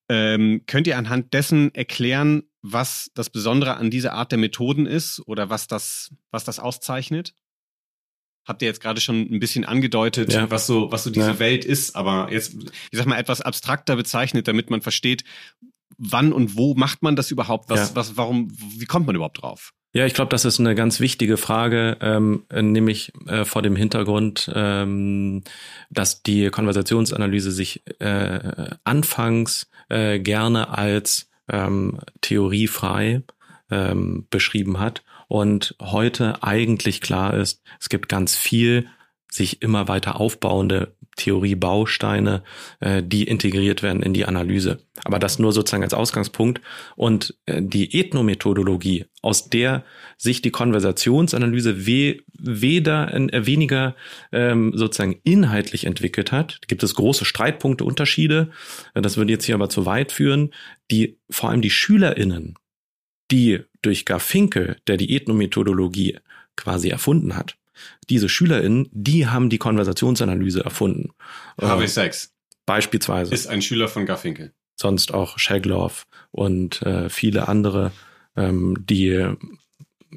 Ähm, 0.09 0.64
könnt 0.66 0.88
ihr 0.88 0.97
anhand 0.97 1.34
dessen 1.34 1.74
erklären, 1.76 2.43
was 2.64 3.11
das 3.14 3.30
Besondere 3.30 3.76
an 3.78 3.91
dieser 3.91 4.14
Art 4.14 4.32
der 4.32 4.39
Methoden 4.39 4.88
ist 4.88 5.22
oder 5.28 5.51
was 5.51 5.68
das, 5.68 6.11
was 6.32 6.43
das 6.43 6.59
auszeichnet? 6.59 7.36
Habt 8.46 8.62
ihr 8.62 8.68
jetzt 8.68 8.82
gerade 8.82 9.02
schon 9.02 9.22
ein 9.22 9.39
bisschen 9.39 9.66
angedeutet, 9.66 10.34
ja. 10.34 10.50
was 10.50 10.68
so, 10.68 10.91
was 10.91 11.04
so 11.04 11.10
diese 11.10 11.28
ja. 11.28 11.39
Welt 11.39 11.66
ist, 11.66 11.96
aber 11.96 12.32
jetzt, 12.32 12.56
ich 12.91 12.98
sag 12.98 13.06
mal, 13.06 13.18
etwas 13.18 13.41
abstrakter 13.41 13.96
bezeichnet, 13.96 14.48
damit 14.48 14.70
man 14.70 14.82
versteht, 14.82 15.24
wann 15.98 16.34
und 16.34 16.58
wo 16.58 16.76
macht 16.76 17.04
man 17.04 17.16
das 17.16 17.32
überhaupt? 17.32 17.70
Was, 17.70 17.89
ja. 17.89 17.96
was, 17.96 18.18
warum, 18.18 18.52
wie 18.78 18.86
kommt 18.86 19.08
man 19.08 19.16
überhaupt 19.16 19.41
drauf? 19.41 19.74
Ja, 19.96 20.08
ich 20.08 20.16
glaube, 20.16 20.30
das 20.30 20.44
ist 20.44 20.60
eine 20.60 20.74
ganz 20.74 21.00
wichtige 21.00 21.38
Frage, 21.38 21.98
ähm, 22.02 22.46
nämlich 22.52 23.14
äh, 23.28 23.46
vor 23.46 23.62
dem 23.62 23.76
Hintergrund, 23.76 24.52
ähm, 24.54 25.44
dass 25.91 26.24
die 26.24 26.50
Konversationsanalyse 26.50 27.52
sich 27.52 27.84
äh, 28.00 28.72
anfangs 28.84 29.70
äh, 29.89 30.20
gerne 30.20 30.70
als 30.70 31.30
ähm, 31.48 32.00
theoriefrei 32.22 33.22
ähm, 33.70 34.26
beschrieben 34.32 34.80
hat 34.80 35.04
und 35.28 35.76
heute 35.82 36.44
eigentlich 36.44 37.02
klar 37.02 37.34
ist, 37.34 37.62
es 37.80 37.90
gibt 37.90 38.10
ganz 38.10 38.36
viel 38.36 38.88
sich 39.34 39.62
immer 39.62 39.88
weiter 39.88 40.20
aufbauende 40.20 40.96
Theoriebausteine, 41.16 42.44
äh, 42.80 43.04
die 43.04 43.24
integriert 43.24 43.84
werden 43.84 44.02
in 44.04 44.14
die 44.14 44.26
Analyse. 44.26 44.80
Aber 45.04 45.20
das 45.20 45.40
nur 45.40 45.52
sozusagen 45.54 45.84
als 45.84 45.94
Ausgangspunkt. 45.94 46.62
Und 46.96 47.36
äh, 47.46 47.62
die 47.62 48.00
Ethnomethodologie, 48.00 49.06
aus 49.22 49.50
der 49.50 49.84
sich 50.18 50.42
die 50.42 50.52
Konversationsanalyse 50.52 51.86
we 51.86 52.22
weder 52.34 53.14
äh, 53.14 53.46
weniger 53.46 53.96
ähm, 54.32 54.72
sozusagen 54.76 55.20
inhaltlich 55.24 55.86
entwickelt 55.86 56.32
hat, 56.32 56.60
gibt 56.68 56.84
es 56.84 56.96
große 56.96 57.26
Streitpunkte, 57.26 57.86
Unterschiede. 57.86 58.52
Das 58.94 59.18
würde 59.18 59.32
jetzt 59.32 59.46
hier 59.46 59.56
aber 59.56 59.70
zu 59.70 59.86
weit 59.86 60.12
führen. 60.12 60.54
Die 60.92 61.20
vor 61.30 61.50
allem 61.50 61.62
die 61.62 61.70
SchülerInnen 61.70 62.56
die 63.34 63.64
durch 63.84 64.06
Garfinkel, 64.06 64.78
der 64.88 64.98
die 64.98 65.16
Ethnomethodologie 65.16 66.18
quasi 66.56 66.90
erfunden 66.90 67.36
hat, 67.36 67.58
diese 68.10 68.30
SchülerInnen, 68.30 68.90
die 68.92 69.28
haben 69.28 69.50
die 69.50 69.58
Konversationsanalyse 69.58 70.64
erfunden. 70.64 71.12
Harvey 71.60 71.86
äh, 71.86 71.90
Sachs. 71.90 72.34
Beispielsweise. 72.66 73.34
Ist 73.34 73.48
ein 73.48 73.62
Schüler 73.62 73.88
von 73.88 74.06
Garfinkel. 74.06 74.54
Sonst 74.76 75.14
auch 75.14 75.38
Shagloff 75.38 76.08
und 76.32 76.82
äh, 76.82 77.10
viele 77.10 77.48
andere, 77.48 77.92
ähm, 78.36 78.78
die 78.80 79.36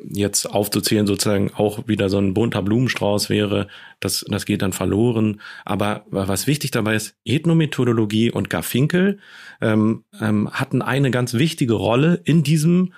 jetzt 0.05 0.47
aufzuzählen 0.47 1.07
sozusagen 1.07 1.53
auch 1.55 1.89
wieder 1.89 2.09
so 2.09 2.19
ein 2.19 2.35
bunter 2.35 2.63
Blumenstrauß 2.63 3.31
wäre, 3.31 3.69
das, 4.01 4.25
das 4.29 4.47
geht 4.47 4.63
dann 4.63 4.73
verloren. 4.73 5.41
Aber 5.65 6.05
was 6.11 6.47
wichtig 6.47 6.71
dabei 6.71 6.95
ist, 6.95 7.17
Ethnomethodologie 7.25 8.31
und 8.31 8.51
Garfinkel 8.51 9.19
ähm, 9.61 10.05
ähm, 10.21 10.51
hatten 10.53 10.83
eine 10.83 11.11
ganz 11.11 11.35
wichtige 11.35 11.75
Rolle 11.75 12.21
in 12.25 12.43
diesem 12.43 12.93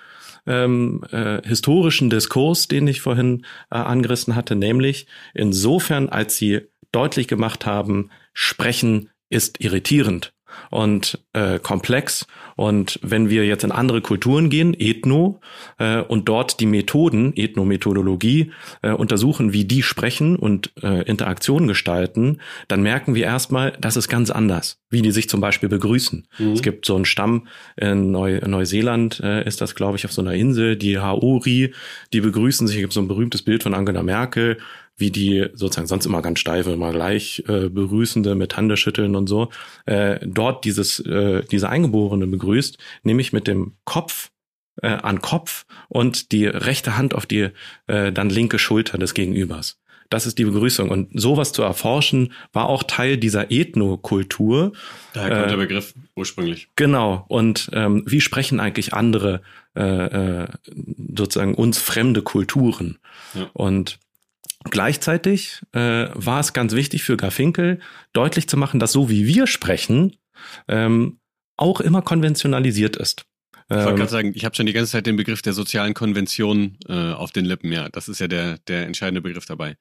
ähm, 0.49 1.03
äh, 1.11 1.41
historischen 1.47 2.09
Diskurs, 2.09 2.67
den 2.67 2.87
ich 2.87 3.01
vorhin 3.01 3.45
äh, 3.71 3.77
angerissen 3.77 4.35
hatte, 4.35 4.55
nämlich 4.55 5.07
insofern, 5.33 6.09
als 6.09 6.35
sie 6.35 6.61
deutlich 6.91 7.27
gemacht 7.27 7.65
haben, 7.65 8.09
Sprechen 8.33 9.09
ist 9.29 9.61
irritierend. 9.61 10.33
Und 10.69 11.19
äh, 11.33 11.59
komplex. 11.59 12.27
Und 12.55 12.99
wenn 13.01 13.29
wir 13.29 13.45
jetzt 13.45 13.63
in 13.63 13.71
andere 13.71 14.01
Kulturen 14.01 14.49
gehen, 14.49 14.75
Ethno, 14.77 15.39
äh, 15.77 16.01
und 16.01 16.27
dort 16.27 16.59
die 16.59 16.65
Methoden, 16.65 17.31
Ethnomethodologie, 17.35 18.51
äh, 18.81 18.91
untersuchen, 18.91 19.53
wie 19.53 19.63
die 19.63 19.81
sprechen 19.81 20.35
und 20.35 20.71
äh, 20.83 21.03
Interaktionen 21.03 21.69
gestalten, 21.69 22.41
dann 22.67 22.81
merken 22.81 23.15
wir 23.15 23.23
erstmal, 23.23 23.71
das 23.79 23.95
ist 23.95 24.09
ganz 24.09 24.29
anders, 24.29 24.81
wie 24.89 25.01
die 25.01 25.11
sich 25.11 25.29
zum 25.29 25.39
Beispiel 25.39 25.69
begrüßen. 25.69 26.27
Mhm. 26.37 26.51
Es 26.51 26.61
gibt 26.61 26.85
so 26.85 26.95
einen 26.95 27.05
Stamm 27.05 27.47
in, 27.77 28.11
Neu 28.11 28.37
in 28.37 28.51
Neuseeland, 28.51 29.21
äh, 29.21 29.47
ist 29.47 29.61
das, 29.61 29.73
glaube 29.73 29.97
ich, 29.97 30.03
auf 30.03 30.11
so 30.11 30.21
einer 30.21 30.33
Insel, 30.33 30.75
die 30.75 30.99
Haori, 30.99 31.73
die 32.11 32.21
begrüßen 32.21 32.67
sich. 32.67 32.75
Es 32.75 32.81
gibt 32.81 32.93
so 32.93 32.99
ein 32.99 33.07
berühmtes 33.07 33.41
Bild 33.41 33.63
von 33.63 33.73
Angela 33.73 34.03
Merkel 34.03 34.57
wie 34.99 35.11
die 35.11 35.47
sozusagen 35.53 35.87
sonst 35.87 36.05
immer 36.05 36.21
ganz 36.21 36.39
steife, 36.39 36.71
immer 36.71 36.91
gleich 36.91 37.43
äh, 37.47 37.69
begrüßende 37.69 38.35
mit 38.35 38.57
Hände 38.57 38.77
schütteln 38.77 39.15
und 39.15 39.27
so, 39.27 39.49
äh, 39.85 40.19
dort 40.25 40.65
dieses, 40.65 40.99
äh, 40.99 41.43
diese 41.49 41.69
Eingeborene 41.69 42.27
begrüßt, 42.27 42.77
nämlich 43.03 43.33
mit 43.33 43.47
dem 43.47 43.73
Kopf 43.85 44.29
äh, 44.81 44.87
an 44.87 45.21
Kopf 45.21 45.65
und 45.87 46.31
die 46.31 46.45
rechte 46.45 46.97
Hand 46.97 47.13
auf 47.13 47.25
die 47.25 47.49
äh, 47.87 48.11
dann 48.11 48.29
linke 48.29 48.59
Schulter 48.59 48.97
des 48.97 49.13
Gegenübers. 49.13 49.79
Das 50.09 50.25
ist 50.25 50.39
die 50.39 50.45
Begrüßung. 50.45 50.89
Und 50.89 51.09
sowas 51.13 51.51
zu 51.51 51.61
erforschen, 51.61 52.33
war 52.51 52.67
auch 52.67 52.83
Teil 52.83 53.17
dieser 53.17 53.51
Ethnokultur. 53.51 54.73
Daher 55.13 55.29
kommt 55.29 55.45
äh, 55.45 55.49
der 55.49 55.57
Begriff 55.57 55.93
ursprünglich. 56.15 56.67
Genau. 56.75 57.25
Und 57.27 57.69
ähm, 57.73 58.03
wie 58.07 58.19
sprechen 58.19 58.59
eigentlich 58.59 58.93
andere 58.93 59.41
äh, 59.75 60.43
äh, 60.43 60.47
sozusagen 61.15 61.53
uns 61.53 61.77
fremde 61.77 62.23
Kulturen? 62.23 62.97
Ja. 63.35 63.49
Und 63.53 63.99
Gleichzeitig 64.65 65.61
äh, 65.71 66.07
war 66.13 66.39
es 66.39 66.53
ganz 66.53 66.73
wichtig 66.73 67.03
für 67.03 67.17
Garfinkel, 67.17 67.79
deutlich 68.13 68.49
zu 68.49 68.57
machen, 68.57 68.79
dass 68.79 68.91
so 68.91 69.09
wie 69.09 69.25
wir 69.25 69.47
sprechen, 69.47 70.17
ähm, 70.67 71.19
auch 71.57 71.79
immer 71.81 72.01
konventionalisiert 72.01 72.97
ist. 72.97 73.25
Ich 73.69 73.75
wollte 73.75 73.89
ähm, 73.91 73.95
gerade 73.97 74.11
sagen, 74.11 74.31
ich 74.35 74.45
habe 74.45 74.55
schon 74.55 74.65
die 74.65 74.73
ganze 74.73 74.91
Zeit 74.91 75.05
den 75.05 75.15
Begriff 75.15 75.41
der 75.41 75.53
sozialen 75.53 75.93
Konvention 75.93 76.77
äh, 76.87 77.11
auf 77.13 77.31
den 77.31 77.45
Lippen. 77.45 77.71
Ja, 77.71 77.87
das 77.89 78.09
ist 78.09 78.19
ja 78.19 78.27
der, 78.27 78.57
der 78.67 78.85
entscheidende 78.85 79.21
Begriff 79.21 79.45
dabei. 79.45 79.77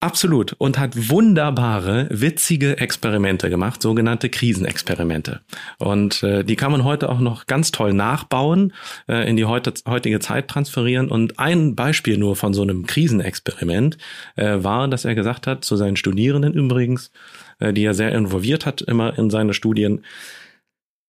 Absolut. 0.00 0.52
Und 0.58 0.78
hat 0.78 1.10
wunderbare, 1.10 2.06
witzige 2.10 2.78
Experimente 2.78 3.50
gemacht, 3.50 3.82
sogenannte 3.82 4.28
Krisenexperimente. 4.28 5.40
Und 5.78 6.22
äh, 6.22 6.44
die 6.44 6.54
kann 6.54 6.70
man 6.70 6.84
heute 6.84 7.08
auch 7.08 7.18
noch 7.18 7.46
ganz 7.46 7.72
toll 7.72 7.92
nachbauen, 7.92 8.72
äh, 9.08 9.28
in 9.28 9.36
die 9.36 9.44
heute, 9.44 9.74
heutige 9.88 10.20
Zeit 10.20 10.46
transferieren. 10.46 11.08
Und 11.08 11.40
ein 11.40 11.74
Beispiel 11.74 12.16
nur 12.16 12.36
von 12.36 12.54
so 12.54 12.62
einem 12.62 12.86
Krisenexperiment 12.86 13.98
äh, 14.36 14.62
war, 14.62 14.86
dass 14.86 15.04
er 15.04 15.16
gesagt 15.16 15.48
hat, 15.48 15.64
zu 15.64 15.74
seinen 15.76 15.96
Studierenden 15.96 16.54
übrigens, 16.54 17.10
äh, 17.58 17.72
die 17.72 17.84
er 17.84 17.94
sehr 17.94 18.12
involviert 18.12 18.66
hat, 18.66 18.82
immer 18.82 19.18
in 19.18 19.30
seine 19.30 19.52
Studien, 19.52 20.04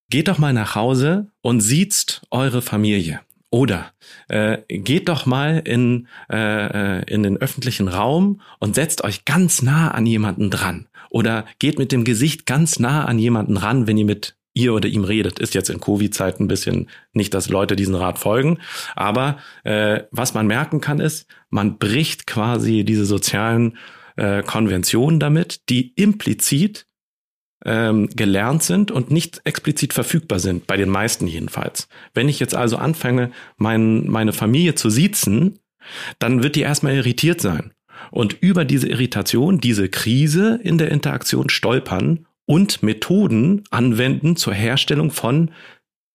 geht 0.09 0.29
doch 0.29 0.39
mal 0.39 0.53
nach 0.53 0.73
Hause 0.73 1.27
und 1.43 1.61
sieht's 1.61 2.21
eure 2.31 2.63
Familie. 2.63 3.21
Oder 3.51 3.91
äh, 4.27 4.59
geht 4.67 5.09
doch 5.09 5.25
mal 5.25 5.61
in, 5.65 6.07
äh, 6.31 6.99
äh, 6.99 7.03
in 7.11 7.23
den 7.23 7.37
öffentlichen 7.37 7.87
Raum 7.87 8.41
und 8.59 8.75
setzt 8.75 9.03
euch 9.03 9.25
ganz 9.25 9.61
nah 9.61 9.91
an 9.91 10.05
jemanden 10.05 10.51
dran. 10.51 10.87
Oder 11.09 11.45
geht 11.57 11.79
mit 11.79 11.91
dem 11.91 12.03
Gesicht 12.03 12.45
ganz 12.45 12.79
nah 12.79 13.05
an 13.05 13.17
jemanden 13.17 13.57
ran, 13.57 13.87
wenn 13.87 13.97
ihr 13.97 14.05
mit 14.05 14.35
ihr 14.53 14.73
oder 14.73 14.87
ihm 14.87 15.03
redet. 15.03 15.39
Ist 15.39 15.55
jetzt 15.55 15.69
in 15.69 15.79
Covid-Zeiten 15.79 16.43
ein 16.43 16.47
bisschen 16.47 16.89
nicht, 17.13 17.33
dass 17.33 17.49
Leute 17.49 17.75
diesen 17.75 17.95
Rat 17.95 18.19
folgen. 18.19 18.59
Aber 18.95 19.37
äh, 19.63 20.03
was 20.11 20.33
man 20.33 20.45
merken 20.45 20.81
kann, 20.81 20.99
ist, 20.99 21.27
man 21.49 21.77
bricht 21.77 22.27
quasi 22.27 22.83
diese 22.83 23.05
sozialen 23.05 23.77
äh, 24.15 24.43
Konventionen 24.43 25.19
damit, 25.19 25.69
die 25.69 25.93
implizit 25.95 26.85
ähm, 27.65 28.09
gelernt 28.15 28.63
sind 28.63 28.91
und 28.91 29.11
nicht 29.11 29.41
explizit 29.43 29.93
verfügbar 29.93 30.39
sind, 30.39 30.67
bei 30.67 30.77
den 30.77 30.89
meisten 30.89 31.27
jedenfalls. 31.27 31.87
Wenn 32.13 32.29
ich 32.29 32.39
jetzt 32.39 32.55
also 32.55 32.77
anfange, 32.77 33.31
mein, 33.57 34.07
meine 34.07 34.33
Familie 34.33 34.75
zu 34.75 34.89
siezen, 34.89 35.59
dann 36.19 36.43
wird 36.43 36.55
die 36.55 36.61
erstmal 36.61 36.95
irritiert 36.95 37.41
sein. 37.41 37.73
Und 38.11 38.37
über 38.41 38.65
diese 38.65 38.87
Irritation, 38.87 39.59
diese 39.59 39.89
Krise 39.89 40.59
in 40.63 40.77
der 40.77 40.91
Interaktion 40.91 41.49
stolpern 41.49 42.25
und 42.45 42.81
Methoden 42.81 43.63
anwenden 43.69 44.35
zur 44.35 44.53
Herstellung 44.53 45.11
von 45.11 45.51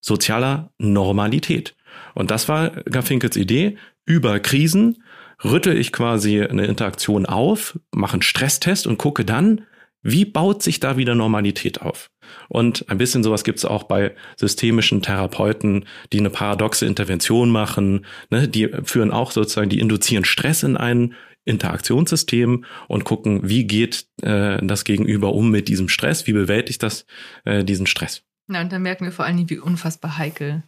sozialer 0.01 0.73
Normalität. 0.79 1.77
Und 2.15 2.31
das 2.31 2.49
war 2.49 2.71
Garfinkels 2.71 3.37
Idee. 3.37 3.77
Über 4.05 4.41
Krisen 4.41 5.03
rüttel 5.45 5.77
ich 5.77 5.93
quasi 5.93 6.43
eine 6.43 6.67
Interaktion 6.67 7.27
auf, 7.27 7.79
mache 7.93 8.15
einen 8.15 8.23
Stresstest 8.23 8.87
und 8.87 8.99
gucke 8.99 9.25
dann, 9.25 9.63
wie 10.05 10.25
baut 10.25 10.63
sich 10.63 10.79
da 10.79 10.97
wieder 10.97 11.15
Normalität 11.15 11.83
auf? 11.83 12.11
Und 12.49 12.89
ein 12.89 12.99
bisschen 12.99 13.23
sowas 13.23 13.43
gibt 13.43 13.59
es 13.59 13.65
auch 13.65 13.85
bei 13.85 14.15
systemischen 14.37 15.03
Therapeuten, 15.03 15.87
die 16.13 16.21
eine 16.21 16.31
paradoxe 16.31 16.87
Intervention 16.87 17.51
machen. 17.51 18.07
Ne? 18.31 18.47
Die 18.47 18.69
führen 18.85 19.11
auch 19.11 19.33
sozusagen, 19.33 19.71
die 19.71 19.81
induzieren 19.81 20.25
Stress 20.25 20.63
in 20.63 20.77
ein 20.77 21.15
Interaktionssystem 21.47 22.65
und 22.87 23.05
gucken, 23.05 23.49
wie 23.49 23.65
geht 23.65 24.07
äh, 24.23 24.65
das 24.65 24.85
Gegenüber 24.85 25.35
um 25.35 25.51
mit 25.51 25.69
diesem 25.69 25.89
Stress, 25.89 26.27
wie 26.27 26.33
bewältigt 26.33 26.83
das 26.83 27.07
äh, 27.45 27.65
diesen 27.65 27.87
Stress. 27.87 28.23
Ja, 28.49 28.61
und 28.61 28.73
dann 28.73 28.83
merken 28.83 29.05
wir 29.05 29.13
vor 29.13 29.25
allen 29.25 29.37
Dingen, 29.37 29.51
wie 29.51 29.59
unfassbar 29.59 30.19
heikel 30.19 30.63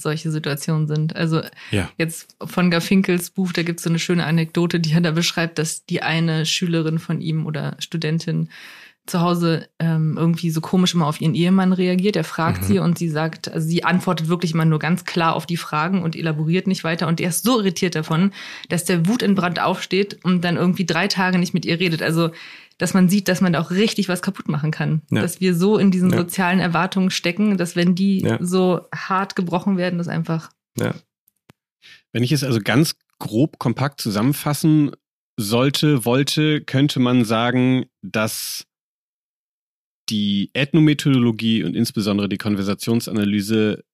solche 0.00 0.30
Situationen 0.30 0.86
sind. 0.86 1.16
Also 1.16 1.42
ja. 1.70 1.88
jetzt 1.98 2.36
von 2.44 2.70
Garfinkels 2.70 3.30
Buch, 3.30 3.52
da 3.52 3.62
gibt 3.62 3.80
es 3.80 3.84
so 3.84 3.90
eine 3.90 3.98
schöne 3.98 4.24
Anekdote, 4.24 4.80
die 4.80 4.92
er 4.92 5.00
da 5.00 5.10
beschreibt, 5.10 5.58
dass 5.58 5.84
die 5.84 6.02
eine 6.02 6.46
Schülerin 6.46 6.98
von 6.98 7.20
ihm 7.20 7.46
oder 7.46 7.76
Studentin 7.78 8.48
zu 9.06 9.20
Hause 9.20 9.68
ähm, 9.78 10.16
irgendwie 10.16 10.50
so 10.50 10.60
komisch 10.60 10.94
immer 10.94 11.06
auf 11.06 11.20
ihren 11.20 11.34
Ehemann 11.34 11.72
reagiert. 11.72 12.16
Er 12.16 12.24
fragt 12.24 12.62
mhm. 12.62 12.66
sie 12.66 12.78
und 12.78 12.98
sie 12.98 13.08
sagt, 13.08 13.52
also 13.52 13.66
sie 13.66 13.84
antwortet 13.84 14.28
wirklich 14.28 14.54
immer 14.54 14.64
nur 14.64 14.78
ganz 14.78 15.04
klar 15.04 15.34
auf 15.34 15.46
die 15.46 15.56
Fragen 15.56 16.02
und 16.02 16.16
elaboriert 16.16 16.66
nicht 16.66 16.84
weiter. 16.84 17.08
Und 17.08 17.20
er 17.20 17.30
ist 17.30 17.42
so 17.42 17.58
irritiert 17.58 17.94
davon, 17.94 18.32
dass 18.68 18.84
der 18.84 19.06
Wut 19.06 19.22
in 19.22 19.34
Brand 19.34 19.60
aufsteht 19.60 20.18
und 20.22 20.44
dann 20.44 20.56
irgendwie 20.56 20.86
drei 20.86 21.08
Tage 21.08 21.38
nicht 21.38 21.54
mit 21.54 21.64
ihr 21.64 21.80
redet. 21.80 22.02
Also 22.02 22.30
dass 22.80 22.94
man 22.94 23.10
sieht, 23.10 23.28
dass 23.28 23.42
man 23.42 23.52
da 23.52 23.60
auch 23.60 23.70
richtig 23.70 24.08
was 24.08 24.22
kaputt 24.22 24.48
machen 24.48 24.70
kann. 24.70 25.02
Ja. 25.10 25.20
Dass 25.20 25.40
wir 25.40 25.54
so 25.54 25.76
in 25.76 25.90
diesen 25.90 26.10
ja. 26.10 26.16
sozialen 26.16 26.60
Erwartungen 26.60 27.10
stecken, 27.10 27.58
dass 27.58 27.76
wenn 27.76 27.94
die 27.94 28.22
ja. 28.22 28.38
so 28.40 28.88
hart 28.94 29.36
gebrochen 29.36 29.76
werden, 29.76 29.98
das 29.98 30.08
einfach. 30.08 30.50
Ja. 30.78 30.94
Wenn 32.12 32.22
ich 32.22 32.32
es 32.32 32.42
also 32.42 32.58
ganz 32.58 32.96
grob 33.18 33.58
kompakt 33.58 34.00
zusammenfassen 34.00 34.92
sollte, 35.38 36.06
wollte, 36.06 36.62
könnte 36.62 37.00
man 37.00 37.26
sagen, 37.26 37.84
dass 38.00 38.64
die 40.08 40.50
Ethnomethodologie 40.54 41.62
und 41.62 41.76
insbesondere 41.76 42.30
die 42.30 42.38
Konversationsanalyse 42.38 43.84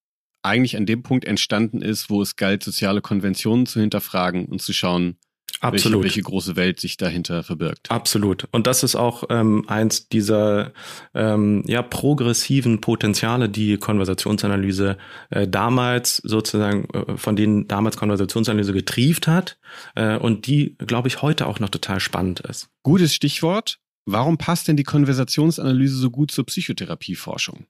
eigentlich 0.43 0.77
an 0.77 0.87
dem 0.87 1.03
Punkt 1.03 1.25
entstanden 1.25 1.83
ist, 1.83 2.09
wo 2.09 2.23
es 2.23 2.37
galt, 2.37 2.63
soziale 2.63 3.01
Konventionen 3.01 3.67
zu 3.67 3.81
hinterfragen 3.81 4.47
und 4.47 4.63
zu 4.63 4.73
schauen, 4.73 5.19
Absolut. 5.61 6.05
Welche, 6.05 6.17
welche, 6.17 6.23
große 6.23 6.57
Welt 6.57 6.81
sich 6.81 6.97
dahinter 6.97 7.43
verbirgt. 7.43 7.91
Absolut. 7.91 8.47
Und 8.53 8.67
das 8.67 8.83
ist 8.83 8.95
auch 8.95 9.25
ähm, 9.31 9.65
eins 9.69 10.09
dieser 10.09 10.73
ähm, 11.15 11.63
ja, 11.67 11.83
progressiven 11.83 12.81
Potenziale, 12.81 13.49
die 13.49 13.79
Konversationsanalyse 13.79 14.99
äh, 15.31 15.49
damals 15.49 16.19
sozusagen, 16.19 16.89
äh, 16.93 17.17
von 17.17 17.37
denen 17.37 17.69
damals 17.69 17.97
Konversationsanalyse 17.97 18.73
getrieft 18.73 19.27
hat 19.27 19.59
äh, 19.95 20.17
und 20.17 20.47
die, 20.47 20.77
glaube 20.79 21.09
ich, 21.09 21.23
heute 21.23 21.47
auch 21.47 21.59
noch 21.59 21.71
total 21.71 22.01
spannend 22.01 22.41
ist. 22.41 22.69
Gutes 22.83 23.15
Stichwort. 23.15 23.79
Warum 24.05 24.39
passt 24.39 24.69
denn 24.69 24.77
die 24.77 24.85
Konversationsanalyse 24.85 25.97
so 25.97 26.11
gut 26.11 26.31
zur 26.31 26.47
Psychotherapieforschung? 26.47 27.67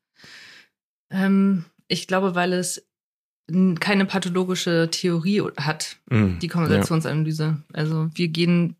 Ähm, 1.10 1.64
ich 1.88 2.06
glaube, 2.06 2.34
weil 2.34 2.52
es 2.52 2.85
keine 3.78 4.06
pathologische 4.06 4.88
Theorie 4.90 5.42
hat, 5.56 5.98
mm, 6.10 6.38
die 6.40 6.48
Konversationsanalyse. 6.48 7.44
Ja. 7.44 7.62
Also 7.72 8.08
wir 8.14 8.28
gehen 8.28 8.76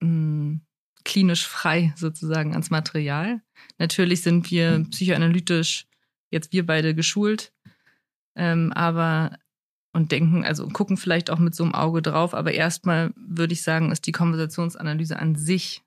mh, 0.00 0.08
mm, 0.08 0.60
klinisch 1.04 1.46
frei 1.46 1.92
sozusagen 1.96 2.52
ans 2.52 2.70
Material. 2.70 3.42
Natürlich 3.78 4.22
sind 4.22 4.50
wir 4.50 4.78
mhm. 4.78 4.90
psychoanalytisch 4.90 5.86
jetzt 6.30 6.52
wir 6.52 6.64
beide 6.66 6.94
geschult, 6.94 7.52
ähm, 8.36 8.72
aber 8.72 9.38
und 9.92 10.12
denken, 10.12 10.44
also 10.44 10.68
gucken 10.68 10.96
vielleicht 10.96 11.30
auch 11.30 11.38
mit 11.38 11.54
so 11.54 11.64
einem 11.64 11.74
Auge 11.74 12.00
drauf, 12.00 12.32
aber 12.32 12.52
erstmal 12.52 13.12
würde 13.16 13.52
ich 13.54 13.62
sagen, 13.62 13.90
ist 13.90 14.06
die 14.06 14.12
Konversationsanalyse 14.12 15.18
an 15.18 15.34
sich 15.34 15.82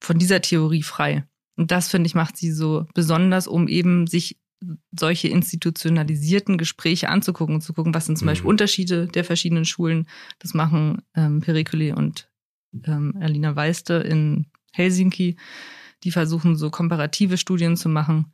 von 0.00 0.18
dieser 0.18 0.40
Theorie 0.40 0.82
frei. 0.82 1.24
Und 1.56 1.70
das, 1.70 1.88
finde 1.88 2.06
ich, 2.06 2.14
macht 2.14 2.36
sie 2.36 2.52
so 2.52 2.86
besonders, 2.94 3.48
um 3.48 3.66
eben 3.66 4.06
sich 4.06 4.38
solche 4.92 5.28
institutionalisierten 5.28 6.58
Gespräche 6.58 7.08
anzugucken 7.08 7.56
und 7.56 7.60
zu 7.60 7.72
gucken, 7.72 7.94
was 7.94 8.06
sind 8.06 8.16
zum 8.16 8.26
mhm. 8.26 8.30
Beispiel 8.30 8.50
Unterschiede 8.50 9.06
der 9.06 9.24
verschiedenen 9.24 9.64
Schulen. 9.64 10.06
Das 10.38 10.54
machen 10.54 11.02
ähm, 11.14 11.40
Pericoli 11.40 11.92
und 11.92 12.28
ähm, 12.84 13.14
Alina 13.20 13.56
Weiste 13.56 13.94
in 13.94 14.46
Helsinki. 14.72 15.36
Die 16.02 16.10
versuchen 16.10 16.56
so 16.56 16.70
komparative 16.70 17.38
Studien 17.38 17.76
zu 17.76 17.88
machen, 17.88 18.32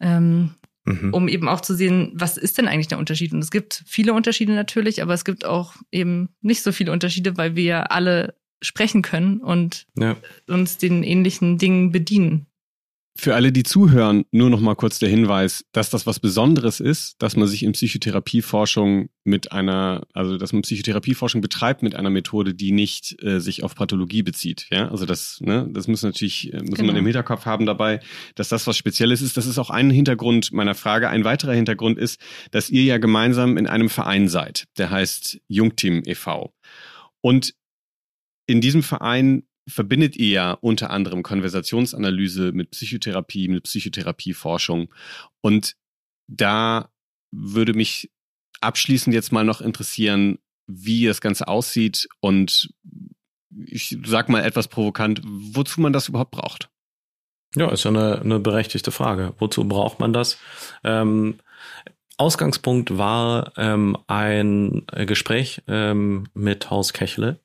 ähm, 0.00 0.54
mhm. 0.84 1.14
um 1.14 1.28
eben 1.28 1.48
auch 1.48 1.60
zu 1.60 1.74
sehen, 1.74 2.12
was 2.14 2.36
ist 2.36 2.58
denn 2.58 2.68
eigentlich 2.68 2.88
der 2.88 2.98
Unterschied? 2.98 3.32
Und 3.32 3.40
es 3.40 3.50
gibt 3.50 3.82
viele 3.86 4.12
Unterschiede 4.12 4.52
natürlich, 4.52 5.02
aber 5.02 5.14
es 5.14 5.24
gibt 5.24 5.44
auch 5.44 5.74
eben 5.90 6.28
nicht 6.40 6.62
so 6.62 6.72
viele 6.72 6.92
Unterschiede, 6.92 7.36
weil 7.36 7.56
wir 7.56 7.64
ja 7.64 7.82
alle 7.84 8.34
sprechen 8.60 9.02
können 9.02 9.38
und 9.38 9.86
ja. 9.96 10.16
uns 10.48 10.78
den 10.78 11.02
ähnlichen 11.02 11.58
Dingen 11.58 11.92
bedienen. 11.92 12.47
Für 13.20 13.34
alle, 13.34 13.50
die 13.50 13.64
zuhören, 13.64 14.26
nur 14.30 14.48
noch 14.48 14.60
mal 14.60 14.76
kurz 14.76 15.00
der 15.00 15.08
Hinweis, 15.08 15.64
dass 15.72 15.90
das 15.90 16.06
was 16.06 16.20
Besonderes 16.20 16.78
ist, 16.78 17.16
dass 17.18 17.34
man 17.34 17.48
sich 17.48 17.64
in 17.64 17.72
Psychotherapieforschung 17.72 19.08
mit 19.24 19.50
einer, 19.50 20.06
also 20.14 20.38
dass 20.38 20.52
man 20.52 20.62
Psychotherapieforschung 20.62 21.40
betreibt 21.40 21.82
mit 21.82 21.96
einer 21.96 22.10
Methode, 22.10 22.54
die 22.54 22.70
nicht 22.70 23.20
äh, 23.24 23.40
sich 23.40 23.64
auf 23.64 23.74
Pathologie 23.74 24.22
bezieht. 24.22 24.68
Ja, 24.70 24.88
also 24.88 25.04
das, 25.04 25.40
ne, 25.40 25.68
das 25.72 25.88
muss 25.88 26.04
natürlich, 26.04 26.54
äh, 26.54 26.58
muss 26.58 26.76
genau. 26.76 26.92
man 26.92 26.96
im 26.96 27.06
Hinterkopf 27.06 27.44
haben 27.44 27.66
dabei, 27.66 27.98
dass 28.36 28.50
das 28.50 28.68
was 28.68 28.76
Spezielles 28.76 29.20
ist. 29.20 29.36
Das 29.36 29.46
ist 29.46 29.58
auch 29.58 29.70
ein 29.70 29.90
Hintergrund 29.90 30.52
meiner 30.52 30.76
Frage. 30.76 31.08
Ein 31.08 31.24
weiterer 31.24 31.54
Hintergrund 31.54 31.98
ist, 31.98 32.20
dass 32.52 32.70
ihr 32.70 32.84
ja 32.84 32.98
gemeinsam 32.98 33.56
in 33.56 33.66
einem 33.66 33.88
Verein 33.88 34.28
seid, 34.28 34.66
der 34.78 34.90
heißt 34.90 35.40
Jungteam 35.48 36.04
e.V. 36.06 36.54
Und 37.20 37.52
in 38.46 38.60
diesem 38.60 38.84
Verein 38.84 39.42
verbindet 39.68 40.16
ihr 40.16 40.28
ja 40.28 40.52
unter 40.52 40.90
anderem 40.90 41.22
Konversationsanalyse 41.22 42.52
mit 42.52 42.70
Psychotherapie, 42.70 43.48
mit 43.48 43.64
Psychotherapieforschung. 43.64 44.92
Und 45.40 45.76
da 46.26 46.90
würde 47.30 47.74
mich 47.74 48.10
abschließend 48.60 49.14
jetzt 49.14 49.32
mal 49.32 49.44
noch 49.44 49.60
interessieren, 49.60 50.38
wie 50.66 51.06
das 51.06 51.20
Ganze 51.20 51.48
aussieht 51.48 52.08
und 52.20 52.70
ich 53.64 53.96
sag 54.04 54.28
mal 54.28 54.44
etwas 54.44 54.68
provokant, 54.68 55.22
wozu 55.24 55.80
man 55.80 55.92
das 55.92 56.08
überhaupt 56.08 56.32
braucht. 56.32 56.70
Ja, 57.54 57.70
ist 57.70 57.84
ja 57.84 57.90
eine, 57.90 58.20
eine 58.20 58.38
berechtigte 58.38 58.90
Frage. 58.90 59.34
Wozu 59.38 59.66
braucht 59.66 60.00
man 60.00 60.12
das? 60.12 60.38
Ähm, 60.84 61.38
Ausgangspunkt 62.18 62.98
war 62.98 63.52
ähm, 63.56 63.96
ein 64.06 64.84
Gespräch 65.06 65.62
ähm, 65.66 66.26
mit 66.34 66.68
Haus 66.70 66.92
Kechle, 66.92 67.40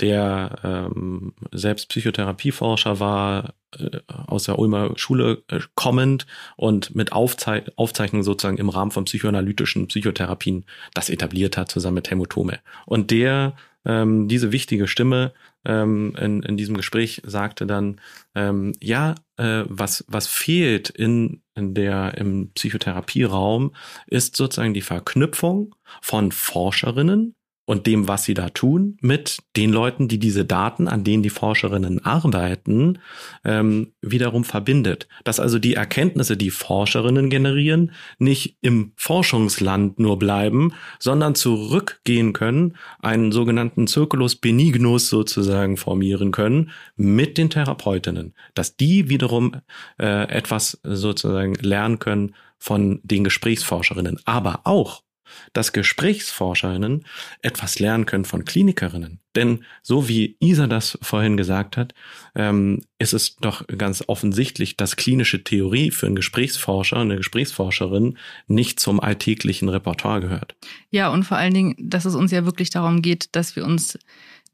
der 0.00 0.58
ähm, 0.64 1.34
selbst 1.52 1.88
Psychotherapieforscher 1.88 3.00
war, 3.00 3.54
äh, 3.78 3.98
aus 4.06 4.44
der 4.44 4.58
Ulmer 4.58 4.92
Schule 4.96 5.42
äh, 5.48 5.60
kommend 5.74 6.26
und 6.56 6.94
mit 6.94 7.12
Aufzei 7.12 7.64
Aufzeichnungen 7.76 8.24
sozusagen 8.24 8.58
im 8.58 8.68
Rahmen 8.68 8.90
von 8.90 9.04
psychoanalytischen 9.04 9.88
Psychotherapien 9.88 10.64
das 10.94 11.10
etabliert 11.10 11.56
hat, 11.56 11.70
zusammen 11.70 11.96
mit 11.96 12.10
Helmut 12.10 12.30
Thome. 12.30 12.60
Und 12.86 13.10
der, 13.10 13.54
ähm, 13.84 14.28
diese 14.28 14.52
wichtige 14.52 14.88
Stimme 14.88 15.32
ähm, 15.64 16.14
in, 16.18 16.42
in 16.42 16.56
diesem 16.56 16.76
Gespräch 16.76 17.22
sagte 17.24 17.66
dann, 17.66 18.00
ähm, 18.34 18.72
ja, 18.80 19.14
äh, 19.36 19.64
was, 19.68 20.04
was 20.08 20.26
fehlt 20.26 20.90
in, 20.90 21.42
in 21.54 21.74
der, 21.74 22.16
im 22.16 22.50
Psychotherapieraum, 22.54 23.74
ist 24.06 24.36
sozusagen 24.36 24.74
die 24.74 24.80
Verknüpfung 24.80 25.74
von 26.00 26.32
Forscherinnen, 26.32 27.34
und 27.70 27.86
dem, 27.86 28.08
was 28.08 28.24
sie 28.24 28.34
da 28.34 28.48
tun, 28.48 28.96
mit 29.00 29.38
den 29.54 29.70
Leuten, 29.70 30.08
die 30.08 30.18
diese 30.18 30.44
Daten, 30.44 30.88
an 30.88 31.04
denen 31.04 31.22
die 31.22 31.30
Forscherinnen 31.30 32.04
arbeiten, 32.04 32.98
ähm, 33.44 33.92
wiederum 34.00 34.42
verbindet. 34.42 35.06
Dass 35.22 35.38
also 35.38 35.60
die 35.60 35.74
Erkenntnisse, 35.74 36.36
die 36.36 36.50
Forscherinnen 36.50 37.30
generieren, 37.30 37.92
nicht 38.18 38.56
im 38.60 38.90
Forschungsland 38.96 40.00
nur 40.00 40.18
bleiben, 40.18 40.72
sondern 40.98 41.36
zurückgehen 41.36 42.32
können, 42.32 42.76
einen 42.98 43.30
sogenannten 43.30 43.86
Circulus 43.86 44.34
benignus 44.34 45.08
sozusagen 45.08 45.76
formieren 45.76 46.32
können 46.32 46.70
mit 46.96 47.38
den 47.38 47.50
Therapeutinnen. 47.50 48.34
Dass 48.54 48.76
die 48.76 49.08
wiederum 49.08 49.54
äh, 49.96 50.28
etwas 50.28 50.80
sozusagen 50.82 51.54
lernen 51.54 52.00
können 52.00 52.34
von 52.58 52.98
den 53.04 53.22
Gesprächsforscherinnen, 53.22 54.18
aber 54.24 54.62
auch 54.64 55.04
dass 55.52 55.72
Gesprächsforscherinnen 55.72 57.06
etwas 57.42 57.78
lernen 57.78 58.06
können 58.06 58.24
von 58.24 58.44
Klinikerinnen. 58.44 59.20
Denn 59.36 59.64
so 59.82 60.08
wie 60.08 60.36
Isa 60.40 60.66
das 60.66 60.98
vorhin 61.02 61.36
gesagt 61.36 61.76
hat, 61.76 61.94
ähm, 62.34 62.80
ist 62.98 63.12
es 63.12 63.36
doch 63.36 63.66
ganz 63.66 64.04
offensichtlich, 64.06 64.76
dass 64.76 64.96
klinische 64.96 65.44
Theorie 65.44 65.90
für 65.90 66.06
einen 66.06 66.16
Gesprächsforscher, 66.16 66.96
eine 66.96 67.16
Gesprächsforscherin 67.16 68.18
nicht 68.48 68.80
zum 68.80 68.98
alltäglichen 68.98 69.68
Repertoire 69.68 70.20
gehört. 70.20 70.56
Ja, 70.90 71.10
und 71.10 71.24
vor 71.24 71.36
allen 71.36 71.54
Dingen, 71.54 71.76
dass 71.78 72.04
es 72.04 72.14
uns 72.16 72.32
ja 72.32 72.44
wirklich 72.44 72.70
darum 72.70 73.02
geht, 73.02 73.36
dass 73.36 73.54
wir 73.54 73.64
uns 73.64 73.98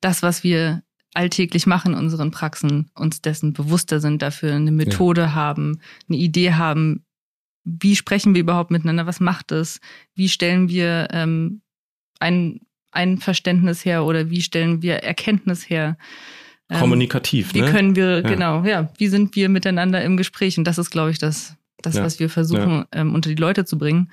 das, 0.00 0.22
was 0.22 0.44
wir 0.44 0.82
alltäglich 1.14 1.66
machen 1.66 1.94
in 1.94 1.98
unseren 1.98 2.30
Praxen, 2.30 2.90
uns 2.94 3.22
dessen 3.22 3.54
bewusster 3.54 4.00
sind, 4.00 4.20
dafür 4.20 4.54
eine 4.54 4.70
Methode 4.70 5.22
ja. 5.22 5.34
haben, 5.34 5.80
eine 6.08 6.18
Idee 6.18 6.52
haben, 6.52 7.05
wie 7.66 7.96
sprechen 7.96 8.34
wir 8.34 8.40
überhaupt 8.40 8.70
miteinander, 8.70 9.06
was 9.06 9.20
macht 9.20 9.52
es, 9.52 9.80
wie 10.14 10.28
stellen 10.28 10.68
wir 10.68 11.08
ähm, 11.10 11.60
ein, 12.20 12.60
ein 12.92 13.18
Verständnis 13.18 13.84
her 13.84 14.04
oder 14.04 14.30
wie 14.30 14.40
stellen 14.40 14.82
wir 14.82 15.02
Erkenntnis 15.02 15.68
her. 15.68 15.98
Ähm, 16.70 16.80
Kommunikativ, 16.80 17.52
wie 17.52 17.60
ne? 17.60 17.66
Wie 17.66 17.70
können 17.70 17.96
wir, 17.96 18.20
ja. 18.20 18.20
genau, 18.20 18.64
ja, 18.64 18.88
wie 18.96 19.08
sind 19.08 19.34
wir 19.34 19.48
miteinander 19.48 20.02
im 20.02 20.16
Gespräch? 20.16 20.56
Und 20.58 20.64
das 20.64 20.78
ist, 20.78 20.90
glaube 20.90 21.10
ich, 21.10 21.18
das, 21.18 21.56
das 21.82 21.96
ja. 21.96 22.04
was 22.04 22.20
wir 22.20 22.30
versuchen, 22.30 22.70
ja. 22.70 22.86
ähm, 22.92 23.14
unter 23.14 23.28
die 23.28 23.40
Leute 23.40 23.64
zu 23.64 23.76
bringen 23.76 24.10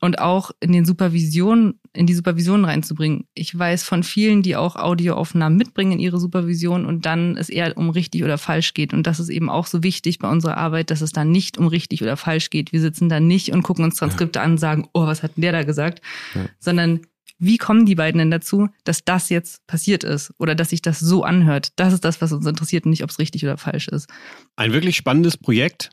und 0.00 0.18
auch 0.18 0.50
in 0.60 0.72
den 0.72 0.84
Supervisionen, 0.84 1.80
in 1.94 2.06
die 2.06 2.14
Supervision 2.14 2.64
reinzubringen. 2.64 3.26
Ich 3.34 3.56
weiß 3.56 3.82
von 3.82 4.02
vielen, 4.02 4.42
die 4.42 4.56
auch 4.56 4.76
Audioaufnahmen 4.76 5.56
mitbringen 5.56 5.92
in 5.92 5.98
ihre 5.98 6.20
Supervision 6.20 6.84
und 6.84 7.06
dann 7.06 7.36
es 7.36 7.48
eher 7.48 7.76
um 7.76 7.88
richtig 7.88 8.22
oder 8.22 8.36
falsch 8.36 8.74
geht. 8.74 8.92
Und 8.92 9.06
das 9.06 9.20
ist 9.20 9.30
eben 9.30 9.48
auch 9.48 9.66
so 9.66 9.82
wichtig 9.82 10.18
bei 10.18 10.28
unserer 10.28 10.58
Arbeit, 10.58 10.90
dass 10.90 11.00
es 11.00 11.12
da 11.12 11.24
nicht 11.24 11.56
um 11.56 11.66
richtig 11.66 12.02
oder 12.02 12.16
falsch 12.16 12.50
geht. 12.50 12.72
Wir 12.72 12.80
sitzen 12.80 13.08
da 13.08 13.20
nicht 13.20 13.52
und 13.52 13.62
gucken 13.62 13.84
uns 13.84 13.96
Transkripte 13.96 14.38
ja. 14.38 14.44
an 14.44 14.52
und 14.52 14.58
sagen, 14.58 14.88
oh, 14.92 15.06
was 15.06 15.22
hat 15.22 15.36
denn 15.36 15.42
der 15.42 15.52
da 15.52 15.62
gesagt? 15.62 16.02
Ja. 16.34 16.46
Sondern 16.58 17.00
wie 17.38 17.58
kommen 17.58 17.84
die 17.86 17.94
beiden 17.94 18.18
denn 18.18 18.30
dazu, 18.30 18.68
dass 18.84 19.04
das 19.04 19.28
jetzt 19.28 19.66
passiert 19.66 20.04
ist 20.04 20.32
oder 20.38 20.54
dass 20.54 20.70
sich 20.70 20.82
das 20.82 21.00
so 21.00 21.22
anhört? 21.22 21.68
Das 21.76 21.92
ist 21.92 22.04
das, 22.04 22.20
was 22.20 22.32
uns 22.32 22.46
interessiert 22.46 22.84
und 22.84 22.90
nicht, 22.90 23.02
ob 23.02 23.10
es 23.10 23.18
richtig 23.18 23.44
oder 23.44 23.58
falsch 23.58 23.88
ist. 23.88 24.08
Ein 24.56 24.72
wirklich 24.72 24.96
spannendes 24.96 25.36
Projekt. 25.36 25.90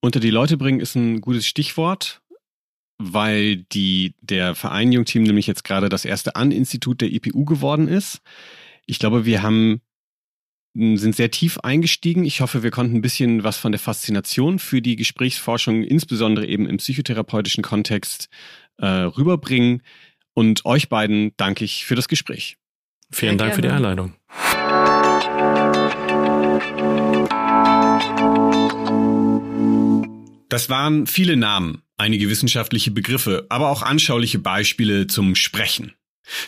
Unter 0.00 0.18
die 0.18 0.30
Leute 0.30 0.56
bringen 0.56 0.80
ist 0.80 0.96
ein 0.96 1.20
gutes 1.20 1.46
Stichwort 1.46 2.21
weil 3.02 3.56
die, 3.56 4.14
der 4.20 4.54
Verein 4.54 4.92
Jungteam 4.92 5.22
nämlich 5.22 5.46
jetzt 5.46 5.64
gerade 5.64 5.88
das 5.88 6.04
erste 6.04 6.36
An-Institut 6.36 7.00
der 7.00 7.12
IPU 7.12 7.44
geworden 7.44 7.88
ist. 7.88 8.20
Ich 8.86 8.98
glaube, 8.98 9.24
wir 9.24 9.42
haben 9.42 9.80
sind 10.74 11.14
sehr 11.14 11.30
tief 11.30 11.58
eingestiegen. 11.58 12.24
Ich 12.24 12.40
hoffe, 12.40 12.62
wir 12.62 12.70
konnten 12.70 12.96
ein 12.96 13.02
bisschen 13.02 13.44
was 13.44 13.58
von 13.58 13.72
der 13.72 13.78
Faszination 13.78 14.58
für 14.58 14.80
die 14.80 14.96
Gesprächsforschung, 14.96 15.82
insbesondere 15.82 16.46
eben 16.46 16.66
im 16.66 16.78
psychotherapeutischen 16.78 17.62
Kontext, 17.62 18.28
äh, 18.78 18.86
rüberbringen. 18.86 19.82
Und 20.32 20.64
euch 20.64 20.88
beiden 20.88 21.32
danke 21.36 21.64
ich 21.64 21.84
für 21.84 21.94
das 21.94 22.08
Gespräch. 22.08 22.56
Vielen 23.10 23.36
Dank 23.36 23.54
für 23.54 23.60
die 23.60 23.68
Einladung. 23.68 24.14
Das 30.52 30.68
waren 30.68 31.06
viele 31.06 31.38
Namen 31.38 31.80
einige 31.96 32.28
wissenschaftliche 32.28 32.90
Begriffe, 32.90 33.46
aber 33.48 33.70
auch 33.70 33.80
anschauliche 33.80 34.38
Beispiele 34.38 35.06
zum 35.06 35.34
Sprechen. 35.34 35.94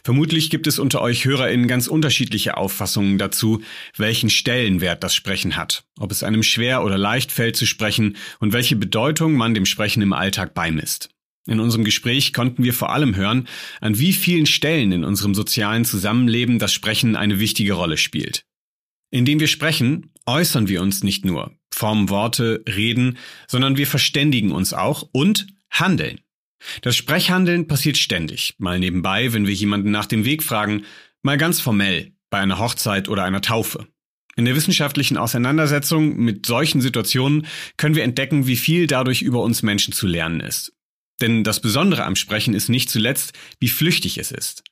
Vermutlich 0.04 0.50
gibt 0.50 0.66
es 0.66 0.78
unter 0.78 1.00
euch 1.00 1.24
HörerInnen 1.24 1.68
ganz 1.68 1.86
unterschiedliche 1.86 2.58
Auffassungen 2.58 3.16
dazu, 3.16 3.62
welchen 3.96 4.28
Stellenwert 4.28 5.02
das 5.02 5.14
Sprechen 5.14 5.56
hat, 5.56 5.84
ob 5.98 6.10
es 6.10 6.22
einem 6.22 6.42
schwer 6.42 6.84
oder 6.84 6.98
leicht 6.98 7.32
fällt 7.32 7.56
zu 7.56 7.64
sprechen 7.64 8.18
und 8.40 8.52
welche 8.52 8.76
Bedeutung 8.76 9.36
man 9.36 9.54
dem 9.54 9.64
Sprechen 9.64 10.02
im 10.02 10.12
Alltag 10.12 10.52
beimisst. 10.52 11.08
In 11.46 11.58
unserem 11.58 11.84
Gespräch 11.84 12.34
konnten 12.34 12.62
wir 12.62 12.74
vor 12.74 12.92
allem 12.92 13.16
hören, 13.16 13.48
an 13.80 13.98
wie 13.98 14.12
vielen 14.12 14.44
Stellen 14.44 14.92
in 14.92 15.04
unserem 15.04 15.34
sozialen 15.34 15.86
Zusammenleben 15.86 16.58
das 16.58 16.74
Sprechen 16.74 17.16
eine 17.16 17.40
wichtige 17.40 17.72
Rolle 17.72 17.96
spielt. 17.96 18.44
Indem 19.10 19.40
wir 19.40 19.48
sprechen, 19.48 20.10
äußern 20.26 20.68
wir 20.68 20.82
uns 20.82 21.02
nicht 21.02 21.24
nur, 21.24 21.56
formen 21.74 22.08
Worte, 22.08 22.62
reden, 22.68 23.18
sondern 23.46 23.76
wir 23.76 23.86
verständigen 23.86 24.52
uns 24.52 24.72
auch 24.72 25.08
und 25.12 25.46
handeln. 25.70 26.20
Das 26.82 26.96
Sprechhandeln 26.96 27.66
passiert 27.66 27.98
ständig, 27.98 28.54
mal 28.58 28.78
nebenbei, 28.78 29.32
wenn 29.32 29.46
wir 29.46 29.54
jemanden 29.54 29.90
nach 29.90 30.06
dem 30.06 30.24
Weg 30.24 30.42
fragen, 30.42 30.84
mal 31.22 31.36
ganz 31.36 31.60
formell, 31.60 32.12
bei 32.30 32.38
einer 32.38 32.58
Hochzeit 32.58 33.08
oder 33.08 33.24
einer 33.24 33.42
Taufe. 33.42 33.86
In 34.36 34.46
der 34.46 34.56
wissenschaftlichen 34.56 35.16
Auseinandersetzung 35.16 36.16
mit 36.16 36.46
solchen 36.46 36.80
Situationen 36.80 37.46
können 37.76 37.94
wir 37.94 38.02
entdecken, 38.02 38.46
wie 38.46 38.56
viel 38.56 38.86
dadurch 38.86 39.22
über 39.22 39.42
uns 39.42 39.62
Menschen 39.62 39.92
zu 39.92 40.06
lernen 40.06 40.40
ist. 40.40 40.72
Denn 41.20 41.44
das 41.44 41.60
Besondere 41.60 42.04
am 42.04 42.16
Sprechen 42.16 42.54
ist 42.54 42.68
nicht 42.68 42.90
zuletzt, 42.90 43.34
wie 43.60 43.68
flüchtig 43.68 44.18
es 44.18 44.32
ist. 44.32 44.64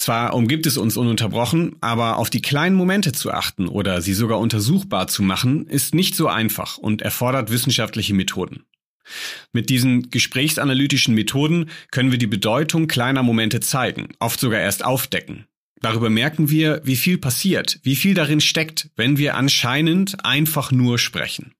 Zwar 0.00 0.32
umgibt 0.32 0.64
es 0.64 0.78
uns 0.78 0.96
ununterbrochen, 0.96 1.76
aber 1.82 2.16
auf 2.16 2.30
die 2.30 2.40
kleinen 2.40 2.74
Momente 2.74 3.12
zu 3.12 3.32
achten 3.32 3.68
oder 3.68 4.00
sie 4.00 4.14
sogar 4.14 4.38
untersuchbar 4.38 5.08
zu 5.08 5.22
machen, 5.22 5.66
ist 5.66 5.94
nicht 5.94 6.14
so 6.14 6.26
einfach 6.26 6.78
und 6.78 7.02
erfordert 7.02 7.50
wissenschaftliche 7.50 8.14
Methoden. 8.14 8.64
Mit 9.52 9.68
diesen 9.68 10.08
gesprächsanalytischen 10.08 11.14
Methoden 11.14 11.68
können 11.90 12.12
wir 12.12 12.18
die 12.18 12.26
Bedeutung 12.26 12.88
kleiner 12.88 13.22
Momente 13.22 13.60
zeigen, 13.60 14.08
oft 14.20 14.40
sogar 14.40 14.60
erst 14.60 14.86
aufdecken. 14.86 15.44
Darüber 15.82 16.08
merken 16.08 16.48
wir, 16.48 16.80
wie 16.82 16.96
viel 16.96 17.18
passiert, 17.18 17.78
wie 17.82 17.96
viel 17.96 18.14
darin 18.14 18.40
steckt, 18.40 18.88
wenn 18.96 19.18
wir 19.18 19.36
anscheinend 19.36 20.24
einfach 20.24 20.72
nur 20.72 20.98
sprechen. 20.98 21.52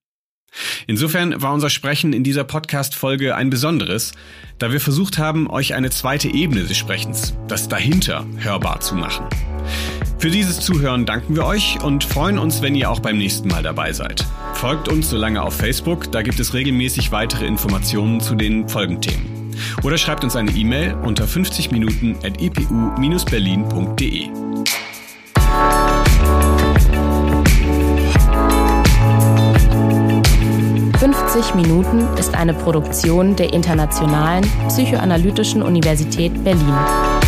Insofern 0.87 1.41
war 1.41 1.53
unser 1.53 1.71
Sprechen 1.71 2.13
in 2.13 2.25
dieser 2.25 2.45
Podcast-Folge 2.45 3.35
ein 3.37 3.51
besonderes, 3.51 4.13
da 4.59 4.73
wir 4.73 4.81
versucht 4.81 5.19
haben, 5.19 5.49
euch 5.49 5.75
eine 5.75 5.91
zweite 5.91 6.29
Ebene 6.29 6.65
des 6.65 6.77
Sprechens, 6.77 7.35
das 7.49 7.69
dahinter, 7.69 8.27
hörbar 8.39 8.81
zu 8.81 8.95
machen. 8.95 9.27
Für 10.19 10.31
dieses 10.31 10.61
Zuhören 10.61 11.07
danken 11.07 11.35
wir 11.35 11.47
euch 11.47 11.83
und 11.83 12.05
freuen 12.05 12.39
uns, 12.39 12.61
wenn 12.61 12.75
ihr 12.75 12.91
auch 12.91 13.01
beim 13.01 13.17
nächsten 13.17 13.49
Mal 13.49 13.63
dabei 13.63 13.93
seid. 13.93 14.27
Folgt 14.55 14.89
uns 14.89 15.09
so 15.09 15.17
lange 15.17 15.41
auf 15.43 15.57
Facebook, 15.57 16.13
da 16.13 16.21
gibt 16.21 16.39
es 16.41 16.53
regelmäßig 16.53 17.11
weitere 17.11 17.47
Informationen 17.47 18.21
zu 18.21 18.35
den 18.35 18.69
Folgenthemen. 18.69 19.55
Oder 19.83 19.97
schreibt 19.97 20.25
uns 20.25 20.37
eine 20.37 20.51
E-Mail 20.51 20.95
unter 21.03 21.27
50 21.27 21.71
Minuten 21.71 22.17
at 22.23 22.41
epu-berlin.de. 22.41 24.29
»50 31.01 31.55
Minuten« 31.55 32.07
ist 32.19 32.35
eine 32.35 32.53
Produktion 32.53 33.35
der 33.35 33.55
Internationalen 33.55 34.45
Psychoanalytischen 34.69 35.63
Universität 35.63 36.45
Berlin. 36.45 37.20